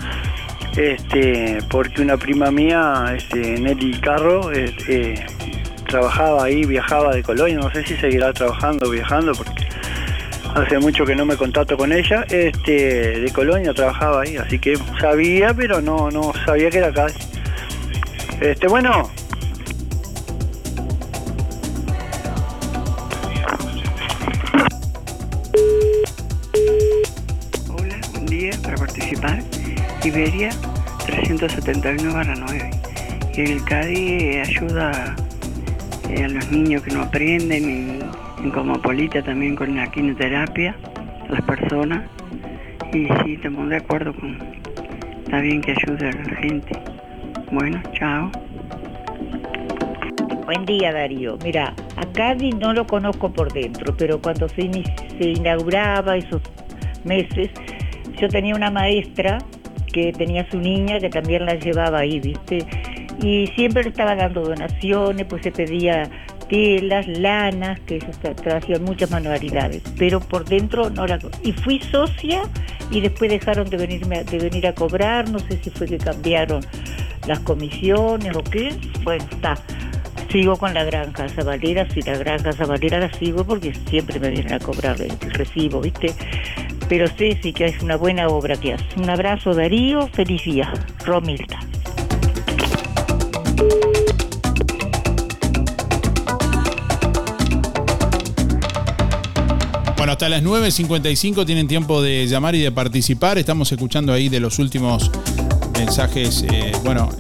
este, 0.76 1.58
porque 1.68 2.00
una 2.00 2.16
prima 2.16 2.50
mía, 2.50 3.12
este, 3.16 3.58
Nelly 3.58 3.98
Carro, 4.00 4.52
eh, 4.52 5.26
trabajaba 5.88 6.44
ahí, 6.44 6.64
viajaba 6.64 7.12
de 7.12 7.22
Colonia, 7.22 7.56
no 7.56 7.70
sé 7.72 7.84
si 7.84 7.96
seguirá 7.96 8.32
trabajando, 8.32 8.88
viajando, 8.88 9.32
porque 9.32 9.66
hace 10.54 10.78
mucho 10.78 11.04
que 11.04 11.16
no 11.16 11.24
me 11.24 11.36
contacto 11.36 11.76
con 11.76 11.92
ella, 11.92 12.24
este, 12.28 13.20
de 13.20 13.32
Colonia 13.32 13.74
trabajaba 13.74 14.22
ahí, 14.22 14.36
así 14.36 14.58
que 14.58 14.78
sabía, 15.00 15.52
pero 15.52 15.80
no, 15.80 16.10
no 16.10 16.32
sabía 16.46 16.70
que 16.70 16.78
era 16.78 16.88
acá. 16.88 17.06
Este, 18.40 18.68
bueno, 18.68 19.10
371-9. 31.40 32.70
Y 33.36 33.40
el 33.40 33.64
CADI 33.64 34.38
ayuda 34.38 35.16
eh, 36.10 36.24
a 36.24 36.28
los 36.28 36.50
niños 36.52 36.82
que 36.82 36.92
no 36.92 37.02
aprenden, 37.02 37.64
y 37.64 38.44
en 38.44 38.50
Comopolita 38.50 39.22
también 39.22 39.56
con 39.56 39.74
la 39.74 39.90
quimioterapia, 39.90 40.76
a 41.28 41.32
las 41.32 41.42
personas. 41.42 42.02
Y 42.92 43.06
sí, 43.24 43.34
estamos 43.34 43.70
de 43.70 43.76
acuerdo 43.76 44.12
con. 44.14 44.36
Está 45.24 45.40
bien 45.40 45.60
que 45.60 45.72
ayude 45.72 46.08
a 46.08 46.12
la 46.12 46.36
gente. 46.36 46.72
Bueno, 47.52 47.80
chao. 47.92 48.30
Buen 50.44 50.66
día 50.66 50.92
Darío. 50.92 51.38
Mira, 51.44 51.72
a 51.96 52.06
Cádiz 52.12 52.54
no 52.56 52.72
lo 52.72 52.86
conozco 52.86 53.32
por 53.32 53.52
dentro, 53.52 53.96
pero 53.96 54.20
cuando 54.20 54.48
se 54.48 54.68
inauguraba 55.20 56.16
esos 56.16 56.42
meses, 57.04 57.50
yo 58.20 58.28
tenía 58.28 58.56
una 58.56 58.70
maestra 58.70 59.38
que 59.92 60.12
tenía 60.12 60.48
su 60.50 60.58
niña 60.58 60.98
que 60.98 61.08
también 61.08 61.46
la 61.46 61.54
llevaba 61.54 62.00
ahí, 62.00 62.20
¿viste? 62.20 62.66
Y 63.22 63.46
siempre 63.48 63.82
le 63.82 63.90
estaba 63.90 64.14
dando 64.14 64.42
donaciones, 64.42 65.26
pues 65.26 65.42
se 65.42 65.52
pedía 65.52 66.10
telas, 66.48 67.06
lanas, 67.06 67.78
que 67.80 67.96
ellos 67.96 68.18
hacían 68.52 68.82
muchas 68.82 69.10
manualidades, 69.10 69.82
pero 69.98 70.20
por 70.20 70.44
dentro 70.44 70.90
no 70.90 71.06
la... 71.06 71.18
Y 71.44 71.52
fui 71.52 71.80
socia 71.80 72.42
y 72.90 73.00
después 73.00 73.30
dejaron 73.30 73.70
de, 73.70 73.76
venirme, 73.76 74.24
de 74.24 74.38
venir 74.38 74.66
a 74.66 74.74
cobrar, 74.74 75.30
no 75.30 75.38
sé 75.38 75.58
si 75.62 75.70
fue 75.70 75.86
que 75.86 75.98
cambiaron 75.98 76.60
las 77.26 77.38
comisiones 77.40 78.34
o 78.36 78.42
qué, 78.42 78.74
bueno, 79.04 79.24
está. 79.30 79.54
Sigo 80.30 80.56
con 80.56 80.72
la 80.74 80.84
Granja 80.84 81.28
Zabalera, 81.28 81.88
si 81.92 82.02
la 82.02 82.16
Granja 82.16 82.52
Zabalera 82.52 83.00
la 83.00 83.12
sigo 83.12 83.44
porque 83.44 83.74
siempre 83.88 84.20
me 84.20 84.30
vienen 84.30 84.52
a 84.52 84.60
cobrar 84.60 85.00
el 85.00 85.18
recibo, 85.32 85.80
¿viste? 85.80 86.14
Pero 86.88 87.08
sí, 87.18 87.36
sí 87.42 87.52
que 87.52 87.66
es 87.66 87.82
una 87.82 87.96
buena 87.96 88.28
obra 88.28 88.56
que 88.56 88.74
hace. 88.74 88.84
Un 88.96 89.10
abrazo 89.10 89.54
Darío, 89.54 90.06
feliz 90.08 90.44
día. 90.44 90.72
Romilda. 91.04 91.58
Bueno, 99.96 100.12
hasta 100.12 100.28
las 100.28 100.44
9.55 100.44 101.44
tienen 101.44 101.66
tiempo 101.66 102.00
de 102.00 102.26
llamar 102.28 102.54
y 102.54 102.60
de 102.60 102.70
participar. 102.70 103.36
Estamos 103.36 103.70
escuchando 103.72 104.12
ahí 104.12 104.28
de 104.28 104.38
los 104.38 104.60
últimos 104.60 105.10
mensajes, 105.76 106.44
eh, 106.50 106.72
bueno, 106.84 107.10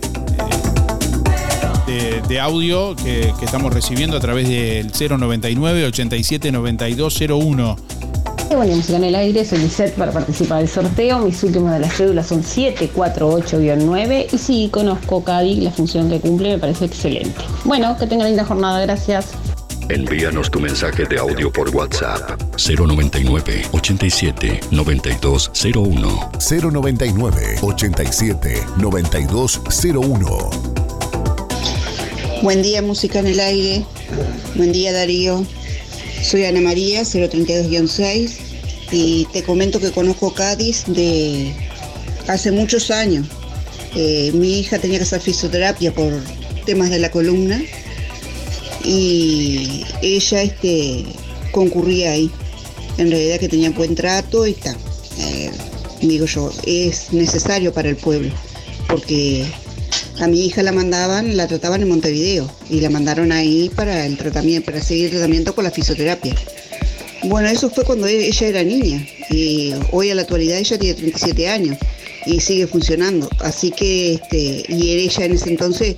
de, 2.30 2.40
audio 2.40 2.94
que, 2.96 3.34
que 3.38 3.44
estamos 3.44 3.74
recibiendo 3.74 4.16
a 4.16 4.20
través 4.20 4.48
del 4.48 4.90
099 4.92 5.86
87 5.86 6.52
9201. 6.52 7.76
Bueno, 8.54 8.76
música 8.76 8.96
en 8.96 9.04
el 9.04 9.14
aire, 9.14 9.44
soy 9.44 9.58
Lisette 9.58 9.94
para 9.94 10.12
participar 10.12 10.58
del 10.58 10.68
sorteo. 10.68 11.18
Mis 11.20 11.42
últimas 11.44 11.74
de 11.74 11.80
las 11.80 11.94
cédulas 11.94 12.26
son 12.26 12.42
748-9 12.42 14.26
y 14.32 14.38
sí, 14.38 14.68
conozco 14.72 15.22
CADI, 15.22 15.60
la 15.60 15.70
función 15.70 16.08
que 16.08 16.20
cumple 16.20 16.50
me 16.50 16.58
parece 16.58 16.86
excelente. 16.86 17.40
Bueno, 17.64 17.96
que 17.98 18.06
tengan 18.06 18.28
linda 18.28 18.44
jornada, 18.44 18.80
gracias. 18.80 19.28
Envíanos 19.88 20.50
tu 20.50 20.60
mensaje 20.60 21.04
de 21.04 21.18
audio 21.18 21.52
por 21.52 21.68
WhatsApp 21.74 22.40
099 22.56 23.62
87 23.72 24.60
9201. 24.70 26.30
099 26.70 27.56
87 27.60 28.62
9201. 28.78 30.69
Buen 32.42 32.62
día, 32.62 32.80
música 32.80 33.18
en 33.18 33.26
el 33.26 33.38
aire. 33.38 33.84
Buen 34.54 34.72
día, 34.72 34.94
Darío. 34.94 35.44
Soy 36.22 36.46
Ana 36.46 36.62
María, 36.62 37.02
032-6, 37.02 38.30
y 38.92 39.26
te 39.26 39.42
comento 39.42 39.78
que 39.78 39.90
conozco 39.90 40.32
Cádiz 40.32 40.84
de 40.86 41.54
hace 42.28 42.50
muchos 42.50 42.90
años. 42.90 43.26
Eh, 43.94 44.30
mi 44.32 44.58
hija 44.58 44.78
tenía 44.78 44.96
que 44.96 45.04
hacer 45.04 45.20
fisioterapia 45.20 45.92
por 45.92 46.14
temas 46.64 46.88
de 46.88 46.98
la 46.98 47.10
columna 47.10 47.60
y 48.84 49.84
ella 50.00 50.42
este, 50.42 51.04
concurría 51.52 52.12
ahí. 52.12 52.30
En 52.96 53.10
realidad 53.10 53.38
que 53.38 53.48
tenía 53.50 53.70
buen 53.70 53.94
trato 53.94 54.46
y 54.46 54.52
está. 54.52 54.74
Eh, 55.18 55.50
digo 56.00 56.24
yo, 56.24 56.50
es 56.64 57.12
necesario 57.12 57.74
para 57.74 57.90
el 57.90 57.96
pueblo 57.96 58.32
porque 58.88 59.46
a 60.20 60.26
mi 60.26 60.44
hija 60.44 60.62
la 60.62 60.72
mandaban, 60.72 61.34
la 61.36 61.46
trataban 61.46 61.80
en 61.80 61.88
Montevideo 61.88 62.50
y 62.68 62.80
la 62.80 62.90
mandaron 62.90 63.32
ahí 63.32 63.70
para 63.74 64.04
el 64.04 64.18
tratamiento, 64.18 64.66
para 64.66 64.82
seguir 64.82 65.06
el 65.06 65.12
tratamiento 65.12 65.54
con 65.54 65.64
la 65.64 65.70
fisioterapia. 65.70 66.34
Bueno, 67.24 67.48
eso 67.48 67.70
fue 67.70 67.84
cuando 67.84 68.06
e- 68.06 68.26
ella 68.26 68.46
era 68.46 68.62
niña 68.62 69.06
y 69.30 69.72
hoy 69.92 70.10
a 70.10 70.14
la 70.14 70.22
actualidad 70.22 70.58
ella 70.58 70.78
tiene 70.78 70.94
37 70.94 71.48
años 71.48 71.78
y 72.26 72.38
sigue 72.40 72.66
funcionando. 72.66 73.30
Así 73.40 73.70
que, 73.70 74.14
este, 74.14 74.64
y 74.68 74.90
ella 74.90 75.24
en 75.24 75.32
ese 75.32 75.48
entonces 75.48 75.96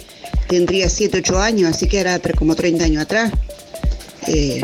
tendría 0.49 0.89
7, 0.89 1.19
8 1.19 1.39
años, 1.41 1.75
así 1.75 1.89
que 1.89 1.99
era 1.99 2.21
como 2.39 2.55
30 2.55 2.85
años 2.85 3.03
atrás. 3.03 3.33
Eh, 4.29 4.63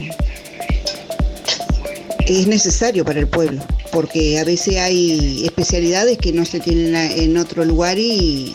es 2.27 2.47
necesario 2.47 3.05
para 3.05 3.19
el 3.19 3.27
pueblo, 3.27 3.61
porque 3.91 4.39
a 4.39 4.45
veces 4.45 4.77
hay 4.77 5.45
especialidades 5.47 6.19
que 6.19 6.33
no 6.33 6.45
se 6.45 6.61
tienen 6.61 6.95
en 6.95 7.37
otro 7.39 7.65
lugar 7.65 7.99
y, 7.99 8.55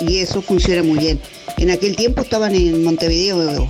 y 0.00 0.18
eso 0.18 0.42
funciona 0.42 0.82
muy 0.82 0.98
bien. 0.98 1.20
En 1.58 1.70
aquel 1.70 1.96
tiempo 1.96 2.22
estaban 2.22 2.54
en 2.54 2.84
Montevideo, 2.84 3.68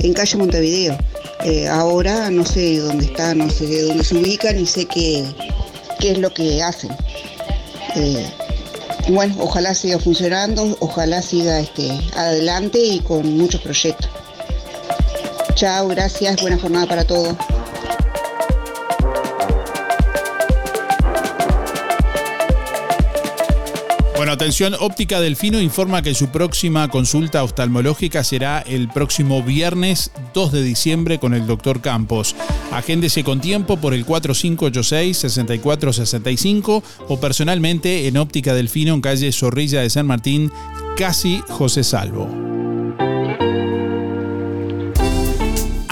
en 0.00 0.12
calle 0.12 0.36
Montevideo. 0.36 0.98
Eh, 1.44 1.68
ahora 1.68 2.30
no 2.30 2.44
sé 2.44 2.78
dónde 2.78 3.06
está, 3.06 3.34
no 3.34 3.48
sé 3.48 3.82
dónde 3.82 4.02
se 4.02 4.16
ubican, 4.16 4.56
ni 4.56 4.66
sé 4.66 4.86
qué, 4.86 5.24
qué 6.00 6.12
es 6.12 6.18
lo 6.18 6.32
que 6.32 6.62
hacen. 6.62 6.90
Eh, 7.94 8.26
bueno, 9.10 9.36
ojalá 9.38 9.74
siga 9.74 9.98
funcionando, 9.98 10.76
ojalá 10.80 11.22
siga 11.22 11.60
este, 11.60 11.88
adelante 12.14 12.78
y 12.78 13.00
con 13.00 13.38
muchos 13.38 13.60
proyectos. 13.60 14.10
Chao, 15.54 15.88
gracias, 15.88 16.40
buena 16.40 16.58
jornada 16.58 16.86
para 16.86 17.04
todos. 17.04 17.36
Atención, 24.38 24.74
Óptica 24.78 25.20
Delfino 25.20 25.60
informa 25.60 26.00
que 26.00 26.14
su 26.14 26.28
próxima 26.28 26.86
consulta 26.88 27.42
oftalmológica 27.42 28.22
será 28.22 28.60
el 28.60 28.88
próximo 28.88 29.42
viernes 29.42 30.12
2 30.32 30.52
de 30.52 30.62
diciembre 30.62 31.18
con 31.18 31.34
el 31.34 31.44
doctor 31.44 31.80
Campos. 31.80 32.36
Agéndese 32.70 33.24
con 33.24 33.40
tiempo 33.40 33.78
por 33.78 33.94
el 33.94 34.06
4586-6465 34.06 36.84
o 37.08 37.20
personalmente 37.20 38.06
en 38.06 38.16
Óptica 38.16 38.54
Delfino 38.54 38.94
en 38.94 39.00
calle 39.00 39.32
Zorrilla 39.32 39.80
de 39.80 39.90
San 39.90 40.06
Martín, 40.06 40.52
casi 40.96 41.42
José 41.48 41.82
Salvo. 41.82 42.46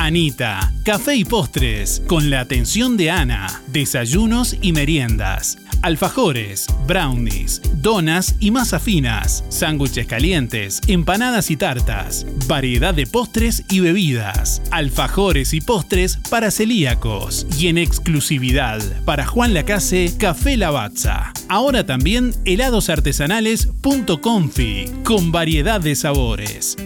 Anita, 0.06 0.72
café 0.84 1.16
y 1.16 1.24
postres, 1.24 2.00
con 2.06 2.30
la 2.30 2.38
atención 2.38 2.96
de 2.96 3.10
Ana, 3.10 3.60
desayunos 3.66 4.56
y 4.62 4.72
meriendas, 4.72 5.58
alfajores, 5.82 6.66
brownies, 6.86 7.62
donas 7.74 8.36
y 8.40 8.50
masas 8.50 8.82
finas, 8.82 9.44
sándwiches 9.48 10.06
calientes, 10.06 10.80
empanadas 10.86 11.50
y 11.50 11.56
tartas, 11.56 12.26
variedad 12.46 12.94
de 12.94 13.06
postres 13.06 13.64
y 13.70 13.80
bebidas, 13.80 14.62
alfajores 14.70 15.54
y 15.54 15.60
postres 15.60 16.18
para 16.30 16.50
celíacos 16.50 17.46
y 17.58 17.68
en 17.68 17.78
exclusividad 17.78 18.80
para 19.04 19.26
Juan 19.26 19.54
Lacase, 19.54 20.12
Café 20.18 20.56
Lavazza. 20.56 21.32
Ahora 21.48 21.86
también 21.86 22.34
helados 22.44 22.88
artesanales 22.90 23.68
punto 23.80 24.20
confi, 24.20 24.86
con 25.04 25.32
variedad 25.32 25.80
de 25.80 25.94
sabores. 25.94 26.76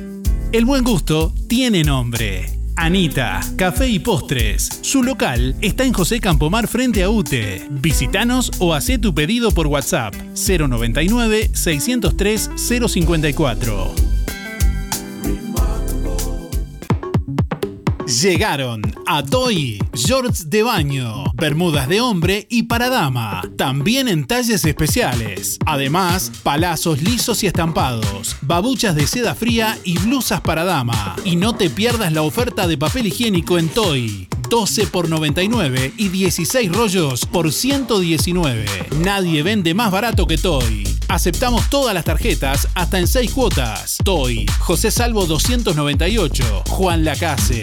El 0.52 0.64
buen 0.64 0.84
gusto 0.84 1.32
tiene 1.48 1.84
nombre. 1.84 2.59
Anita, 2.81 3.40
Café 3.57 3.89
y 3.89 3.98
Postres. 3.98 4.81
Su 4.81 5.02
local 5.02 5.55
está 5.61 5.85
en 5.85 5.93
José 5.93 6.19
Campomar 6.19 6.66
frente 6.66 7.02
a 7.02 7.11
UTE. 7.11 7.66
Visítanos 7.69 8.51
o 8.59 8.73
haz 8.73 8.90
tu 9.02 9.15
pedido 9.15 9.51
por 9.51 9.66
WhatsApp 9.66 10.15
099 10.15 11.51
603 11.52 12.51
054. 12.57 14.19
Llegaron 18.10 18.82
a 19.06 19.22
Toy, 19.22 19.78
shorts 19.94 20.50
de 20.50 20.64
baño, 20.64 21.26
bermudas 21.34 21.88
de 21.88 22.00
hombre 22.00 22.44
y 22.50 22.64
para 22.64 22.90
dama, 22.90 23.40
también 23.56 24.08
en 24.08 24.26
talles 24.26 24.64
especiales. 24.64 25.58
Además, 25.64 26.32
palazos 26.42 27.02
lisos 27.02 27.44
y 27.44 27.46
estampados, 27.46 28.36
babuchas 28.42 28.96
de 28.96 29.06
seda 29.06 29.36
fría 29.36 29.78
y 29.84 29.96
blusas 29.98 30.40
para 30.40 30.64
dama. 30.64 31.14
Y 31.24 31.36
no 31.36 31.54
te 31.54 31.70
pierdas 31.70 32.12
la 32.12 32.22
oferta 32.22 32.66
de 32.66 32.76
papel 32.76 33.06
higiénico 33.06 33.58
en 33.58 33.68
Toy. 33.68 34.28
12 34.50 34.88
por 34.88 35.08
99 35.08 35.92
y 35.96 36.08
16 36.08 36.72
rollos 36.72 37.24
por 37.26 37.52
119. 37.52 38.66
Nadie 38.98 39.44
vende 39.44 39.72
más 39.74 39.92
barato 39.92 40.26
que 40.26 40.36
Toy. 40.36 40.82
Aceptamos 41.06 41.70
todas 41.70 41.94
las 41.94 42.04
tarjetas 42.04 42.68
hasta 42.74 42.98
en 42.98 43.06
6 43.06 43.30
cuotas. 43.30 43.98
Toy, 44.04 44.46
José 44.58 44.90
Salvo 44.90 45.26
298, 45.26 46.64
Juan 46.68 47.04
Lacase. 47.04 47.62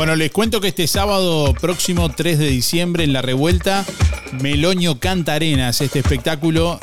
Bueno, 0.00 0.16
les 0.16 0.30
cuento 0.30 0.62
que 0.62 0.68
este 0.68 0.86
sábado 0.86 1.52
próximo 1.52 2.08
3 2.08 2.38
de 2.38 2.46
diciembre 2.46 3.04
en 3.04 3.12
La 3.12 3.20
Revuelta, 3.20 3.84
Meloño 4.40 4.98
canta 4.98 5.34
Arenas, 5.34 5.82
este 5.82 5.98
espectáculo 5.98 6.80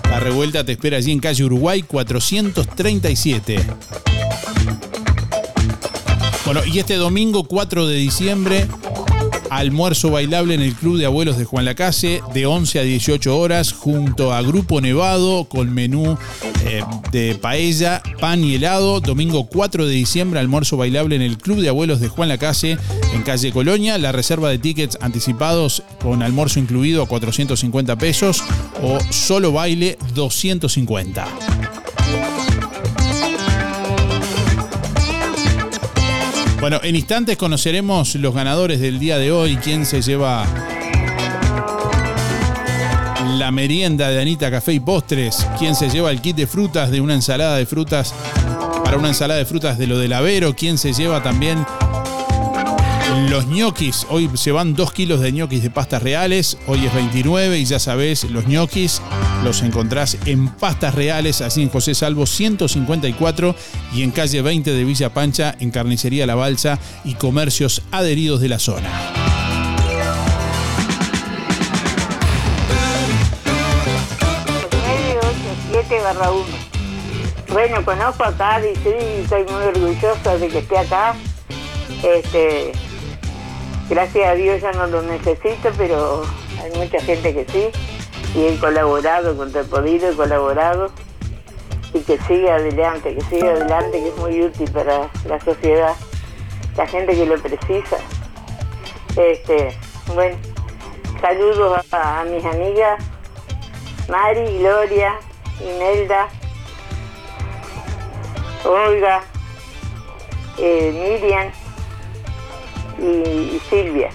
La 0.09 0.19
Revuelta 0.19 0.65
te 0.65 0.71
espera 0.71 0.97
allí 0.97 1.11
en 1.11 1.19
calle 1.19 1.43
Uruguay 1.43 1.83
437. 1.83 3.63
Bueno, 6.45 6.61
y 6.65 6.79
este 6.79 6.95
domingo 6.95 7.43
4 7.43 7.85
de 7.87 7.95
diciembre 7.95 8.65
almuerzo 9.57 10.11
bailable 10.11 10.53
en 10.53 10.61
el 10.61 10.73
Club 10.73 10.97
de 10.97 11.05
Abuelos 11.05 11.37
de 11.37 11.45
Juan 11.45 11.65
Lacase 11.65 12.21
de 12.33 12.45
11 12.45 12.79
a 12.79 12.83
18 12.83 13.37
horas 13.37 13.71
junto 13.71 14.33
a 14.33 14.41
Grupo 14.41 14.81
Nevado 14.81 15.45
con 15.45 15.73
menú 15.73 16.17
eh, 16.65 16.83
de 17.11 17.35
paella, 17.35 18.01
pan 18.19 18.43
y 18.43 18.55
helado. 18.55 18.99
Domingo 18.99 19.47
4 19.47 19.85
de 19.85 19.93
diciembre 19.93 20.39
almuerzo 20.39 20.77
bailable 20.77 21.15
en 21.15 21.21
el 21.21 21.37
Club 21.37 21.61
de 21.61 21.69
Abuelos 21.69 21.99
de 21.99 22.09
Juan 22.09 22.29
Lacase 22.29 22.77
en 23.13 23.23
calle 23.23 23.51
Colonia. 23.51 23.97
La 23.97 24.11
reserva 24.11 24.49
de 24.49 24.57
tickets 24.57 24.97
anticipados 25.01 25.83
con 26.01 26.21
almuerzo 26.21 26.59
incluido 26.59 27.03
a 27.03 27.07
450 27.07 27.95
pesos 27.97 28.43
o 28.81 28.99
solo 29.11 29.51
baile 29.51 29.97
250. 30.13 31.27
Bueno, 36.65 36.79
en 36.81 36.95
instantes 36.95 37.37
conoceremos 37.37 38.15
los 38.15 38.33
ganadores 38.33 38.79
del 38.79 38.97
día 38.97 39.19
de 39.19 39.31
hoy, 39.31 39.55
quién 39.57 39.85
se 39.85 40.01
lleva 40.01 40.47
la 43.37 43.51
merienda 43.51 44.09
de 44.09 44.19
Anita 44.19 44.49
Café 44.49 44.73
y 44.73 44.79
Postres, 44.79 45.45
quién 45.59 45.75
se 45.75 45.91
lleva 45.91 46.09
el 46.09 46.21
kit 46.21 46.35
de 46.35 46.47
frutas 46.47 46.89
de 46.89 47.01
una 47.01 47.13
ensalada 47.13 47.55
de 47.55 47.67
frutas 47.67 48.15
para 48.83 48.97
una 48.97 49.09
ensalada 49.09 49.37
de 49.37 49.45
frutas 49.45 49.77
de 49.77 49.85
lo 49.85 49.99
del 49.99 50.11
Avero, 50.13 50.55
quién 50.55 50.79
se 50.79 50.91
lleva 50.91 51.21
también 51.21 51.63
los 53.29 53.45
ñoquis, 53.45 54.07
hoy 54.09 54.27
se 54.33 54.51
van 54.51 54.73
2 54.73 54.91
kilos 54.91 55.19
de 55.19 55.33
ñoquis 55.33 55.61
de 55.61 55.69
pastas 55.69 56.01
reales, 56.01 56.57
hoy 56.65 56.83
es 56.83 56.95
29 56.95 57.59
y 57.59 57.65
ya 57.65 57.77
sabés, 57.77 58.23
los 58.23 58.47
ñoquis 58.47 59.03
los 59.43 59.61
encontrás 59.61 60.17
en 60.25 60.47
pastas 60.47 60.95
reales, 60.95 61.41
así 61.41 61.61
en 61.61 61.69
José 61.69 61.95
Salvo 61.95 62.25
154 62.25 63.55
y 63.93 64.03
en 64.03 64.11
calle 64.11 64.41
20 64.41 64.71
de 64.71 64.83
Villa 64.83 65.13
Pancha, 65.13 65.55
en 65.59 65.71
Carnicería 65.71 66.25
La 66.25 66.35
Balsa 66.35 66.79
y 67.03 67.15
comercios 67.15 67.81
adheridos 67.91 68.41
de 68.41 68.49
la 68.49 68.59
zona. 68.59 68.89
barra 76.05 76.31
1. 76.31 76.45
Bueno, 77.51 77.85
conozco 77.85 78.23
a 78.23 78.31
Cádiz, 78.35 78.77
sí, 78.83 78.93
estoy 79.21 79.43
muy 79.45 79.63
orgullosa 79.63 80.37
de 80.37 80.47
que 80.49 80.59
esté 80.59 80.77
acá. 80.77 81.15
Este, 82.03 82.71
gracias 83.89 84.27
a 84.27 84.35
Dios 84.35 84.61
ya 84.61 84.71
no 84.73 84.87
lo 84.87 85.01
necesito, 85.03 85.71
pero 85.77 86.23
hay 86.61 86.71
mucha 86.77 86.99
gente 87.01 87.33
que 87.33 87.45
sí. 87.51 88.04
Y 88.35 88.47
he 88.47 88.59
colaborado 88.59 89.37
con 89.37 89.55
el 89.55 89.65
podido, 89.65 90.09
he 90.09 90.15
colaborado. 90.15 90.91
Y 91.93 92.01
que 92.01 92.17
siga 92.23 92.55
adelante, 92.55 93.15
que 93.15 93.21
siga 93.21 93.51
adelante, 93.51 93.99
que 93.99 94.09
es 94.09 94.17
muy 94.17 94.41
útil 94.41 94.69
para 94.71 95.09
la 95.25 95.39
sociedad, 95.39 95.93
la 96.75 96.85
gente 96.85 97.15
que 97.15 97.25
lo 97.25 97.41
precisa. 97.41 97.97
Este, 99.15 99.77
bueno, 100.13 100.37
saludos 101.21 101.85
a, 101.93 102.25
mis 102.25 102.43
amigas 102.43 103.01
Mari, 104.09 104.59
Gloria, 104.59 105.15
Imelda, 105.61 106.27
Olga, 108.65 109.21
eh, 110.57 110.91
Miriam 110.93 111.51
y, 112.99 113.59
Silvia. 113.69 114.09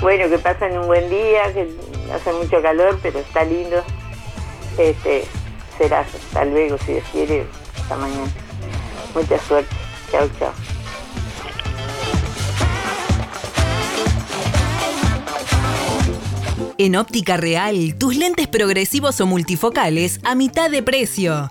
Bueno, 0.00 0.28
que 0.28 0.38
pasen 0.38 0.78
un 0.78 0.86
buen 0.86 1.08
día, 1.10 1.52
hace 2.10 2.32
mucho 2.32 2.60
calor, 2.62 2.98
pero 3.02 3.18
está 3.18 3.44
lindo. 3.44 3.82
Este, 4.78 5.24
será 5.78 6.00
hasta 6.00 6.44
luego, 6.44 6.78
si 6.78 6.92
Dios 6.92 7.04
quiere, 7.12 7.46
hasta 7.76 7.96
mañana. 7.96 8.30
Mucha 9.14 9.38
suerte. 9.38 9.74
Chao, 10.10 10.28
chao. 10.38 10.52
En 16.78 16.96
Óptica 16.96 17.36
Real, 17.36 17.94
tus 17.96 18.16
lentes 18.16 18.48
progresivos 18.48 19.20
o 19.20 19.26
multifocales 19.26 20.18
a 20.24 20.34
mitad 20.34 20.70
de 20.70 20.82
precio. 20.82 21.50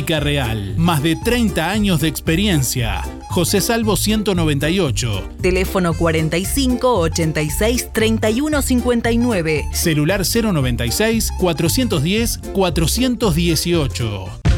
Óptica 0.00 0.18
Real, 0.18 0.76
más 0.78 1.02
de 1.02 1.14
30 1.14 1.70
años 1.70 2.00
de 2.00 2.08
experiencia. 2.08 3.02
José 3.28 3.60
Salvo 3.60 3.98
198. 3.98 5.28
Teléfono 5.42 5.92
45 5.92 7.00
86 7.00 7.92
31 7.92 8.62
59. 8.62 9.66
Celular 9.74 10.22
096 10.24 11.32
410 11.38 12.38
418. 12.54 14.49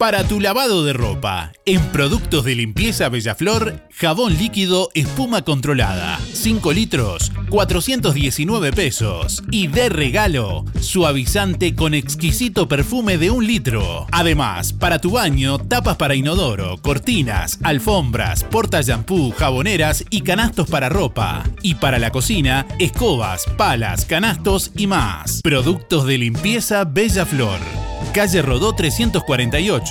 Para 0.00 0.24
tu 0.26 0.40
lavado 0.40 0.82
de 0.82 0.94
ropa, 0.94 1.52
en 1.66 1.78
productos 1.88 2.46
de 2.46 2.54
limpieza 2.54 3.10
Bellaflor, 3.10 3.86
jabón 3.92 4.38
líquido 4.38 4.88
espuma 4.94 5.42
controlada, 5.42 6.18
5 6.32 6.72
litros, 6.72 7.30
419 7.50 8.72
pesos. 8.72 9.42
Y 9.50 9.66
de 9.66 9.90
regalo, 9.90 10.64
suavizante 10.80 11.74
con 11.74 11.92
exquisito 11.92 12.66
perfume 12.66 13.18
de 13.18 13.30
un 13.30 13.46
litro. 13.46 14.06
Además, 14.10 14.72
para 14.72 15.00
tu 15.00 15.10
baño, 15.10 15.58
tapas 15.58 15.98
para 15.98 16.14
inodoro, 16.14 16.78
cortinas, 16.78 17.58
alfombras, 17.62 18.42
porta 18.44 18.80
shampoo, 18.80 19.32
jaboneras 19.32 20.06
y 20.08 20.22
canastos 20.22 20.70
para 20.70 20.88
ropa. 20.88 21.44
Y 21.60 21.74
para 21.74 21.98
la 21.98 22.10
cocina, 22.10 22.66
escobas, 22.78 23.44
palas, 23.58 24.06
canastos 24.06 24.70
y 24.78 24.86
más. 24.86 25.42
Productos 25.42 26.06
de 26.06 26.16
limpieza 26.16 26.84
Bellaflor 26.84 27.60
calle 28.10 28.42
Rodó 28.42 28.74
348, 28.74 29.89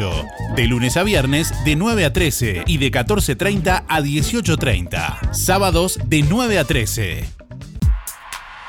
de 0.55 0.67
lunes 0.67 0.95
a 0.95 1.03
viernes 1.03 1.53
de 1.65 1.75
9 1.75 2.05
a 2.05 2.13
13 2.13 2.63
y 2.67 2.77
de 2.77 2.91
14.30 2.91 3.83
a 3.87 4.01
18.30, 4.01 5.33
sábados 5.33 5.99
de 6.05 6.21
9 6.21 6.57
a 6.57 6.63
13. 6.63 7.48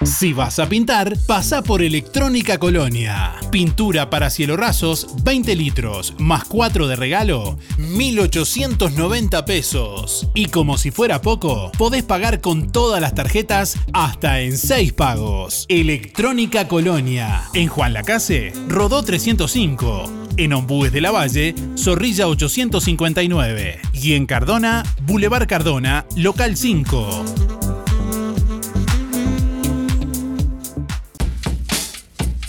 Si 0.02 0.32
vas 0.32 0.59
a 0.59 0.66
pintar, 0.66 1.14
pasa 1.27 1.62
por 1.62 1.82
Electrónica 1.82 2.56
Colonia. 2.56 3.35
Pintura 3.51 4.09
para 4.09 4.31
cielo 4.31 4.56
rasos, 4.56 5.06
20 5.24 5.55
litros, 5.55 6.14
más 6.18 6.44
4 6.44 6.89
de 6.89 6.97
regalo, 6.97 7.59
1.890 7.77 9.44
pesos. 9.44 10.27
Y 10.35 10.47
como 10.47 10.78
si 10.78 10.90
fuera 10.90 11.20
poco, 11.20 11.70
podés 11.77 12.02
pagar 12.02 12.40
con 12.40 12.72
todas 12.72 13.02
las 13.02 13.14
tarjetas 13.14 13.77
hasta 13.93 14.40
en 14.40 14.56
6 14.56 14.94
pagos. 14.94 15.66
Electrónica 15.68 16.66
Colonia. 16.66 17.43
En 17.52 17.68
Juan 17.68 17.93
Lacase, 17.93 18.55
Rodó 18.68 19.02
305. 19.02 20.05
En 20.39 20.55
Ombúes 20.55 20.93
de 20.93 21.02
la 21.02 21.10
Valle, 21.10 21.55
Zorrilla 21.77 22.27
859. 22.27 23.81
Y 23.93 24.14
en 24.14 24.24
Cardona, 24.24 24.82
Boulevard 25.02 25.47
Cardona, 25.47 26.06
Local 26.16 26.56
5. 26.56 27.60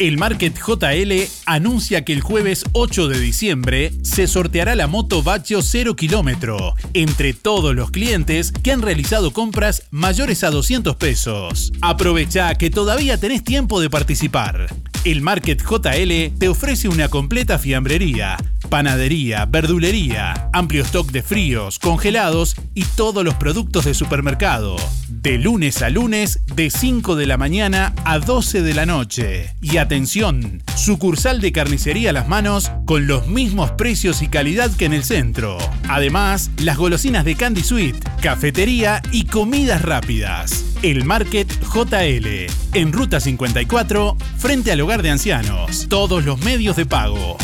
El 0.02 0.18
Market 0.18 0.57
JL 0.57 1.30
anuncia 1.45 2.03
que 2.03 2.11
el 2.11 2.22
jueves 2.22 2.65
8 2.72 3.07
de 3.07 3.19
diciembre 3.19 3.94
se 4.02 4.26
sorteará 4.26 4.73
la 4.73 4.88
moto 4.88 5.22
Baccio 5.22 5.61
0 5.61 5.95
kilómetro 5.95 6.73
entre 6.95 7.34
todos 7.34 7.76
los 7.76 7.91
clientes 7.91 8.52
que 8.52 8.72
han 8.72 8.82
realizado 8.82 9.32
compras 9.32 9.84
mayores 9.91 10.44
a 10.44 10.49
200 10.49 10.95
pesos. 10.95 11.72
Aprovecha 11.82 12.56
que 12.56 12.72
todavía 12.72 13.19
tenés 13.19 13.44
tiempo 13.44 13.80
de 13.80 13.91
participar. 13.91 14.73
El 15.03 15.22
Market 15.22 15.61
JL 15.61 16.38
te 16.38 16.48
ofrece 16.48 16.88
una 16.88 17.07
completa 17.07 17.57
fiambrería, 17.57 18.38
panadería, 18.69 19.45
verdulería, 19.45 20.49
amplio 20.53 20.84
stock 20.84 21.11
de 21.11 21.23
fríos, 21.23 21.80
congelados 21.80 22.56
y 22.76 22.86
todos 22.86 23.23
los 23.26 23.34
productos 23.34 23.86
de 23.86 23.95
supermercado. 23.95 24.76
De 25.10 25.40
lunes 25.40 25.82
a 25.82 25.90
lunes, 25.90 26.41
de 26.56 26.69
5 26.69 27.15
de 27.15 27.26
la 27.26 27.38
mañana 27.38 27.94
a 28.06 28.19
12 28.19 28.61
de 28.61 28.73
la 28.76 28.86
noche. 28.86 29.56
Y 29.60 29.78
atención, 29.92 30.64
sucursal 30.78 31.42
de 31.42 31.52
carnicería 31.52 32.12
a 32.12 32.14
las 32.14 32.30
manos 32.30 32.72
con 32.86 33.08
los 33.08 33.28
mismos 33.28 33.72
precios 33.72 34.22
y 34.22 34.30
calidad 34.30 34.72
que 34.72 34.86
en 34.86 34.94
el 34.94 35.04
centro. 35.04 35.58
Además, 35.90 36.50
las 36.60 36.78
golosinas 36.78 37.26
de 37.26 37.36
Candy 37.36 37.62
Sweet, 37.62 37.98
cafetería 38.22 39.02
y 39.12 39.26
comidas 39.26 39.82
rápidas. 39.82 40.64
El 40.82 41.04
Market 41.04 41.52
JL, 41.74 42.26
en 42.74 42.94
Ruta 42.94 43.20
54, 43.20 44.16
frente 44.38 44.72
al 44.72 44.80
hogar 44.80 45.02
de 45.02 45.10
ancianos. 45.10 45.88
Todos 45.90 46.24
los 46.24 46.40
medios 46.40 46.78
de 46.78 46.86
pago. 46.86 47.36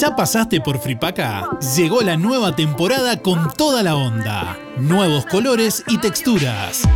¿Ya 0.00 0.16
pasaste 0.16 0.62
por 0.62 0.80
Fripaca? 0.80 1.50
Llegó 1.76 2.00
la 2.00 2.16
nueva 2.16 2.56
temporada 2.56 3.18
con 3.18 3.52
toda 3.52 3.82
la 3.82 3.94
onda. 3.94 4.56
Nuevos 4.78 5.26
colores 5.26 5.84
y 5.86 5.98
texturas. 5.98 6.88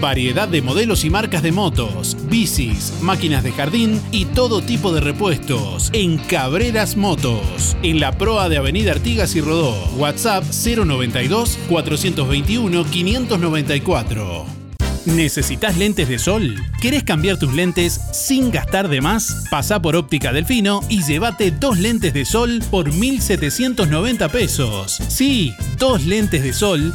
Variedad 0.00 0.48
de 0.48 0.62
modelos 0.62 1.04
y 1.04 1.10
marcas 1.10 1.42
de 1.42 1.52
motos, 1.52 2.16
bicis, 2.30 2.94
máquinas 3.02 3.44
de 3.44 3.52
jardín 3.52 4.00
y 4.10 4.24
todo 4.24 4.62
tipo 4.62 4.92
de 4.92 5.00
repuestos 5.00 5.90
en 5.92 6.16
Cabreras 6.16 6.96
Motos, 6.96 7.76
en 7.82 8.00
la 8.00 8.12
proa 8.12 8.48
de 8.48 8.56
Avenida 8.56 8.92
Artigas 8.92 9.36
y 9.36 9.42
Rodó. 9.42 9.74
WhatsApp 9.96 10.44
092 10.44 11.58
421 11.68 12.84
594. 12.84 14.46
¿Necesitas 15.06 15.76
lentes 15.76 16.08
de 16.08 16.18
sol? 16.18 16.56
¿Querés 16.80 17.04
cambiar 17.04 17.38
tus 17.38 17.54
lentes 17.54 18.00
sin 18.12 18.50
gastar 18.50 18.88
de 18.88 19.00
más? 19.00 19.44
Pasa 19.50 19.80
por 19.80 19.96
Óptica 19.96 20.32
Delfino 20.32 20.80
y 20.88 21.02
llévate 21.02 21.50
dos 21.50 21.78
lentes 21.78 22.12
de 22.12 22.24
sol 22.24 22.62
por 22.70 22.90
1.790 22.90 24.30
pesos. 24.30 24.98
Sí, 25.08 25.54
dos 25.78 26.04
lentes 26.06 26.42
de 26.42 26.52
sol 26.52 26.94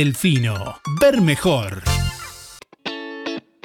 Ver 0.99 1.21
mejor. 1.21 1.83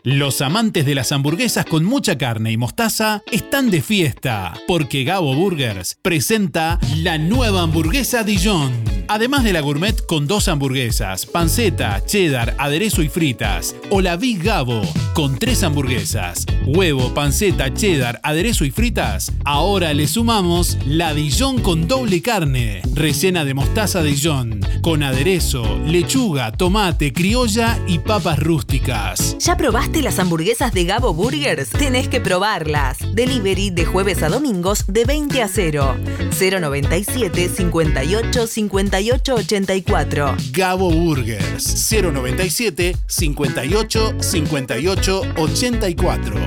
Los 0.02 0.42
amantes 0.42 0.84
de 0.84 0.94
las 0.94 1.10
hamburguesas 1.10 1.64
con 1.64 1.84
mucha 1.84 2.18
carne 2.18 2.52
y 2.52 2.56
mostaza 2.56 3.22
están 3.32 3.70
de 3.70 3.80
fiesta, 3.80 4.52
porque 4.68 5.02
Gabo 5.02 5.34
Burgers 5.34 5.98
presenta 6.02 6.78
la 6.96 7.16
nueva 7.18 7.62
hamburguesa 7.62 8.22
Dijon. 8.22 8.95
Además 9.08 9.44
de 9.44 9.52
la 9.52 9.60
gourmet 9.60 10.04
con 10.04 10.26
dos 10.26 10.48
hamburguesas, 10.48 11.26
panceta, 11.26 12.04
cheddar, 12.04 12.56
aderezo 12.58 13.02
y 13.02 13.08
fritas, 13.08 13.76
o 13.90 14.00
la 14.00 14.16
Big 14.16 14.42
Gabo 14.42 14.82
con 15.14 15.38
tres 15.38 15.62
hamburguesas, 15.62 16.44
huevo, 16.66 17.14
panceta, 17.14 17.72
cheddar, 17.72 18.20
aderezo 18.22 18.64
y 18.64 18.70
fritas, 18.70 19.32
ahora 19.44 19.94
le 19.94 20.08
sumamos 20.08 20.76
la 20.84 21.14
Dijon 21.14 21.60
con 21.60 21.86
doble 21.86 22.20
carne, 22.20 22.82
rellena 22.94 23.44
de 23.44 23.54
mostaza 23.54 24.02
Dijon, 24.02 24.60
con 24.82 25.02
aderezo, 25.02 25.78
lechuga, 25.86 26.52
tomate, 26.52 27.12
criolla 27.12 27.78
y 27.86 28.00
papas 28.00 28.40
rústicas. 28.40 29.36
¿Ya 29.38 29.56
probaste 29.56 30.02
las 30.02 30.18
hamburguesas 30.18 30.72
de 30.72 30.84
Gabo 30.84 31.14
Burgers? 31.14 31.70
Tenés 31.70 32.08
que 32.08 32.20
probarlas. 32.20 32.98
Delivery 33.14 33.70
de 33.70 33.86
jueves 33.86 34.22
a 34.22 34.28
domingos 34.28 34.84
de 34.88 35.04
20 35.04 35.42
a 35.42 35.48
0. 35.48 35.96
097 36.38 37.48
58 37.48 38.46
58 38.46 38.95
84. 38.96 40.36
Gabo 40.52 40.90
Burgers 40.90 41.90
097 41.90 42.96
58 43.06 44.14
58 44.20 45.22
84. 45.36 46.46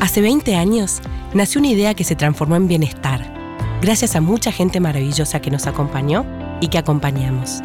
Hace 0.00 0.20
20 0.20 0.54
años 0.54 1.00
nació 1.32 1.60
una 1.60 1.70
idea 1.70 1.94
que 1.94 2.04
se 2.04 2.14
transformó 2.14 2.54
en 2.56 2.68
bienestar, 2.68 3.32
gracias 3.82 4.14
a 4.14 4.20
mucha 4.20 4.52
gente 4.52 4.78
maravillosa 4.78 5.40
que 5.40 5.50
nos 5.50 5.66
acompañó 5.66 6.24
y 6.60 6.68
que 6.68 6.78
acompañamos. 6.78 7.62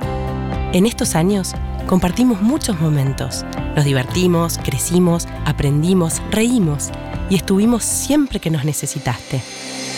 En 0.74 0.88
estos 0.88 1.16
años 1.16 1.54
compartimos 1.86 2.42
muchos 2.42 2.80
momentos, 2.80 3.46
nos 3.76 3.86
divertimos, 3.86 4.58
crecimos, 4.58 5.28
aprendimos, 5.46 6.22
reímos 6.32 6.92
y 7.30 7.36
estuvimos 7.36 7.84
siempre 7.84 8.40
que 8.40 8.50
nos 8.50 8.66
necesitaste. 8.66 9.42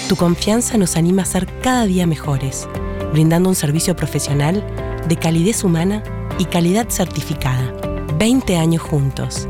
Tu 0.07 0.15
confianza 0.15 0.77
nos 0.77 0.97
anima 0.97 1.21
a 1.21 1.25
ser 1.25 1.47
cada 1.61 1.85
día 1.85 2.05
mejores, 2.05 2.67
brindando 3.13 3.49
un 3.49 3.55
servicio 3.55 3.95
profesional 3.95 4.65
de 5.07 5.15
calidez 5.15 5.63
humana 5.63 6.03
y 6.37 6.45
calidad 6.45 6.89
certificada. 6.89 7.73
20 8.17 8.57
años 8.57 8.81
juntos. 8.81 9.47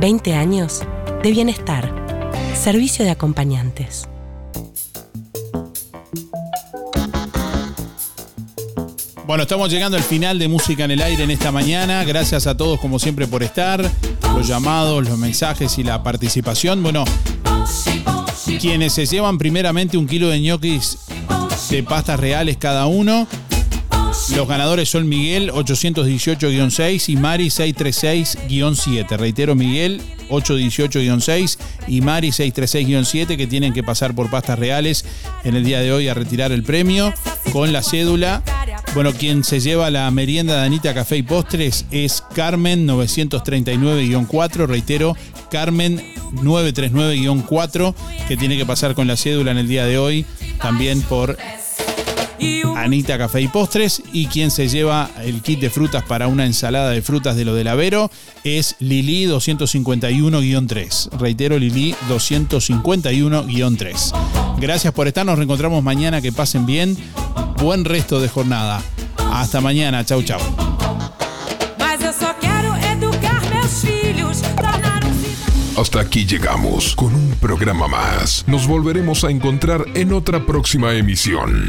20 0.00 0.34
años 0.34 0.82
de 1.22 1.30
bienestar. 1.30 1.92
Servicio 2.54 3.04
de 3.04 3.10
acompañantes. 3.10 4.08
Bueno, 9.26 9.44
estamos 9.44 9.70
llegando 9.70 9.96
al 9.96 10.02
final 10.02 10.38
de 10.38 10.48
Música 10.48 10.84
en 10.84 10.90
el 10.90 11.02
Aire 11.02 11.24
en 11.24 11.30
esta 11.30 11.50
mañana. 11.50 12.04
Gracias 12.04 12.46
a 12.46 12.56
todos, 12.56 12.78
como 12.78 12.98
siempre, 12.98 13.26
por 13.26 13.42
estar. 13.42 13.90
Los 14.34 14.48
llamados, 14.48 15.08
los 15.08 15.16
mensajes 15.16 15.78
y 15.78 15.84
la 15.84 16.02
participación. 16.02 16.82
Bueno, 16.82 17.04
quienes 18.60 18.92
se 18.92 19.06
llevan 19.06 19.38
primeramente 19.38 19.96
un 19.96 20.06
kilo 20.06 20.28
de 20.28 20.40
ñoquis 20.40 20.98
de 21.70 21.82
pastas 21.82 22.20
reales 22.20 22.56
cada 22.56 22.86
uno. 22.86 23.26
Los 24.36 24.48
ganadores 24.48 24.88
son 24.88 25.08
Miguel 25.08 25.50
818-6 25.52 27.08
y 27.08 27.16
Mari 27.16 27.48
636-7. 27.48 29.16
Reitero, 29.16 29.54
Miguel 29.54 30.00
818-6 30.30 31.58
y 31.88 32.00
Mari 32.00 32.28
636-7 32.28 33.36
que 33.36 33.46
tienen 33.46 33.72
que 33.72 33.82
pasar 33.82 34.14
por 34.14 34.30
pastas 34.30 34.58
reales 34.58 35.04
en 35.44 35.56
el 35.56 35.64
día 35.64 35.80
de 35.80 35.92
hoy 35.92 36.08
a 36.08 36.14
retirar 36.14 36.52
el 36.52 36.62
premio 36.62 37.12
con 37.52 37.72
la 37.72 37.82
cédula. 37.82 38.42
Bueno, 38.94 39.12
quien 39.12 39.44
se 39.44 39.60
lleva 39.60 39.90
la 39.90 40.10
merienda 40.10 40.60
de 40.60 40.66
Anita 40.66 40.94
Café 40.94 41.18
y 41.18 41.22
Postres 41.22 41.84
es 41.90 42.22
Carmen 42.34 42.88
939-4. 42.88 44.66
Reitero, 44.66 45.16
Carmen 45.50 46.02
939-4 46.36 47.94
que 48.26 48.36
tiene 48.36 48.56
que 48.56 48.66
pasar 48.66 48.94
con 48.94 49.06
la 49.06 49.16
cédula 49.16 49.50
en 49.50 49.58
el 49.58 49.68
día 49.68 49.84
de 49.84 49.98
hoy 49.98 50.24
también 50.60 51.02
por 51.02 51.36
Anita 52.76 53.18
Café 53.18 53.40
y 53.40 53.48
Postres. 53.48 54.02
Y 54.12 54.26
quien 54.26 54.50
se 54.50 54.68
lleva 54.68 55.10
el 55.22 55.40
kit 55.42 55.60
de 55.60 55.70
frutas 55.70 56.02
para 56.04 56.28
una 56.28 56.46
ensalada 56.46 56.90
de 56.90 57.02
frutas 57.02 57.36
de 57.36 57.44
lo 57.44 57.54
del 57.54 57.68
Avero 57.68 58.10
es 58.44 58.76
Lili 58.78 59.26
251-3. 59.26 61.10
Reitero, 61.18 61.58
Lili 61.58 61.94
251-3. 62.08 64.58
Gracias 64.58 64.92
por 64.92 65.08
estar, 65.08 65.26
nos 65.26 65.36
reencontramos 65.36 65.82
mañana, 65.82 66.20
que 66.20 66.30
pasen 66.32 66.66
bien. 66.66 66.96
Buen 67.58 67.84
resto 67.84 68.20
de 68.20 68.28
jornada. 68.28 68.80
Hasta 69.32 69.60
mañana, 69.60 70.04
chau 70.04 70.22
chau. 70.22 70.40
Um 70.40 70.74
Hasta 75.76 76.00
aquí 76.00 76.24
llegamos 76.24 76.94
con 76.94 77.12
un 77.14 77.30
programa 77.40 77.88
más. 77.88 78.44
Nos 78.46 78.68
volveremos 78.68 79.24
a 79.24 79.30
encontrar 79.30 79.84
en 79.94 80.12
otra 80.12 80.46
próxima 80.46 80.94
emisión. 80.94 81.68